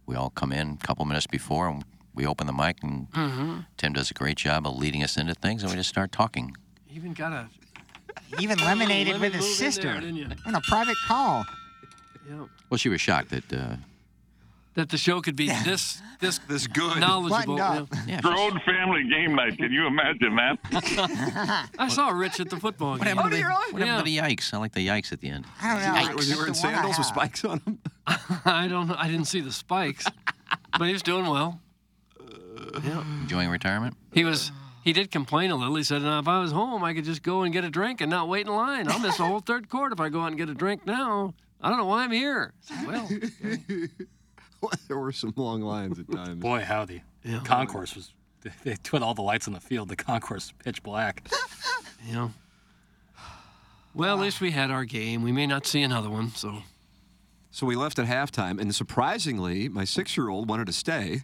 We 0.06 0.16
all 0.16 0.30
come 0.30 0.52
in 0.52 0.72
a 0.82 0.86
couple 0.86 1.06
minutes 1.06 1.28
before, 1.28 1.68
and 1.70 1.84
we 2.14 2.26
open 2.26 2.48
the 2.48 2.54
mic, 2.54 2.84
and 2.84 3.10
Mm-hmm. 3.12 3.60
Tim 3.78 3.94
does 3.94 4.10
a 4.12 4.14
great 4.14 4.38
job 4.38 4.66
of 4.68 4.76
leading 4.78 5.04
us 5.04 5.18
into 5.18 5.34
things, 5.36 5.64
and 5.64 5.72
we 5.72 5.78
just 5.78 5.90
start 5.90 6.12
talking." 6.12 6.56
Even 6.94 7.14
got 7.14 7.32
a 7.34 7.48
Even 8.40 8.58
lemonaded 8.60 9.14
lemon 9.14 9.22
with 9.22 9.34
his 9.34 9.44
move 9.44 9.52
in 9.52 9.58
there, 9.60 9.72
sister 9.72 10.00
didn't 10.02 10.48
on 10.48 10.56
a 10.56 10.62
private 10.62 10.98
call. 11.08 11.46
yeah. 12.30 12.46
Well, 12.70 12.78
she 12.78 12.90
was 12.90 13.00
shocked 13.02 13.30
that. 13.30 13.54
Uh, 13.54 13.76
That 14.78 14.90
the 14.90 14.98
show 14.98 15.22
could 15.22 15.36
be 15.36 15.48
this 15.48 16.02
this 16.20 16.38
this 16.48 16.68
good 16.68 17.00
knowledgeable. 17.00 17.58
Buttoned 17.58 17.60
up. 17.60 17.88
yeah. 17.92 18.00
yeah, 18.08 18.22
she's- 18.22 18.38
Strode 18.38 18.62
family 18.64 19.04
game 19.10 19.36
night. 19.36 19.58
Can 19.58 19.72
you 19.72 19.88
imagine 19.88 20.36
that? 20.36 21.68
I 21.80 21.88
saw 21.88 22.10
Rich 22.10 22.40
at 22.40 22.50
the 22.52 22.58
football 22.58 22.92
what 22.92 23.02
game. 23.04 23.18
happened, 23.18 23.34
to 23.34 23.38
the, 23.38 23.44
what 23.44 23.80
Yeah. 23.80 23.86
happened 23.88 24.06
to 24.06 24.12
the 24.12 24.18
yikes? 24.20 24.54
I 24.54 24.58
like 24.58 24.74
the 24.74 24.88
yikes 24.88 25.12
at 25.12 25.20
the 25.20 25.30
end. 25.30 25.46
I 25.60 25.74
don't 25.74 26.10
know. 26.10 26.16
was 26.16 26.28
he 26.28 26.34
It's 26.34 26.40
wearing 26.40 26.54
the 26.54 26.60
one 26.60 26.74
I 26.74 26.74
sandals 26.76 26.98
with 27.00 27.08
have. 27.08 27.16
spikes 27.16 27.44
on 27.44 27.62
them 27.66 27.80
I 28.46 28.68
don't 28.68 28.88
know. 28.88 28.96
I 28.98 29.08
didn't 29.10 29.26
see 29.26 29.42
the 29.42 29.52
spikes, 29.52 30.06
but 30.78 30.86
he 30.86 30.94
was 30.94 31.02
doing 31.02 31.26
well. 31.26 31.60
Yeah. 32.84 33.04
Enjoying 33.24 33.50
retirement? 33.50 33.96
He 34.14 34.24
was. 34.24 34.52
He 34.84 34.94
did 34.94 35.10
complain 35.12 35.50
a 35.52 35.56
little. 35.56 35.76
He 35.76 35.84
said, 35.84 36.04
"Now, 36.04 36.20
if 36.20 36.28
I 36.28 36.40
was 36.40 36.52
home, 36.52 36.84
I 36.84 36.94
could 36.94 37.04
just 37.04 37.24
go 37.24 37.42
and 37.42 37.52
get 37.52 37.64
a 37.66 37.70
drink 37.70 38.00
and 38.00 38.10
not 38.12 38.30
wait 38.30 38.46
in 38.48 38.54
line. 38.54 38.88
I'll 38.88 39.00
miss 39.00 39.18
the 39.18 39.26
whole 39.26 39.40
third 39.40 39.70
quarter 39.70 39.94
if 39.94 40.00
I 40.00 40.10
go 40.10 40.22
out 40.22 40.28
and 40.28 40.38
get 40.38 40.50
a 40.50 40.54
drink 40.54 40.86
now. 40.86 41.34
I 41.62 41.70
don't 41.70 41.80
know 41.80 41.86
why 41.88 42.04
I'm 42.04 42.12
here." 42.12 42.54
I 42.70 42.76
said, 42.76 42.88
well, 42.88 43.10
there 44.88 44.98
were 44.98 45.12
some 45.12 45.34
long 45.36 45.62
lines 45.62 46.00
at 46.00 46.12
times 46.12 46.42
Boy, 46.42 46.62
howdy. 46.62 47.04
Yeah. 47.24 47.42
Concourse 47.44 47.96
was. 47.96 48.12
They, 48.42 48.52
they 48.64 48.76
put 48.84 49.02
all 49.02 49.14
the 49.14 49.22
lights 49.22 49.48
on 49.48 49.54
the 49.54 49.60
field. 49.60 49.90
The 49.90 49.96
concourse 49.96 50.54
pitch 50.64 50.84
black. 50.84 51.28
you 52.08 52.14
know. 52.14 52.32
Well, 53.94 54.16
at 54.16 54.22
least 54.22 54.42
we 54.42 54.52
had 54.52 54.70
our 54.70 54.86
game. 54.86 55.24
We 55.24 55.32
may 55.32 55.48
not 55.48 55.66
see 55.66 55.82
another 55.82 56.10
one, 56.10 56.30
so 56.36 56.62
So 57.50 57.66
we 57.66 57.76
left 57.76 57.98
at 57.98 58.06
halftime, 58.06 58.62
and 58.62 58.74
surprisingly, 58.74 59.70
my 59.70 59.86
six-year-old 59.86 60.48
wanted 60.48 60.68
to 60.68 60.74
stay. 60.74 61.24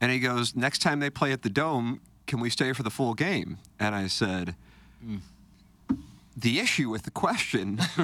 And 0.00 0.10
he 0.10 0.18
goes, 0.18 0.56
"Next 0.56 0.80
time 0.80 0.98
they 0.98 1.10
play 1.10 1.30
at 1.30 1.42
the 1.42 1.50
Dome, 1.50 2.00
can 2.26 2.40
we 2.40 2.50
stay 2.50 2.72
for 2.72 2.82
the 2.82 2.90
full 2.90 3.14
game?" 3.14 3.58
And 3.78 3.94
I 3.94 4.08
said, 4.08 4.56
hmm. 5.00 5.18
"The 6.42 6.60
issue 6.60 6.90
with 6.90 7.02
the 7.02 7.10
question 7.10 7.78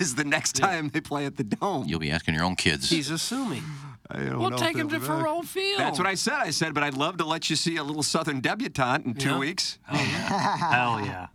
is 0.00 0.14
the 0.14 0.24
next 0.24 0.52
time 0.56 0.88
they 0.88 1.00
play 1.00 1.26
at 1.26 1.36
the 1.36 1.44
Dome." 1.44 1.86
You'll 1.86 1.98
be 2.00 2.10
asking 2.10 2.34
your 2.34 2.44
own 2.44 2.56
kids. 2.56 2.88
he's 2.90 3.10
assuming. 3.10 3.62
I 4.10 4.16
don't 4.24 4.38
Well, 4.40 4.50
know 4.50 4.56
if 4.56 4.62
take 4.62 4.76
him 4.76 4.88
to 4.88 4.98
be 5.00 5.06
back. 5.06 5.08
Faurot 5.24 5.44
Field. 5.46 5.78
That's 5.78 5.96
what 5.98 6.06
I 6.06 6.14
said. 6.14 6.34
I 6.34 6.50
said, 6.50 6.74
but 6.74 6.82
I'd 6.82 6.94
love 6.94 7.16
to 7.18 7.24
let 7.24 7.48
you 7.48 7.56
see 7.56 7.76
a 7.76 7.84
little 7.84 8.02
Southern 8.02 8.40
debutante 8.40 9.06
in 9.06 9.14
two 9.14 9.30
Yeah. 9.30 9.38
weeks. 9.38 9.78
Oh, 9.90 9.94
Hell 9.96 11.00
yeah. 11.04 11.28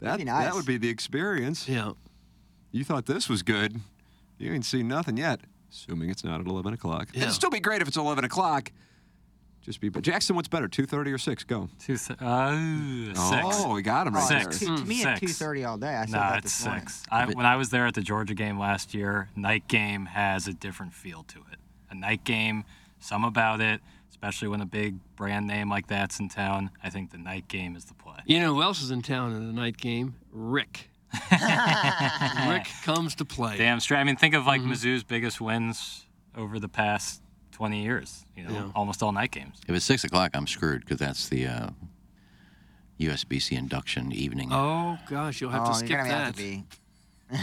That, 0.00 0.20
nice. 0.20 0.44
that 0.46 0.54
would 0.54 0.64
be 0.66 0.76
the 0.78 0.88
experience. 0.88 1.68
Yeah. 1.68 1.92
You 2.70 2.84
thought 2.84 3.06
this 3.06 3.28
was 3.28 3.42
good. 3.42 3.80
You 4.38 4.52
ain't 4.52 4.64
seen 4.64 4.88
nothing 4.88 5.16
yet, 5.16 5.40
assuming 5.70 6.10
it's 6.10 6.22
not 6.24 6.40
at 6.40 6.46
11 6.46 6.72
o'clock. 6.74 7.08
Yeah. 7.12 7.22
It'd 7.22 7.34
still 7.34 7.50
be 7.50 7.60
great 7.60 7.82
if 7.82 7.88
it's 7.88 7.96
11 7.96 8.24
o'clock. 8.24 8.72
Just 9.66 9.80
be, 9.80 9.88
but 9.88 10.02
Jackson, 10.04 10.36
what's 10.36 10.46
better, 10.46 10.68
2.30 10.68 11.12
or 11.12 11.18
6? 11.18 11.42
Go. 11.44 11.68
Two, 11.80 11.96
th- 11.96 12.18
uh, 12.22 12.54
six. 13.14 13.56
Oh, 13.60 13.74
we 13.74 13.82
got 13.82 14.06
him 14.06 14.14
right 14.14 14.22
Six. 14.22 14.60
there. 14.60 14.68
To, 14.76 14.82
to 14.82 14.88
me, 14.88 15.02
at 15.04 15.20
2.30 15.20 15.68
all 15.68 15.76
day. 15.76 15.88
I 15.94 16.04
said 16.06 16.12
Nah, 16.12 16.30
that 16.30 16.44
it's 16.44 16.52
six. 16.52 17.02
I, 17.10 17.26
when 17.26 17.44
I 17.44 17.56
was 17.56 17.70
there 17.70 17.84
at 17.84 17.94
the 17.94 18.00
Georgia 18.00 18.34
game 18.34 18.58
last 18.60 18.94
year, 18.94 19.28
night 19.34 19.66
game 19.66 20.06
has 20.06 20.46
a 20.46 20.52
different 20.54 20.94
feel 20.94 21.24
to 21.24 21.38
it. 21.52 21.58
A 21.90 21.96
night 21.96 22.22
game, 22.22 22.62
some 23.00 23.24
about 23.24 23.60
it, 23.60 23.80
especially 24.08 24.46
when 24.46 24.60
a 24.60 24.66
big 24.66 24.94
brand 25.16 25.48
name 25.48 25.68
like 25.68 25.88
that's 25.88 26.20
in 26.20 26.28
town. 26.28 26.70
I 26.84 26.88
think 26.90 27.10
the 27.10 27.18
night 27.18 27.48
game 27.48 27.74
is 27.74 27.86
the 27.86 27.94
play. 27.94 28.20
You 28.24 28.38
know 28.38 28.54
who 28.54 28.62
else 28.62 28.80
is 28.80 28.92
in 28.92 29.02
town 29.02 29.34
in 29.34 29.46
the 29.48 29.52
night 29.52 29.76
game? 29.78 30.14
Rick. 30.30 30.90
Rick 32.48 32.68
comes 32.84 33.14
to 33.16 33.24
play. 33.24 33.56
Damn 33.58 33.80
straight. 33.80 33.98
I 33.98 34.04
mean, 34.04 34.16
think 34.16 34.34
of 34.34 34.46
like 34.46 34.60
Mm-hmm. 34.60 34.72
Mizzou's 34.72 35.02
biggest 35.02 35.40
wins 35.40 36.06
over 36.36 36.58
the 36.60 36.68
past 36.68 37.20
20 37.56 37.82
years. 37.82 38.26
You 38.36 38.44
know, 38.44 38.70
almost 38.74 39.02
all 39.02 39.12
night 39.12 39.30
games. 39.30 39.58
If 39.66 39.74
it's 39.74 39.86
six 39.86 40.04
o'clock, 40.04 40.32
I'm 40.34 40.46
screwed 40.46 40.82
because 40.82 40.98
that's 40.98 41.30
the 41.30 41.46
uh, 41.46 41.68
USBC 43.00 43.56
induction 43.56 44.12
evening. 44.12 44.50
Oh 44.52 44.98
gosh, 45.08 45.40
you'll 45.40 45.52
have 45.52 45.66
oh, 45.66 45.70
to 45.70 45.74
skip 45.74 45.88
you're 45.88 45.98
gonna 46.00 46.10
that. 46.10 46.24
have 46.26 46.36
to 46.36 46.42
be. 46.42 46.64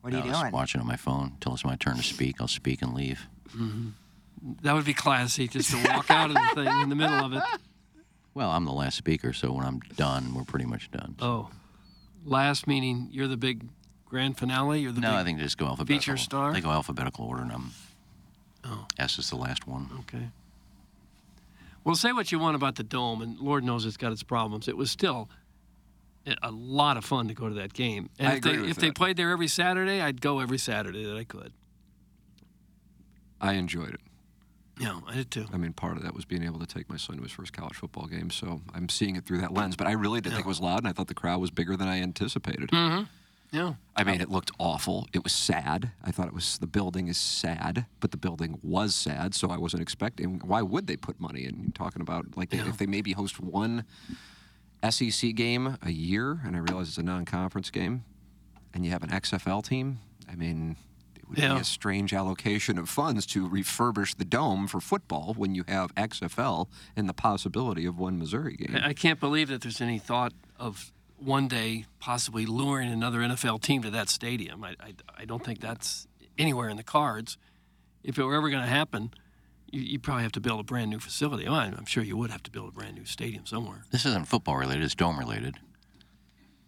what 0.00 0.12
are 0.12 0.16
I 0.16 0.20
you 0.24 0.28
was 0.28 0.40
doing? 0.40 0.52
watching 0.52 0.80
on 0.80 0.88
my 0.88 0.96
phone. 0.96 1.36
Till 1.40 1.54
it's 1.54 1.64
my 1.64 1.76
turn 1.76 1.98
to 1.98 2.02
speak, 2.02 2.40
I'll 2.40 2.48
speak 2.48 2.82
and 2.82 2.94
leave. 2.94 3.28
That 4.62 4.74
would 4.74 4.84
be 4.84 4.92
classy, 4.92 5.46
just 5.46 5.70
to 5.70 5.76
walk 5.88 6.10
out 6.10 6.30
of 6.30 6.34
the 6.34 6.64
thing 6.64 6.80
in 6.80 6.88
the 6.88 6.96
middle 6.96 7.24
of 7.24 7.32
it. 7.32 7.42
Well, 8.34 8.48
I'm 8.50 8.64
the 8.64 8.72
last 8.72 8.96
speaker, 8.96 9.34
so 9.34 9.52
when 9.52 9.66
I'm 9.66 9.80
done, 9.98 10.32
we're 10.32 10.44
pretty 10.44 10.64
much 10.64 10.90
done. 10.90 11.16
Oh, 11.20 11.50
last 12.24 12.66
meaning 12.66 13.08
you're 13.10 13.28
the 13.28 13.36
big 13.36 13.66
grand 14.06 14.38
finale. 14.38 14.80
You're 14.80 14.90
the 14.92 15.02
no, 15.02 15.10
big 15.10 15.16
I 15.16 15.24
think 15.24 15.36
they 15.36 15.44
just 15.44 15.58
go 15.58 15.66
alphabetical. 15.66 15.98
feature 15.98 16.16
star. 16.16 16.50
They 16.54 16.62
go 16.62 16.70
alphabetical 16.70 17.26
order, 17.26 17.42
and 17.42 17.52
I'm. 17.52 17.72
Oh. 18.64 18.86
S 18.98 19.18
is 19.18 19.30
the 19.30 19.36
last 19.36 19.66
one. 19.66 19.88
Okay. 20.00 20.28
Well, 21.84 21.96
say 21.96 22.12
what 22.12 22.30
you 22.30 22.38
want 22.38 22.54
about 22.54 22.76
the 22.76 22.84
dome, 22.84 23.22
and 23.22 23.38
Lord 23.40 23.64
knows 23.64 23.84
it's 23.86 23.96
got 23.96 24.12
its 24.12 24.22
problems. 24.22 24.68
It 24.68 24.76
was 24.76 24.90
still 24.90 25.28
a- 26.26 26.36
a 26.42 26.50
lot 26.52 26.96
of 26.96 27.04
fun 27.04 27.26
to 27.28 27.34
go 27.34 27.48
to 27.48 27.54
that 27.56 27.72
game. 27.72 28.08
And 28.20 28.28
I 28.28 28.32
if 28.32 28.38
agree 28.38 28.52
they 28.52 28.58
with 28.62 28.70
if 28.70 28.76
they 28.76 28.90
played 28.92 29.16
there 29.16 29.30
every 29.30 29.48
Saturday, 29.48 30.00
I'd 30.00 30.20
go 30.20 30.38
every 30.38 30.58
Saturday 30.58 31.04
that 31.04 31.16
I 31.16 31.24
could. 31.24 31.52
I 33.40 33.54
enjoyed 33.54 33.94
it. 33.94 34.00
Yeah, 34.78 35.00
I 35.06 35.14
did 35.14 35.30
too. 35.30 35.46
I 35.52 35.56
mean, 35.58 35.72
part 35.72 35.96
of 35.96 36.02
that 36.04 36.14
was 36.14 36.24
being 36.24 36.44
able 36.44 36.58
to 36.60 36.66
take 36.66 36.88
my 36.88 36.96
son 36.96 37.16
to 37.16 37.22
his 37.22 37.32
first 37.32 37.52
college 37.52 37.74
football 37.74 38.06
game, 38.06 38.30
so 38.30 38.62
I'm 38.72 38.88
seeing 38.88 39.16
it 39.16 39.26
through 39.26 39.38
that 39.38 39.52
lens. 39.52 39.76
But 39.76 39.86
I 39.88 39.92
really 39.92 40.20
did 40.20 40.30
think 40.32 40.44
it 40.46 40.48
was 40.48 40.60
loud, 40.60 40.78
and 40.78 40.88
I 40.88 40.92
thought 40.92 41.08
the 41.08 41.14
crowd 41.14 41.40
was 41.40 41.50
bigger 41.50 41.76
than 41.76 41.88
I 41.88 42.00
anticipated. 42.00 42.70
Mm-hmm. 42.70 43.04
Yeah. 43.52 43.74
I 43.94 44.02
mean, 44.04 44.20
it 44.22 44.30
looked 44.30 44.50
awful. 44.58 45.06
It 45.12 45.22
was 45.22 45.32
sad. 45.32 45.92
I 46.02 46.10
thought 46.10 46.26
it 46.26 46.32
was 46.32 46.56
the 46.58 46.66
building 46.66 47.08
is 47.08 47.18
sad, 47.18 47.84
but 48.00 48.10
the 48.10 48.16
building 48.16 48.58
was 48.62 48.94
sad, 48.94 49.34
so 49.34 49.50
I 49.50 49.58
wasn't 49.58 49.82
expecting. 49.82 50.40
Why 50.40 50.62
would 50.62 50.86
they 50.86 50.96
put 50.96 51.20
money 51.20 51.44
in? 51.44 51.60
You're 51.60 51.72
talking 51.72 52.00
about 52.00 52.36
like 52.36 52.48
they, 52.50 52.58
if 52.58 52.78
they 52.78 52.86
maybe 52.86 53.12
host 53.12 53.38
one 53.40 53.84
SEC 54.88 55.34
game 55.34 55.76
a 55.82 55.90
year, 55.90 56.40
and 56.44 56.56
I 56.56 56.60
realize 56.60 56.88
it's 56.88 56.98
a 56.98 57.02
non-conference 57.02 57.70
game, 57.70 58.04
and 58.72 58.84
you 58.84 58.90
have 58.90 59.02
an 59.02 59.10
XFL 59.10 59.62
team. 59.62 59.98
I 60.30 60.34
mean, 60.34 60.76
it 61.14 61.28
would 61.28 61.38
Yeah. 61.38 61.54
be 61.54 61.60
a 61.60 61.64
strange 61.64 62.14
allocation 62.14 62.78
of 62.78 62.88
funds 62.88 63.26
to 63.26 63.46
refurbish 63.48 64.16
the 64.16 64.24
dome 64.24 64.66
for 64.66 64.80
football 64.80 65.34
when 65.36 65.54
you 65.54 65.64
have 65.68 65.94
XFL 65.94 66.68
and 66.96 67.06
the 67.08 67.12
possibility 67.14 67.84
of 67.84 67.98
one 67.98 68.18
Missouri 68.18 68.56
game. 68.56 68.76
I 68.82 68.94
can't 68.94 69.20
believe 69.20 69.48
that 69.48 69.60
there's 69.60 69.80
any 69.82 69.98
thought 69.98 70.32
of 70.58 70.90
one 71.24 71.48
day 71.48 71.86
possibly 72.00 72.46
luring 72.46 72.90
another 72.90 73.20
NFL 73.20 73.62
team 73.62 73.82
to 73.82 73.90
that 73.90 74.08
stadium. 74.08 74.64
I, 74.64 74.76
I, 74.80 74.94
I 75.18 75.24
don't 75.24 75.44
think 75.44 75.60
that's 75.60 76.06
anywhere 76.38 76.68
in 76.68 76.76
the 76.76 76.82
cards. 76.82 77.38
If 78.02 78.18
it 78.18 78.24
were 78.24 78.34
ever 78.34 78.50
going 78.50 78.62
to 78.62 78.68
happen, 78.68 79.12
you, 79.70 79.80
you 79.80 79.98
probably 79.98 80.22
have 80.24 80.32
to 80.32 80.40
build 80.40 80.60
a 80.60 80.64
brand 80.64 80.90
new 80.90 80.98
facility. 80.98 81.44
Well, 81.44 81.54
I'm 81.54 81.74
I'm 81.74 81.86
sure 81.86 82.02
you 82.02 82.16
would 82.16 82.30
have 82.30 82.42
to 82.44 82.50
build 82.50 82.68
a 82.68 82.72
brand 82.72 82.96
new 82.96 83.04
stadium 83.04 83.46
somewhere. 83.46 83.82
This 83.90 84.04
isn't 84.06 84.28
football 84.28 84.56
related. 84.56 84.84
It's 84.84 84.94
dome 84.94 85.18
related. 85.18 85.56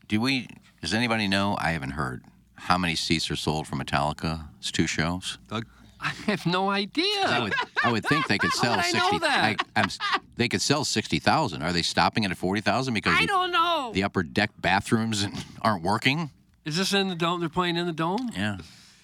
Do 0.08 0.20
we? 0.20 0.48
Does 0.80 0.94
anybody 0.94 1.28
know? 1.28 1.56
I 1.60 1.72
haven't 1.72 1.92
heard 1.92 2.22
how 2.54 2.78
many 2.78 2.94
seats 2.94 3.30
are 3.30 3.36
sold 3.36 3.66
for 3.66 3.76
Metallica's 3.76 4.70
two 4.70 4.86
shows. 4.86 5.38
Doug, 5.48 5.66
I 6.00 6.08
have 6.26 6.44
no 6.46 6.70
idea. 6.70 7.04
I 7.24 7.40
would, 7.40 7.54
I 7.82 7.92
would 7.92 8.04
think 8.04 8.26
they 8.28 8.38
could 8.38 8.52
sell 8.52 8.72
would 8.72 8.80
I 8.80 8.90
sixty. 8.90 9.18
I, 9.22 9.56
am 9.76 9.88
they 10.36 10.48
could 10.48 10.60
sell 10.60 10.84
sixty 10.84 11.18
thousand. 11.18 11.62
Are 11.62 11.72
they 11.72 11.82
stopping 11.82 12.24
it 12.24 12.30
at 12.30 12.36
forty 12.36 12.60
thousand 12.60 12.94
because 12.94 13.14
I 13.16 13.22
the, 13.22 13.26
don't 13.26 13.50
know. 13.50 13.63
Oh. 13.84 13.92
the 13.92 14.02
upper 14.02 14.22
deck 14.22 14.50
bathrooms 14.58 15.26
aren't 15.62 15.82
working? 15.82 16.30
Is 16.64 16.76
this 16.76 16.92
in 16.92 17.08
the 17.08 17.14
dome? 17.14 17.40
They're 17.40 17.48
playing 17.48 17.76
in 17.76 17.86
the 17.86 17.92
dome? 17.92 18.30
Yeah, 18.34 18.58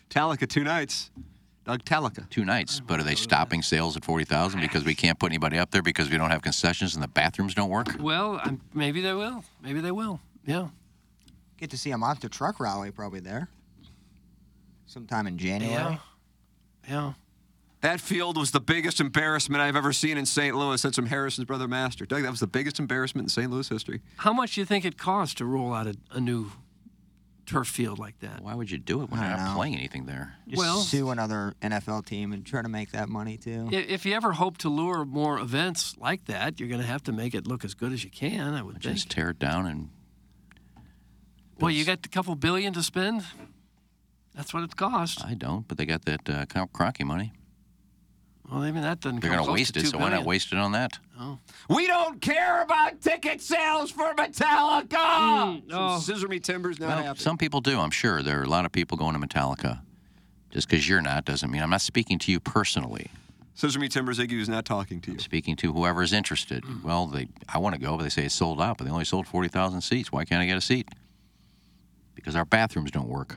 Talica 0.09 0.49
two 0.49 0.65
nights. 0.65 1.11
Doug 1.67 1.85
Talica. 1.85 2.29
two 2.31 2.45
nights. 2.45 2.81
But 2.81 3.01
are 3.01 3.03
they 3.03 3.15
stopping 3.15 3.63
sales 3.63 3.97
at 3.97 4.05
forty 4.05 4.25
thousand 4.25 4.61
because 4.61 4.85
we 4.85 4.95
can't 4.95 5.19
put 5.19 5.31
anybody 5.31 5.59
up 5.59 5.71
there 5.71 5.83
because 5.83 6.11
we 6.11 6.17
don't 6.17 6.31
have 6.31 6.43
concessions 6.43 6.95
and 6.95 7.03
the 7.03 7.09
bathrooms 7.09 7.55
don't 7.55 7.69
work? 7.69 7.89
Well, 8.01 8.41
I'm, 8.43 8.61
maybe 8.75 9.03
they 9.03 9.13
will. 9.13 9.45
Maybe 9.63 9.81
they 9.81 9.91
will. 9.93 10.21
Yeah. 10.47 10.69
Get 11.59 11.71
to 11.71 11.77
see 11.79 11.91
a 11.91 11.99
monster 11.99 12.29
truck 12.31 12.59
rally 12.59 12.91
probably 12.91 13.21
there. 13.21 13.49
Sometime 14.87 15.27
in 15.27 15.37
January. 15.37 15.75
Yeah. 15.75 15.97
Yeah. 16.89 17.13
That 17.83 17.99
field 18.01 18.37
was 18.37 18.51
the 18.51 18.61
biggest 18.61 19.01
embarrassment 19.01 19.63
I've 19.63 19.77
ever 19.77 19.93
seen 19.93 20.19
in 20.19 20.27
St. 20.27 20.55
Louis. 20.55 20.81
That's 20.83 20.97
from 20.97 21.07
Harrison's 21.07 21.47
brother 21.47 21.67
Master. 21.67 22.05
Doug, 22.05 22.23
that 22.25 22.31
was 22.31 22.41
the 22.41 22.47
biggest 22.47 22.79
embarrassment 22.79 23.25
in 23.27 23.29
St. 23.31 23.51
Louis 23.51 23.67
history. 23.69 24.03
How 24.19 24.33
much 24.35 24.55
do 24.55 24.61
you 24.61 24.65
think 24.67 24.85
it 24.85 24.99
costs 24.99 25.35
to 25.37 25.47
roll 25.47 25.73
out 25.73 25.87
a, 25.87 25.95
a 26.11 26.21
new 26.21 26.51
turf 27.47 27.69
field 27.69 27.99
like 27.99 28.19
that? 28.21 28.43
Why 28.43 28.55
would 28.55 28.71
you 28.71 28.77
do 28.77 29.03
it 29.03 29.09
when 29.11 29.19
I 29.19 29.29
you're 29.29 29.37
don't 29.37 29.45
not 29.47 29.51
know. 29.53 29.57
playing 29.57 29.77
anything 29.77 30.05
there? 30.05 30.35
Just 30.47 30.59
Well- 30.61 30.81
sue 30.83 31.09
another 31.09 31.55
NFL 31.63 32.05
team 32.05 32.33
and 32.33 32.45
try 32.45 32.61
to 32.61 32.69
make 32.69 32.91
that 32.93 33.09
money 33.09 33.39
too. 33.39 33.71
I- 33.73 33.77
If 33.77 34.05
you 34.05 34.13
ever 34.15 34.33
hope 34.33 34.59
to 34.59 34.69
lure 34.69 35.07
more 35.07 35.39
events 35.41 35.97
like 35.97 36.27
that, 36.27 36.61
you're 36.61 36.69
going 36.69 36.83
to 36.83 36.87
have 36.87 37.03
to 37.05 37.13
make 37.13 37.35
it 37.35 37.47
look 37.47 37.65
as 37.65 37.73
good 37.73 37.93
as 37.95 38.05
you 38.05 38.11
can, 38.11 38.53
I 38.53 38.61
would 38.63 38.75
think. 38.83 38.95
Just 38.97 39.09
tear 39.11 39.31
it 39.31 39.39
down 39.39 39.67
and 39.67 39.89
Well, 41.59 41.71
you 41.71 41.87
got 41.87 42.05
a 42.05 42.09
couple 42.11 42.35
billion 42.35 42.73
to 42.75 42.83
spend. 42.83 43.25
That's 44.35 44.53
what 44.55 44.63
it 44.65 44.77
costs. 44.77 45.25
I 45.25 45.33
don't, 45.35 45.67
but 45.67 45.77
they 45.79 45.87
got 45.87 46.05
that 46.05 46.29
uh, 46.29 46.45
Cron- 46.47 46.69
Kroenke 46.69 47.05
money. 47.07 47.33
Well, 48.51 48.67
even 48.67 48.83
that 48.83 49.01
doesn't 49.01 49.21
They're 49.21 49.31
going 49.31 49.45
to 49.47 49.53
waste 49.53 49.77
it, 49.77 49.81
two 49.83 49.87
so 49.87 49.99
why 49.99 50.05
not 50.05 50.11
billion. 50.11 50.27
waste 50.27 50.53
it 50.53 50.59
on 50.59 50.73
that? 50.73 50.99
Oh. 51.19 51.39
We 51.69 51.87
don't 51.87 52.21
care 52.21 52.63
about 52.63 53.01
ticket 53.01 53.41
sales 53.41 53.91
for 53.93 54.13
Metallica. 54.15 54.89
Mm, 54.89 55.71
Some 55.71 55.73
oh. 55.73 55.99
Scissor 56.01 56.27
me 56.29 56.41
timbers 56.41 56.81
not 56.81 56.89
Well, 56.89 57.03
happy. 57.05 57.21
some 57.21 57.39
people 57.39 57.61
do. 57.61 57.79
I'm 57.79 57.91
sure 57.93 58.23
there 58.23 58.41
are 58.41 58.45
a 58.45 58.49
lot 58.49 58.65
of 58.65 58.73
people 58.73 58.99
going 58.99 59.19
to 59.19 59.25
Metallica. 59.25 59.81
Just 60.51 60.69
because 60.69 60.89
you're 60.89 61.01
not 61.01 61.25
doesn't 61.25 61.49
mean 61.51 61.63
I'm 61.63 61.71
not 61.71 61.81
speaking 61.81 62.19
to 62.21 62.33
you 62.33 62.41
personally. 62.41 63.09
Scissor 63.55 63.79
me 63.79 63.89
timbers, 63.89 64.19
Iggy 64.19 64.39
was 64.39 64.49
not 64.49 64.65
talking 64.65 65.01
to 65.03 65.11
you. 65.11 65.15
I'm 65.17 65.21
speaking 65.21 65.55
to 65.57 65.73
whoever 65.73 66.03
is 66.03 66.13
interested. 66.13 66.65
Well, 66.83 67.07
they 67.07 67.29
I 67.49 67.59
want 67.59 67.75
to 67.77 67.81
go, 67.81 67.97
but 67.97 68.03
they 68.05 68.09
say 68.09 68.25
it's 68.25 68.35
sold 68.35 68.61
out, 68.61 68.79
but 68.79 68.85
they 68.85 68.91
only 68.91 69.05
sold 69.05 69.27
40,000 69.29 69.81
seats. 69.83 70.11
Why 70.11 70.25
can't 70.25 70.43
I 70.43 70.47
get 70.47 70.57
a 70.57 70.61
seat? 70.63 70.89
Because 72.17 72.35
our 72.35 72.45
bathrooms 72.45 72.91
don't 72.91 73.09
work. 73.09 73.37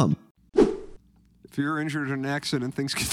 If 1.51 1.57
you're 1.57 1.79
injured 1.79 2.07
in 2.07 2.13
an 2.13 2.25
accident, 2.25 2.73
things 2.73 2.93
can 2.95 3.07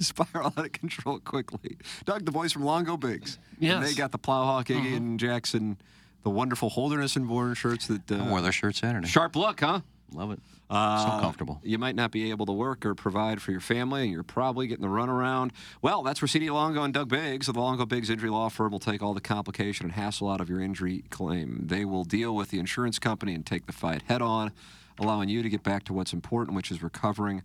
spiral 0.00 0.52
out 0.56 0.64
of 0.64 0.72
control 0.72 1.20
quickly. 1.20 1.76
Doug, 2.04 2.24
the 2.24 2.32
boys 2.32 2.52
from 2.52 2.64
Longo 2.64 2.96
Bigs. 2.96 3.38
Yes. 3.58 3.76
And 3.76 3.84
they 3.84 3.94
got 3.94 4.10
the 4.10 4.18
Plowhawk, 4.18 4.66
Iggy, 4.66 4.96
and 4.96 5.18
Jackson, 5.20 5.78
the 6.22 6.30
wonderful 6.30 6.70
Holderness 6.70 7.14
and 7.16 7.28
Bourne 7.28 7.54
shirts 7.54 7.86
that. 7.86 8.10
Uh, 8.10 8.16
I 8.16 8.28
wore 8.28 8.40
their 8.40 8.52
shirt 8.52 8.76
Saturday. 8.76 9.06
Sharp 9.06 9.36
look, 9.36 9.60
huh? 9.60 9.80
Love 10.12 10.32
it. 10.32 10.40
Uh, 10.70 11.04
so 11.04 11.20
comfortable. 11.20 11.60
You 11.62 11.78
might 11.78 11.94
not 11.94 12.10
be 12.10 12.30
able 12.30 12.46
to 12.46 12.52
work 12.52 12.84
or 12.86 12.94
provide 12.94 13.40
for 13.40 13.52
your 13.52 13.60
family, 13.60 14.02
and 14.02 14.10
you're 14.10 14.22
probably 14.22 14.66
getting 14.66 14.82
the 14.82 14.88
runaround. 14.88 15.50
Well, 15.82 16.02
that's 16.02 16.20
where 16.22 16.28
CD 16.28 16.50
Longo 16.50 16.82
and 16.82 16.92
Doug 16.92 17.08
Biggs 17.08 17.48
of 17.48 17.54
the 17.54 17.60
Longo 17.60 17.86
Biggs 17.86 18.10
Injury 18.10 18.30
Law 18.30 18.48
Firm 18.48 18.72
will 18.72 18.80
take 18.80 19.02
all 19.02 19.14
the 19.14 19.20
complication 19.20 19.86
and 19.86 19.92
hassle 19.92 20.28
out 20.28 20.40
of 20.40 20.48
your 20.48 20.60
injury 20.60 21.04
claim. 21.10 21.66
They 21.66 21.84
will 21.84 22.04
deal 22.04 22.34
with 22.34 22.50
the 22.50 22.58
insurance 22.58 22.98
company 22.98 23.34
and 23.34 23.44
take 23.44 23.66
the 23.66 23.72
fight 23.72 24.02
head 24.02 24.22
on, 24.22 24.52
allowing 24.98 25.28
you 25.28 25.42
to 25.42 25.48
get 25.48 25.62
back 25.62 25.84
to 25.84 25.92
what's 25.92 26.12
important, 26.12 26.56
which 26.56 26.70
is 26.70 26.82
recovering 26.82 27.42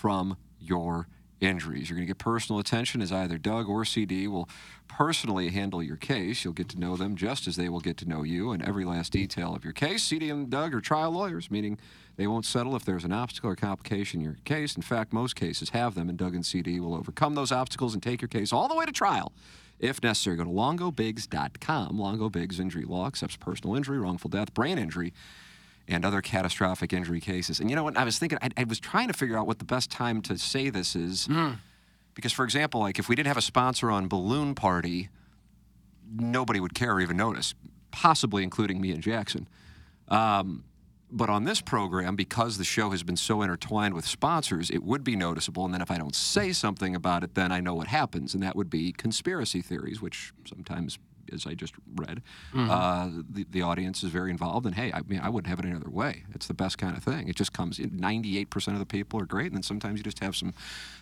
from 0.00 0.38
your 0.58 1.06
injuries. 1.42 1.90
You're 1.90 1.96
going 1.96 2.06
to 2.06 2.10
get 2.10 2.18
personal 2.18 2.58
attention 2.58 3.02
as 3.02 3.12
either 3.12 3.36
Doug 3.36 3.68
or 3.68 3.84
CD 3.84 4.26
will 4.26 4.48
personally 4.88 5.50
handle 5.50 5.82
your 5.82 5.96
case. 5.96 6.42
You'll 6.42 6.54
get 6.54 6.70
to 6.70 6.80
know 6.80 6.96
them 6.96 7.16
just 7.16 7.46
as 7.46 7.56
they 7.56 7.68
will 7.68 7.80
get 7.80 7.98
to 7.98 8.08
know 8.08 8.22
you 8.22 8.50
and 8.52 8.62
every 8.62 8.86
last 8.86 9.12
detail 9.12 9.54
of 9.54 9.62
your 9.62 9.74
case. 9.74 10.02
CD 10.02 10.30
and 10.30 10.48
Doug 10.48 10.74
are 10.74 10.80
trial 10.80 11.10
lawyers, 11.10 11.50
meaning 11.50 11.78
they 12.16 12.26
won't 12.26 12.46
settle 12.46 12.74
if 12.76 12.84
there's 12.84 13.04
an 13.04 13.12
obstacle 13.12 13.50
or 13.50 13.56
complication 13.56 14.20
in 14.20 14.24
your 14.24 14.36
case. 14.46 14.74
In 14.74 14.80
fact, 14.80 15.12
most 15.12 15.36
cases 15.36 15.70
have 15.70 15.94
them, 15.94 16.08
and 16.08 16.16
Doug 16.16 16.34
and 16.34 16.46
CD 16.46 16.80
will 16.80 16.94
overcome 16.94 17.34
those 17.34 17.52
obstacles 17.52 17.92
and 17.92 18.02
take 18.02 18.22
your 18.22 18.28
case 18.28 18.54
all 18.54 18.68
the 18.68 18.74
way 18.74 18.86
to 18.86 18.92
trial. 18.92 19.34
If 19.78 20.02
necessary, 20.02 20.36
go 20.36 20.44
to 20.44 20.50
longobigs.com. 20.50 21.98
Longo 21.98 22.30
Bigs 22.30 22.58
Injury 22.58 22.84
Law 22.84 23.06
accepts 23.06 23.36
personal 23.36 23.76
injury, 23.76 23.98
wrongful 23.98 24.30
death, 24.30 24.54
brain 24.54 24.78
injury, 24.78 25.12
and 25.90 26.04
other 26.04 26.22
catastrophic 26.22 26.92
injury 26.92 27.20
cases. 27.20 27.60
And 27.60 27.68
you 27.68 27.76
know 27.76 27.84
what? 27.84 27.96
I 27.96 28.04
was 28.04 28.18
thinking, 28.18 28.38
I, 28.40 28.48
I 28.56 28.64
was 28.64 28.78
trying 28.80 29.08
to 29.08 29.12
figure 29.14 29.36
out 29.36 29.46
what 29.46 29.58
the 29.58 29.64
best 29.64 29.90
time 29.90 30.22
to 30.22 30.38
say 30.38 30.70
this 30.70 30.94
is. 30.96 31.28
Because, 32.14 32.32
for 32.32 32.44
example, 32.44 32.80
like 32.80 32.98
if 32.98 33.08
we 33.08 33.14
didn't 33.16 33.28
have 33.28 33.36
a 33.36 33.42
sponsor 33.42 33.90
on 33.90 34.08
Balloon 34.08 34.54
Party, 34.54 35.08
nobody 36.12 36.60
would 36.60 36.74
care 36.74 36.94
or 36.94 37.00
even 37.00 37.16
notice, 37.16 37.54
possibly 37.90 38.42
including 38.42 38.80
me 38.80 38.92
and 38.92 39.02
Jackson. 39.02 39.48
Um, 40.08 40.64
but 41.12 41.28
on 41.28 41.44
this 41.44 41.60
program, 41.60 42.14
because 42.14 42.56
the 42.56 42.64
show 42.64 42.90
has 42.90 43.02
been 43.02 43.16
so 43.16 43.42
intertwined 43.42 43.94
with 43.94 44.06
sponsors, 44.06 44.70
it 44.70 44.84
would 44.84 45.02
be 45.02 45.16
noticeable. 45.16 45.64
And 45.64 45.74
then 45.74 45.82
if 45.82 45.90
I 45.90 45.98
don't 45.98 46.14
say 46.14 46.52
something 46.52 46.94
about 46.94 47.24
it, 47.24 47.34
then 47.34 47.50
I 47.50 47.60
know 47.60 47.74
what 47.74 47.88
happens. 47.88 48.32
And 48.32 48.42
that 48.44 48.54
would 48.54 48.70
be 48.70 48.92
conspiracy 48.92 49.60
theories, 49.60 50.00
which 50.00 50.32
sometimes, 50.46 50.98
as 51.32 51.46
I 51.46 51.54
just 51.54 51.74
read, 51.96 52.22
Mhm. 52.52 52.68
uh, 52.70 53.22
the, 53.28 53.46
the 53.50 53.62
audience 53.62 54.02
is 54.02 54.10
very 54.10 54.30
involved. 54.30 54.66
And 54.66 54.74
hey, 54.74 54.92
I 54.92 55.02
mean, 55.02 55.20
I 55.20 55.28
wouldn't 55.28 55.48
have 55.48 55.58
it 55.58 55.64
any 55.64 55.74
other 55.74 55.90
way. 55.90 56.24
It's 56.34 56.46
the 56.46 56.54
best 56.54 56.78
kind 56.78 56.96
of 56.96 57.02
thing. 57.02 57.28
It 57.28 57.36
just 57.36 57.52
comes 57.52 57.78
in 57.78 57.90
98% 57.98 58.72
of 58.74 58.78
the 58.78 58.86
people 58.86 59.20
are 59.20 59.26
great. 59.26 59.46
And 59.46 59.56
then 59.56 59.62
sometimes 59.62 59.98
you 59.98 60.02
just 60.04 60.20
have 60.20 60.34
some 60.36 60.52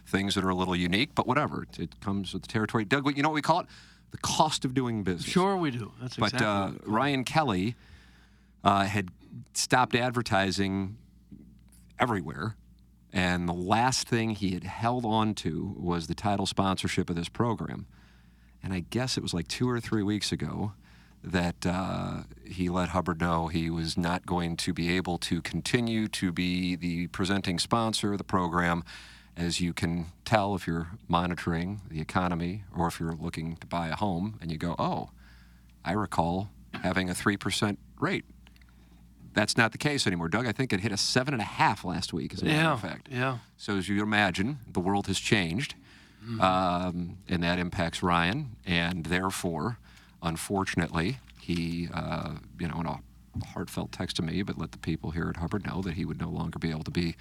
things 0.07 0.35
that 0.35 0.45
are 0.45 0.49
a 0.51 0.55
little 0.55 0.76
unique, 0.76 1.14
but 1.14 1.26
whatever. 1.26 1.62
It, 1.64 1.79
it 1.79 2.01
comes 2.01 2.33
with 2.33 2.43
the 2.43 2.49
territory. 2.49 2.85
Doug, 2.85 3.16
you 3.16 3.22
know 3.22 3.29
what 3.31 3.35
we 3.35 3.43
call 3.43 3.61
it? 3.61 3.66
The 4.11 4.18
cost 4.18 4.64
of 4.64 4.72
doing 4.74 5.03
business. 5.03 5.31
Sure, 5.31 5.57
we 5.57 5.70
do. 5.70 5.93
That's 6.01 6.16
But 6.16 6.33
exactly. 6.33 6.47
uh, 6.47 6.66
we 6.70 6.76
call 6.79 6.87
it. 6.89 6.89
Ryan 6.89 7.24
Kelley 7.24 7.74
uh, 8.64 8.85
had 8.85 9.09
stopped 9.55 9.95
advertising 9.95 10.97
everywhere. 11.99 12.57
And 13.12 13.49
the 13.49 13.55
last 13.55 14.07
thing 14.09 14.31
he 14.31 14.51
had 14.51 14.64
held 14.64 15.05
on 15.07 15.35
to 15.37 15.74
was 15.79 16.07
the 16.09 16.14
title 16.14 16.45
sponsorship 16.47 17.09
of 17.09 17.16
this 17.16 17.29
program. 17.29 17.87
And 18.63 18.73
I 18.73 18.81
guess 18.91 19.17
it 19.17 19.23
was 19.23 19.33
like 19.35 19.49
two 19.49 19.69
or 19.69 19.81
three 19.81 20.03
weeks 20.03 20.33
ago 20.33 20.73
that 21.23 21.67
uh, 21.67 22.23
he 22.45 22.69
let 22.69 22.91
Hubbard 22.91 23.21
know 23.21 23.49
he 23.49 23.71
was 23.71 23.97
not 23.97 24.25
going 24.27 24.57
to 24.59 24.73
be 24.73 24.91
able 24.97 25.19
to 25.19 25.41
continue 25.43 26.07
to 26.09 26.33
be 26.33 26.77
the 26.77 27.07
presenting 27.09 27.59
sponsor 27.59 28.13
of 28.13 28.19
the 28.19 28.25
program. 28.25 28.85
As 29.37 29.61
you 29.61 29.73
can 29.73 30.07
tell 30.25 30.57
if 30.57 30.67
you're 30.67 30.89
monitoring 31.07 31.81
the 31.89 32.01
economy 32.01 32.65
or 32.77 32.89
if 32.89 32.99
you're 32.99 33.13
looking 33.15 33.57
to 33.57 33.67
buy 33.69 33.89
a 33.89 33.95
home 33.97 34.37
and 34.41 34.51
you 34.51 34.59
go, 34.59 34.75
oh, 34.79 35.11
I 35.85 35.93
recall 35.93 36.51
having 36.83 37.09
a 37.09 37.15
3% 37.15 37.77
rate. 38.01 38.25
That's 39.35 39.57
not 39.57 39.71
the 39.73 39.79
case 39.79 40.07
anymore. 40.09 40.29
Doug, 40.29 40.47
I 40.47 40.53
think 40.53 40.73
it 40.73 40.81
hit 40.81 40.91
a 40.91 40.97
seven 40.97 41.35
and 41.35 41.41
a 41.41 41.47
half 41.47 41.85
last 41.85 42.13
week, 42.13 42.33
as 42.35 42.43
a 42.43 42.47
matter 42.47 42.57
of 42.71 42.83
Yeah, 42.83 42.91
fact. 42.91 43.09
yeah. 43.11 43.39
So 43.57 43.77
as 43.77 43.89
you 43.89 44.03
imagine, 44.03 44.59
the 44.73 44.81
world 44.81 45.07
has 45.07 45.21
changed, 45.21 45.77
um, 46.41 47.18
and 47.29 47.43
that 47.43 47.59
impacts 47.59 48.03
Ryan, 48.03 48.57
and 48.66 49.07
therefore, 49.07 49.79
unfortunately, 50.22 51.18
he, 51.41 51.89
uh, 51.93 52.35
you 52.59 52.68
know, 52.68 52.81
in 52.81 52.87
a 52.87 53.01
heartfelt 53.47 53.93
text 53.93 54.16
to 54.16 54.22
me, 54.22 54.43
but 54.43 54.59
let 54.59 54.72
the 54.72 54.79
people 54.79 55.12
here 55.12 55.29
at 55.29 55.37
Hubbard 55.37 55.66
know 55.66 55.81
that 55.83 55.95
he 55.95 56.05
would 56.05 56.20
no 56.20 56.29
longer 56.29 56.59
be 56.59 56.70
able 56.70 56.85
to 56.85 56.91
be 56.91 57.16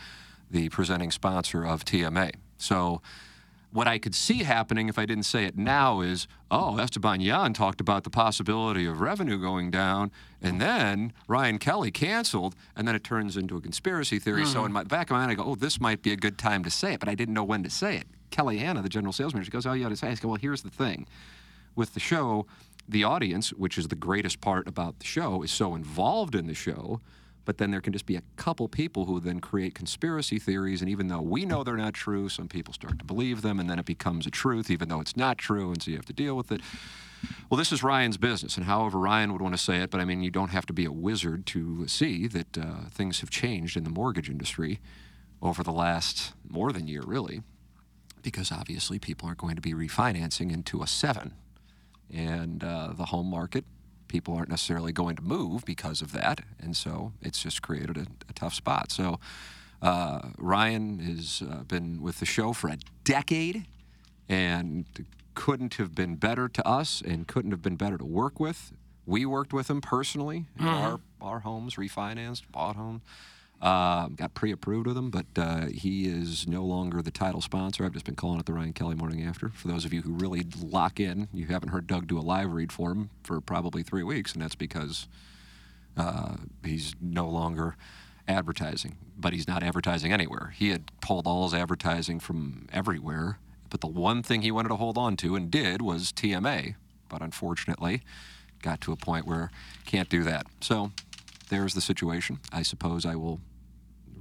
the 0.49 0.69
presenting 0.69 1.11
sponsor 1.11 1.65
of 1.65 1.85
TMA. 1.85 2.31
So. 2.57 3.01
What 3.69 3.85
I 3.85 3.99
could 3.99 4.15
see 4.15 4.43
happening 4.43 4.87
if 4.87 4.97
I 4.97 5.05
didn't 5.05 5.25
say 5.25 5.43
it 5.43 5.57
now 5.57 5.99
is, 5.99 6.25
oh, 6.49 6.77
Esteban 6.79 7.19
Yan 7.19 7.51
talked 7.53 7.81
about 7.81 8.05
the 8.05 8.09
possibility 8.09 8.85
of 8.85 9.01
revenue 9.01 9.37
going 9.37 9.69
down, 9.71 10.09
and 10.41 10.59
then 10.61 11.11
Ryan 11.27 11.59
Kelley 11.59 11.91
canceled, 11.91 12.55
and 12.77 12.87
then 12.87 12.95
it 12.95 13.03
turns 13.03 13.35
into 13.35 13.57
a 13.57 13.61
conspiracy 13.61 14.19
theory. 14.19 14.45
So 14.45 14.63
in 14.63 14.71
my 14.71 14.83
back 14.85 15.07
of 15.09 15.15
my 15.15 15.19
mind, 15.19 15.31
I 15.31 15.35
go, 15.35 15.43
oh, 15.43 15.55
this 15.55 15.81
might 15.81 16.01
be 16.01 16.13
a 16.13 16.15
good 16.15 16.37
time 16.37 16.63
to 16.63 16.71
say 16.71 16.93
it, 16.93 17.01
but 17.01 17.09
I 17.09 17.13
didn't 17.13 17.33
know 17.33 17.43
when 17.43 17.61
to 17.63 17.69
say 17.69 17.97
it. 17.97 18.07
Kelly 18.29 18.57
Hanna, 18.57 18.81
the 18.81 18.89
general 18.89 19.13
sales 19.13 19.33
manager, 19.33 19.51
goes, 19.51 19.65
oh, 19.65 19.73
you 19.73 19.85
ought 19.85 19.89
to 19.89 19.95
say 19.95 20.15
well, 20.23 20.35
here's 20.35 20.61
the 20.61 20.69
thing. 20.69 21.07
With 21.75 21.93
the 21.93 21.99
show, 21.99 22.45
the 22.87 23.03
audience, 23.03 23.51
which 23.53 23.77
is 23.77 23.87
the 23.87 23.95
greatest 23.95 24.41
part 24.41 24.67
about 24.67 24.99
the 24.99 25.05
show, 25.05 25.43
is 25.43 25.51
so 25.51 25.75
involved 25.75 26.35
in 26.35 26.47
the 26.47 26.53
show 26.53 27.01
but 27.47 27.59
then 27.59 27.71
there 27.71 27.79
can 27.79 27.93
just 27.93 28.05
be 28.05 28.17
a 28.17 28.23
couple 28.35 28.67
people 28.67 29.05
who 29.05 29.21
then 29.21 29.39
create 29.39 29.73
conspiracy 29.73 30.37
theories 30.37 30.81
and 30.81 30.89
even 30.89 31.07
though 31.07 31.21
we 31.21 31.45
know 31.45 31.63
they're 31.63 31.77
not 31.77 31.93
true 31.93 32.27
some 32.27 32.49
people 32.49 32.73
start 32.73 32.99
to 32.99 33.05
believe 33.05 33.41
them 33.41 33.57
and 33.57 33.69
then 33.69 33.79
it 33.79 33.85
becomes 33.85 34.27
a 34.27 34.29
truth 34.29 34.69
even 34.69 34.89
though 34.89 34.99
it's 34.99 35.15
not 35.15 35.37
true 35.37 35.71
and 35.71 35.81
so 35.81 35.89
you 35.89 35.95
have 35.95 36.05
to 36.05 36.11
deal 36.11 36.35
with 36.35 36.51
it 36.51 36.59
well 37.49 37.57
this 37.57 37.71
is 37.71 37.81
ryan's 37.81 38.17
business 38.17 38.57
and 38.57 38.65
however 38.65 38.99
ryan 38.99 39.31
would 39.31 39.41
want 39.41 39.55
to 39.55 39.61
say 39.61 39.77
it 39.77 39.89
but 39.89 40.01
i 40.01 40.05
mean 40.05 40.21
you 40.21 40.29
don't 40.29 40.49
have 40.49 40.65
to 40.65 40.73
be 40.73 40.83
a 40.83 40.91
wizard 40.91 41.45
to 41.45 41.87
see 41.87 42.27
that 42.27 42.57
uh, 42.57 42.89
things 42.91 43.21
have 43.21 43.29
changed 43.29 43.77
in 43.77 43.85
the 43.85 43.89
mortgage 43.89 44.29
industry 44.29 44.81
over 45.41 45.63
the 45.63 45.71
last 45.71 46.33
more 46.49 46.73
than 46.73 46.85
year 46.85 47.01
really 47.05 47.41
because 48.21 48.51
obviously 48.51 48.99
people 48.99 49.27
aren't 49.27 49.39
going 49.39 49.55
to 49.55 49.61
be 49.61 49.73
refinancing 49.73 50.51
into 50.51 50.81
a 50.81 50.87
seven. 50.87 51.33
And 52.13 52.63
uh, 52.63 52.93
the 52.95 53.05
home 53.05 53.27
market 53.29 53.65
people 54.07 54.35
aren't 54.35 54.49
necessarily 54.49 54.93
going 54.93 55.15
to 55.17 55.21
move 55.21 55.65
because 55.65 56.01
of 56.01 56.13
that. 56.13 56.41
And 56.59 56.75
so 56.77 57.11
it's 57.21 57.41
just 57.43 57.61
created 57.61 57.97
a, 57.97 58.05
a 58.29 58.33
tough 58.33 58.53
spot. 58.53 58.91
So 58.91 59.19
uh, 59.81 60.29
ryan 60.37 60.99
has 60.99 61.43
uh, 61.49 61.63
been 61.63 62.01
with 62.01 62.19
the 62.19 62.25
show 62.25 62.53
for 62.53 62.69
a 62.69 62.77
decade 63.03 63.65
and 64.29 64.85
couldn't 65.35 65.75
have 65.75 65.93
been 65.93 66.15
better 66.15 66.47
to 66.47 66.65
us 66.67 67.01
and 67.05 67.27
couldn't 67.27 67.51
have 67.51 67.61
been 67.61 67.75
better 67.75 67.97
to 67.97 68.05
work 68.05 68.39
with. 68.39 68.71
We 69.05 69.25
worked 69.25 69.53
with 69.53 69.69
him 69.69 69.81
personally. 69.81 70.45
Mhm. 70.57 70.65
our, 70.65 70.99
our 71.21 71.39
homes 71.41 71.75
refinanced 71.75 72.43
bought 72.51 72.75
homes 72.77 73.01
uh, 73.61 74.07
got 74.09 74.33
pre-approved 74.33 74.87
with 74.87 74.97
him, 74.97 75.09
but 75.09 75.25
uh, 75.35 75.65
he 75.67 76.07
is 76.07 76.47
no 76.47 76.63
longer 76.63 77.01
the 77.01 77.11
title 77.11 77.41
sponsor. 77.41 77.83
I've 77.85 77.93
just 77.93 78.05
been 78.05 78.15
calling 78.15 78.39
it 78.39 78.45
the 78.45 78.53
Ryan 78.53 78.73
Kelley 78.73 78.95
Morning 78.95 79.23
After. 79.23 79.49
For 79.49 79.67
those 79.67 79.83
of 79.83 79.93
you 79.93 80.03
who 80.03 80.11
really 80.11 80.45
lock 80.61 80.99
in, 80.99 81.27
you 81.33 81.47
haven't 81.47 81.69
heard 81.69 81.87
Doug 81.87 82.07
do 82.07 82.19
a 82.19 82.21
live 82.21 82.53
read 82.53 82.71
for 82.71 82.91
him 82.91 83.09
for 83.23 83.41
probably 83.41 83.81
three 83.81 84.03
weeks, 84.03 84.33
and 84.33 84.41
that's 84.41 84.55
because 84.55 85.07
uh, 85.95 86.35
he's 86.63 86.93
no 87.01 87.27
longer 87.27 87.75
advertising. 88.27 88.97
But 89.17 89.33
he's 89.33 89.47
not 89.47 89.63
advertising 89.63 90.13
anywhere. 90.13 90.53
He 90.55 90.69
had 90.69 90.91
pulled 91.01 91.25
all 91.25 91.43
his 91.43 91.55
advertising 91.55 92.19
from 92.19 92.67
everywhere, 92.71 93.39
but 93.71 93.81
the 93.81 93.87
one 93.87 94.21
thing 94.21 94.43
he 94.43 94.51
wanted 94.51 94.69
to 94.69 94.75
hold 94.75 94.97
on 94.99 95.17
to 95.17 95.35
and 95.35 95.49
did 95.49 95.81
was 95.81 96.11
TMA. 96.11 96.75
But 97.09 97.21
unfortunately, 97.23 98.03
got 98.61 98.81
to 98.81 98.91
a 98.91 98.95
point 98.95 99.25
where 99.25 99.49
can't 99.85 100.09
do 100.09 100.23
that. 100.23 100.45
So 100.61 100.91
there's 101.49 101.73
the 101.73 101.81
situation. 101.81 102.39
I 102.51 102.61
suppose 102.63 103.05
I 103.05 103.15
will 103.15 103.39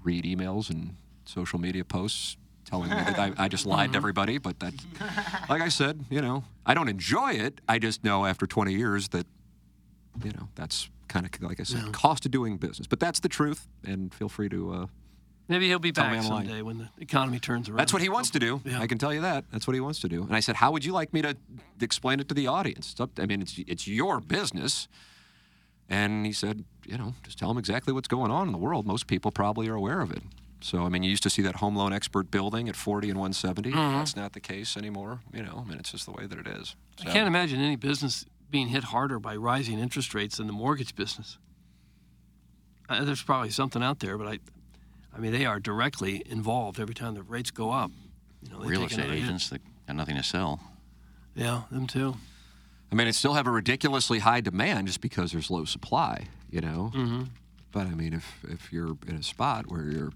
read 0.02 0.24
emails 0.24 0.70
and 0.70 0.96
social 1.24 1.58
media 1.58 1.84
posts 1.84 2.36
telling 2.64 2.90
me 2.90 2.96
that 2.96 3.18
I, 3.18 3.32
I 3.36 3.48
just 3.48 3.66
lied 3.66 3.92
to 3.92 3.96
everybody. 3.96 4.38
But 4.38 4.60
that, 4.60 4.74
like 5.48 5.62
I 5.62 5.68
said, 5.68 6.04
you 6.10 6.20
know, 6.20 6.44
I 6.64 6.74
don't 6.74 6.88
enjoy 6.88 7.32
it. 7.32 7.60
I 7.68 7.78
just 7.78 8.04
know 8.04 8.26
after 8.26 8.46
20 8.46 8.72
years 8.72 9.08
that, 9.08 9.26
you 10.22 10.32
know, 10.32 10.48
that's 10.54 10.88
kind 11.08 11.26
of 11.26 11.42
like 11.42 11.60
I 11.60 11.62
said, 11.64 11.92
cost 11.92 12.24
of 12.26 12.32
doing 12.32 12.56
business. 12.56 12.86
But 12.86 13.00
that's 13.00 13.20
the 13.20 13.28
truth. 13.28 13.66
And 13.84 14.12
feel 14.14 14.28
free 14.28 14.48
to. 14.50 14.72
Uh, 14.72 14.86
Maybe 15.48 15.68
he'll 15.68 15.78
be 15.78 15.92
tell 15.92 16.10
back 16.10 16.24
someday 16.24 16.60
when 16.60 16.78
the 16.78 16.88
economy 16.98 17.38
turns 17.38 17.68
around. 17.68 17.78
That's 17.78 17.92
what 17.92 18.02
he 18.02 18.08
wants 18.08 18.30
to 18.30 18.40
do. 18.40 18.60
Yeah. 18.64 18.80
I 18.80 18.88
can 18.88 18.98
tell 18.98 19.14
you 19.14 19.20
that. 19.20 19.44
That's 19.52 19.64
what 19.68 19.74
he 19.74 19.80
wants 19.80 20.00
to 20.00 20.08
do. 20.08 20.24
And 20.24 20.34
I 20.34 20.40
said, 20.40 20.56
"How 20.56 20.72
would 20.72 20.84
you 20.84 20.92
like 20.92 21.12
me 21.12 21.22
to 21.22 21.36
explain 21.80 22.18
it 22.18 22.28
to 22.30 22.34
the 22.34 22.48
audience?" 22.48 22.90
It's 22.90 23.00
up, 23.00 23.10
I 23.20 23.26
mean, 23.26 23.42
it's 23.42 23.56
it's 23.68 23.86
your 23.86 24.18
business. 24.20 24.88
And 25.88 26.26
he 26.26 26.32
said, 26.32 26.64
"You 26.88 26.98
know, 26.98 27.14
just 27.22 27.38
tell 27.38 27.48
them 27.48 27.58
exactly 27.58 27.92
what's 27.92 28.08
going 28.08 28.30
on 28.30 28.46
in 28.48 28.52
the 28.52 28.58
world. 28.58 28.86
Most 28.86 29.06
people 29.06 29.30
probably 29.30 29.68
are 29.68 29.74
aware 29.74 30.00
of 30.00 30.10
it." 30.10 30.22
So, 30.60 30.84
I 30.84 30.88
mean, 30.88 31.02
you 31.02 31.10
used 31.10 31.22
to 31.24 31.30
see 31.30 31.42
that 31.42 31.56
home 31.56 31.76
loan 31.76 31.92
expert 31.92 32.30
building 32.30 32.68
at 32.68 32.76
40 32.76 33.10
and 33.10 33.18
170. 33.18 33.70
Mhm. 33.72 33.92
That's 33.98 34.16
not 34.16 34.32
the 34.32 34.40
case 34.40 34.76
anymore. 34.76 35.20
You 35.32 35.42
know, 35.42 35.62
I 35.64 35.68
mean, 35.68 35.78
it's 35.78 35.92
just 35.92 36.06
the 36.06 36.12
way 36.12 36.26
that 36.26 36.38
it 36.38 36.46
is. 36.46 36.74
I 37.00 37.04
can't 37.10 37.26
imagine 37.28 37.60
any 37.60 37.76
business 37.76 38.24
being 38.50 38.68
hit 38.68 38.84
harder 38.84 39.18
by 39.18 39.36
rising 39.36 39.78
interest 39.78 40.14
rates 40.14 40.38
than 40.38 40.46
the 40.46 40.52
mortgage 40.54 40.94
business. 40.94 41.38
Uh, 42.88 43.04
there's 43.04 43.22
probably 43.22 43.50
something 43.50 43.82
out 43.82 43.98
there, 43.98 44.16
but 44.16 44.26
I, 44.28 44.38
I 45.14 45.18
mean, 45.18 45.32
they 45.32 45.44
are 45.44 45.58
directly 45.60 46.22
involved 46.26 46.78
every 46.80 46.94
time 46.94 47.14
the 47.14 47.22
rates 47.22 47.50
go 47.50 47.70
up. 47.70 47.90
You 48.42 48.50
know, 48.52 48.58
Real 48.60 48.84
estate 48.84 49.10
agents 49.10 49.48
that 49.50 49.60
got 49.86 49.96
nothing 49.96 50.16
to 50.16 50.22
sell. 50.22 50.60
Yeah, 51.34 51.62
them 51.70 51.86
too. 51.86 52.16
I 52.90 52.94
mean, 52.94 53.08
it 53.08 53.14
still 53.14 53.34
have 53.34 53.46
a 53.46 53.50
ridiculously 53.50 54.20
high 54.20 54.40
demand 54.40 54.86
just 54.86 55.00
because 55.00 55.32
there's 55.32 55.50
low 55.50 55.64
supply, 55.64 56.28
you 56.50 56.60
know. 56.60 56.90
Mm-hmm. 56.94 57.22
But 57.72 57.86
I 57.88 57.94
mean, 57.94 58.12
if 58.12 58.44
if 58.48 58.72
you're 58.72 58.96
in 59.06 59.16
a 59.16 59.22
spot 59.22 59.66
where 59.70 59.84
you're 59.84 60.12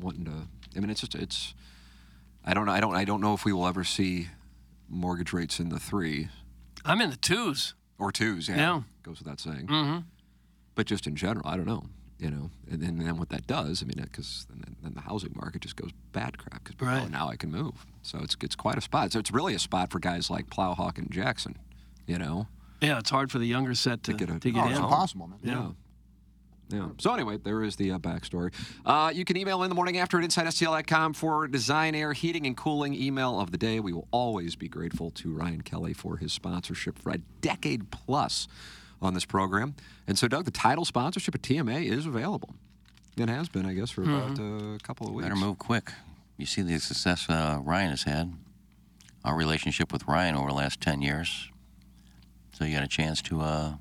wanting 0.00 0.24
to, 0.26 0.46
I 0.76 0.80
mean, 0.80 0.90
it's 0.90 1.00
just 1.00 1.14
it's. 1.14 1.54
I 2.44 2.54
don't 2.54 2.66
know. 2.66 2.72
I 2.72 2.80
don't. 2.80 2.94
I 2.94 3.04
don't 3.04 3.20
know 3.20 3.34
if 3.34 3.44
we 3.44 3.52
will 3.52 3.66
ever 3.66 3.84
see 3.84 4.28
mortgage 4.88 5.32
rates 5.32 5.58
in 5.60 5.68
the 5.70 5.78
three 5.78 6.28
I'm 6.84 7.00
in 7.00 7.10
the 7.10 7.16
twos. 7.16 7.74
or 7.98 8.10
twos. 8.12 8.48
Yeah, 8.48 8.56
Yeah. 8.56 8.80
goes 9.02 9.18
without 9.20 9.40
saying. 9.40 9.66
Mm-hmm. 9.66 9.98
But 10.74 10.86
just 10.86 11.06
in 11.06 11.16
general, 11.16 11.46
I 11.48 11.56
don't 11.56 11.66
know. 11.66 11.84
You 12.18 12.30
know, 12.30 12.50
and 12.70 12.80
then, 12.80 12.98
then 12.98 13.16
what 13.16 13.30
that 13.30 13.48
does, 13.48 13.82
I 13.82 13.86
mean, 13.86 13.96
because 14.00 14.46
then, 14.48 14.76
then 14.80 14.94
the 14.94 15.00
housing 15.00 15.32
market 15.34 15.62
just 15.62 15.74
goes 15.74 15.90
bad 16.12 16.38
crap 16.38 16.62
because 16.62 16.76
oh, 16.80 16.86
Right. 16.86 17.10
now 17.10 17.28
I 17.28 17.34
can 17.34 17.50
move. 17.50 17.84
So 18.02 18.18
it's 18.22 18.36
it's 18.40 18.54
quite 18.54 18.78
a 18.78 18.80
spot. 18.80 19.10
So 19.12 19.18
it's 19.18 19.32
really 19.32 19.54
a 19.54 19.58
spot 19.58 19.90
for 19.90 19.98
guys 19.98 20.30
like 20.30 20.48
Plowhawk 20.48 20.98
and 20.98 21.10
Jackson. 21.10 21.56
You 22.06 22.18
know, 22.18 22.46
Yeah, 22.80 22.98
it's 22.98 23.10
hard 23.10 23.30
for 23.30 23.38
the 23.38 23.46
younger 23.46 23.74
set 23.74 24.02
to, 24.04 24.12
get 24.12 24.28
a- 24.28 24.38
to 24.40 24.50
get 24.50 24.60
Oh, 24.60 24.66
in. 24.66 24.72
it's 24.72 24.80
impossible, 24.80 25.28
man. 25.28 25.38
Yeah. 25.42 25.68
Yeah. 26.68 26.88
So 26.98 27.12
anyway, 27.12 27.36
there 27.36 27.62
is 27.62 27.76
the 27.76 27.92
uh, 27.92 27.98
backstory. 27.98 28.50
Uh, 28.86 29.12
you 29.14 29.24
can 29.26 29.36
email 29.36 29.62
in 29.62 29.68
the 29.68 29.74
morning 29.74 29.98
after 29.98 30.18
at 30.18 30.24
InsideSTL.com 30.24 31.12
for 31.12 31.46
Design 31.46 31.94
Air 31.94 32.14
Heating 32.14 32.46
and 32.46 32.56
Cooling 32.56 32.94
email 32.94 33.38
of 33.38 33.50
the 33.50 33.58
day. 33.58 33.78
We 33.78 33.92
will 33.92 34.08
always 34.10 34.56
be 34.56 34.68
grateful 34.68 35.10
to 35.12 35.32
Ryan 35.32 35.60
Kelley 35.60 35.92
for 35.92 36.16
his 36.16 36.32
sponsorship 36.32 36.98
for 36.98 37.10
a 37.12 37.18
decade 37.42 37.90
plus 37.90 38.48
on 39.02 39.12
this 39.12 39.26
program. 39.26 39.74
And 40.06 40.18
so, 40.18 40.28
Doug, 40.28 40.46
the 40.46 40.50
title 40.50 40.86
sponsorship 40.86 41.34
at 41.34 41.42
TMA 41.42 41.84
is 41.84 42.06
available. 42.06 42.54
It 43.18 43.28
has 43.28 43.50
been, 43.50 43.66
I 43.66 43.74
guess, 43.74 43.90
for 43.90 44.02
about 44.04 44.40
uh, 44.40 44.74
a 44.74 44.78
couple 44.82 45.06
of 45.06 45.12
weeks. 45.12 45.28
Better 45.28 45.38
move 45.38 45.58
quick. 45.58 45.92
You 46.38 46.46
see 46.46 46.62
the 46.62 46.78
success 46.80 47.28
uh, 47.28 47.58
Ryan 47.62 47.90
has 47.90 48.04
had. 48.04 48.32
Our 49.24 49.36
relationship 49.36 49.92
with 49.92 50.08
Ryan 50.08 50.36
over 50.36 50.48
the 50.48 50.54
last 50.54 50.80
10 50.80 51.02
years. 51.02 51.50
So 52.62 52.66
you 52.68 52.74
got 52.76 52.84
a 52.84 52.88
chance 52.88 53.20
to 53.22 53.40
uh, 53.40 53.72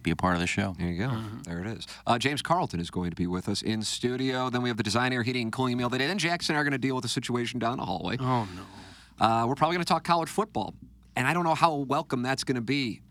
be 0.00 0.10
a 0.10 0.16
part 0.16 0.32
of 0.32 0.40
the 0.40 0.46
show. 0.46 0.74
There 0.78 0.88
you 0.88 0.96
go. 1.06 1.12
There 1.44 1.60
it 1.60 1.66
is. 1.66 1.86
Uh, 2.06 2.16
James 2.18 2.40
Carlton 2.40 2.80
is 2.80 2.88
going 2.90 3.10
to 3.10 3.16
be 3.16 3.26
with 3.26 3.50
us 3.50 3.60
in 3.60 3.82
studio. 3.82 4.48
Then 4.48 4.62
we 4.62 4.70
have 4.70 4.78
the 4.78 4.82
Design 4.82 5.12
Air 5.12 5.22
Heating 5.22 5.42
and 5.42 5.52
Cooling 5.52 5.72
email 5.72 5.90
today. 5.90 6.06
Then 6.06 6.16
Jackson 6.16 6.54
and 6.54 6.58
I 6.58 6.62
are 6.62 6.64
going 6.64 6.72
to 6.72 6.78
deal 6.78 6.94
with 6.94 7.02
the 7.02 7.08
situation 7.10 7.58
down 7.58 7.76
the 7.76 7.84
hallway. 7.84 8.16
Oh, 8.18 8.48
no. 8.56 9.26
Uh, 9.26 9.46
we're 9.46 9.56
probably 9.56 9.76
going 9.76 9.84
to 9.84 9.88
talk 9.92 10.04
college 10.04 10.30
football. 10.30 10.72
And 11.16 11.26
I 11.28 11.34
don't 11.34 11.44
know 11.44 11.54
how 11.54 11.74
welcome 11.74 12.22
that's 12.22 12.44
going 12.44 12.54
to 12.54 12.62
be. 12.62 13.02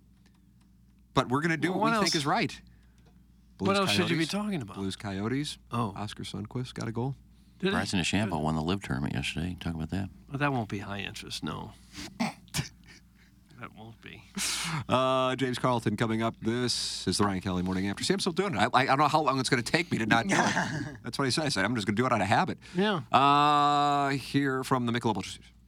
But 1.14 1.30
we're 1.30 1.42
going 1.42 1.52
to 1.52 1.58
do 1.58 1.70
Well, 1.70 1.82
what, 1.82 1.92
what 1.92 2.00
we 2.00 2.06
think 2.06 2.16
else- 2.16 2.22
is 2.24 2.26
right. 2.26 2.60
What 3.60 3.76
else 3.76 3.92
should 3.92 4.10
you 4.10 4.18
be 4.18 4.26
talking 4.26 4.64
about? 4.64 4.78
Blues 4.78 4.96
Coyotes. 4.96 5.60
Oh. 5.72 5.94
Oskar 5.96 6.24
Sundqvist 6.24 6.74
got 6.74 6.88
a 6.88 6.92
goal. 6.92 7.14
Did 7.60 7.68
it? 7.68 7.72
Bryson 7.74 8.00
DeChambeau 8.00 8.42
won 8.42 8.56
the 8.56 8.64
LIV 8.64 8.82
tournament 8.82 9.14
yesterday. 9.14 9.56
Talk 9.60 9.76
about 9.76 9.92
that. 9.92 10.10
Well, 10.28 10.40
that 10.40 10.52
won't 10.52 10.70
be 10.70 10.80
high 10.80 11.02
interest, 11.02 11.44
no. 11.44 11.74
that 13.60 13.76
won't 13.78 14.00
be. 14.02 14.24
Uh, 14.88 15.36
James 15.36 15.58
Carlton 15.60 15.98
coming 15.98 16.22
up. 16.22 16.36
This 16.42 17.08
is 17.08 17.18
the 17.18 17.24
Ryan 17.24 17.42
Kelley 17.42 17.64
Morning 17.64 17.88
After. 17.90 18.04
See, 18.04 18.14
I'm 18.14 18.20
still 18.20 18.32
doing 18.32 18.56
it. 18.56 18.58
I, 18.58 18.66
I, 18.66 18.82
I 18.84 18.86
don't 18.86 19.00
know 19.00 19.08
how 19.08 19.22
long 19.22 19.40
it's 19.40 19.50
going 19.50 19.62
to 19.62 19.72
take 19.72 19.92
me 19.92 19.98
to 19.98 20.06
not 20.06 20.28
do 20.28 20.36
it. 20.38 20.98
That's 21.04 21.18
what 21.18 21.26
I 21.26 21.30
said. 21.30 21.46
I 21.46 21.50
said 21.50 21.66
I'm 21.66 21.76
just 21.76 21.86
going 21.88 21.96
to 21.96 22.02
do 22.02 22.06
it 22.06 22.12
out 22.12 22.22
of 22.22 22.28
habit. 22.28 22.58
Yeah. 22.76 23.02
Uh, 23.12 24.10
here 24.10 24.64
from 24.64 24.86
the 24.86 24.92
Michelob 24.92 25.16
Ultra 25.18 25.32
Series. 25.32 25.50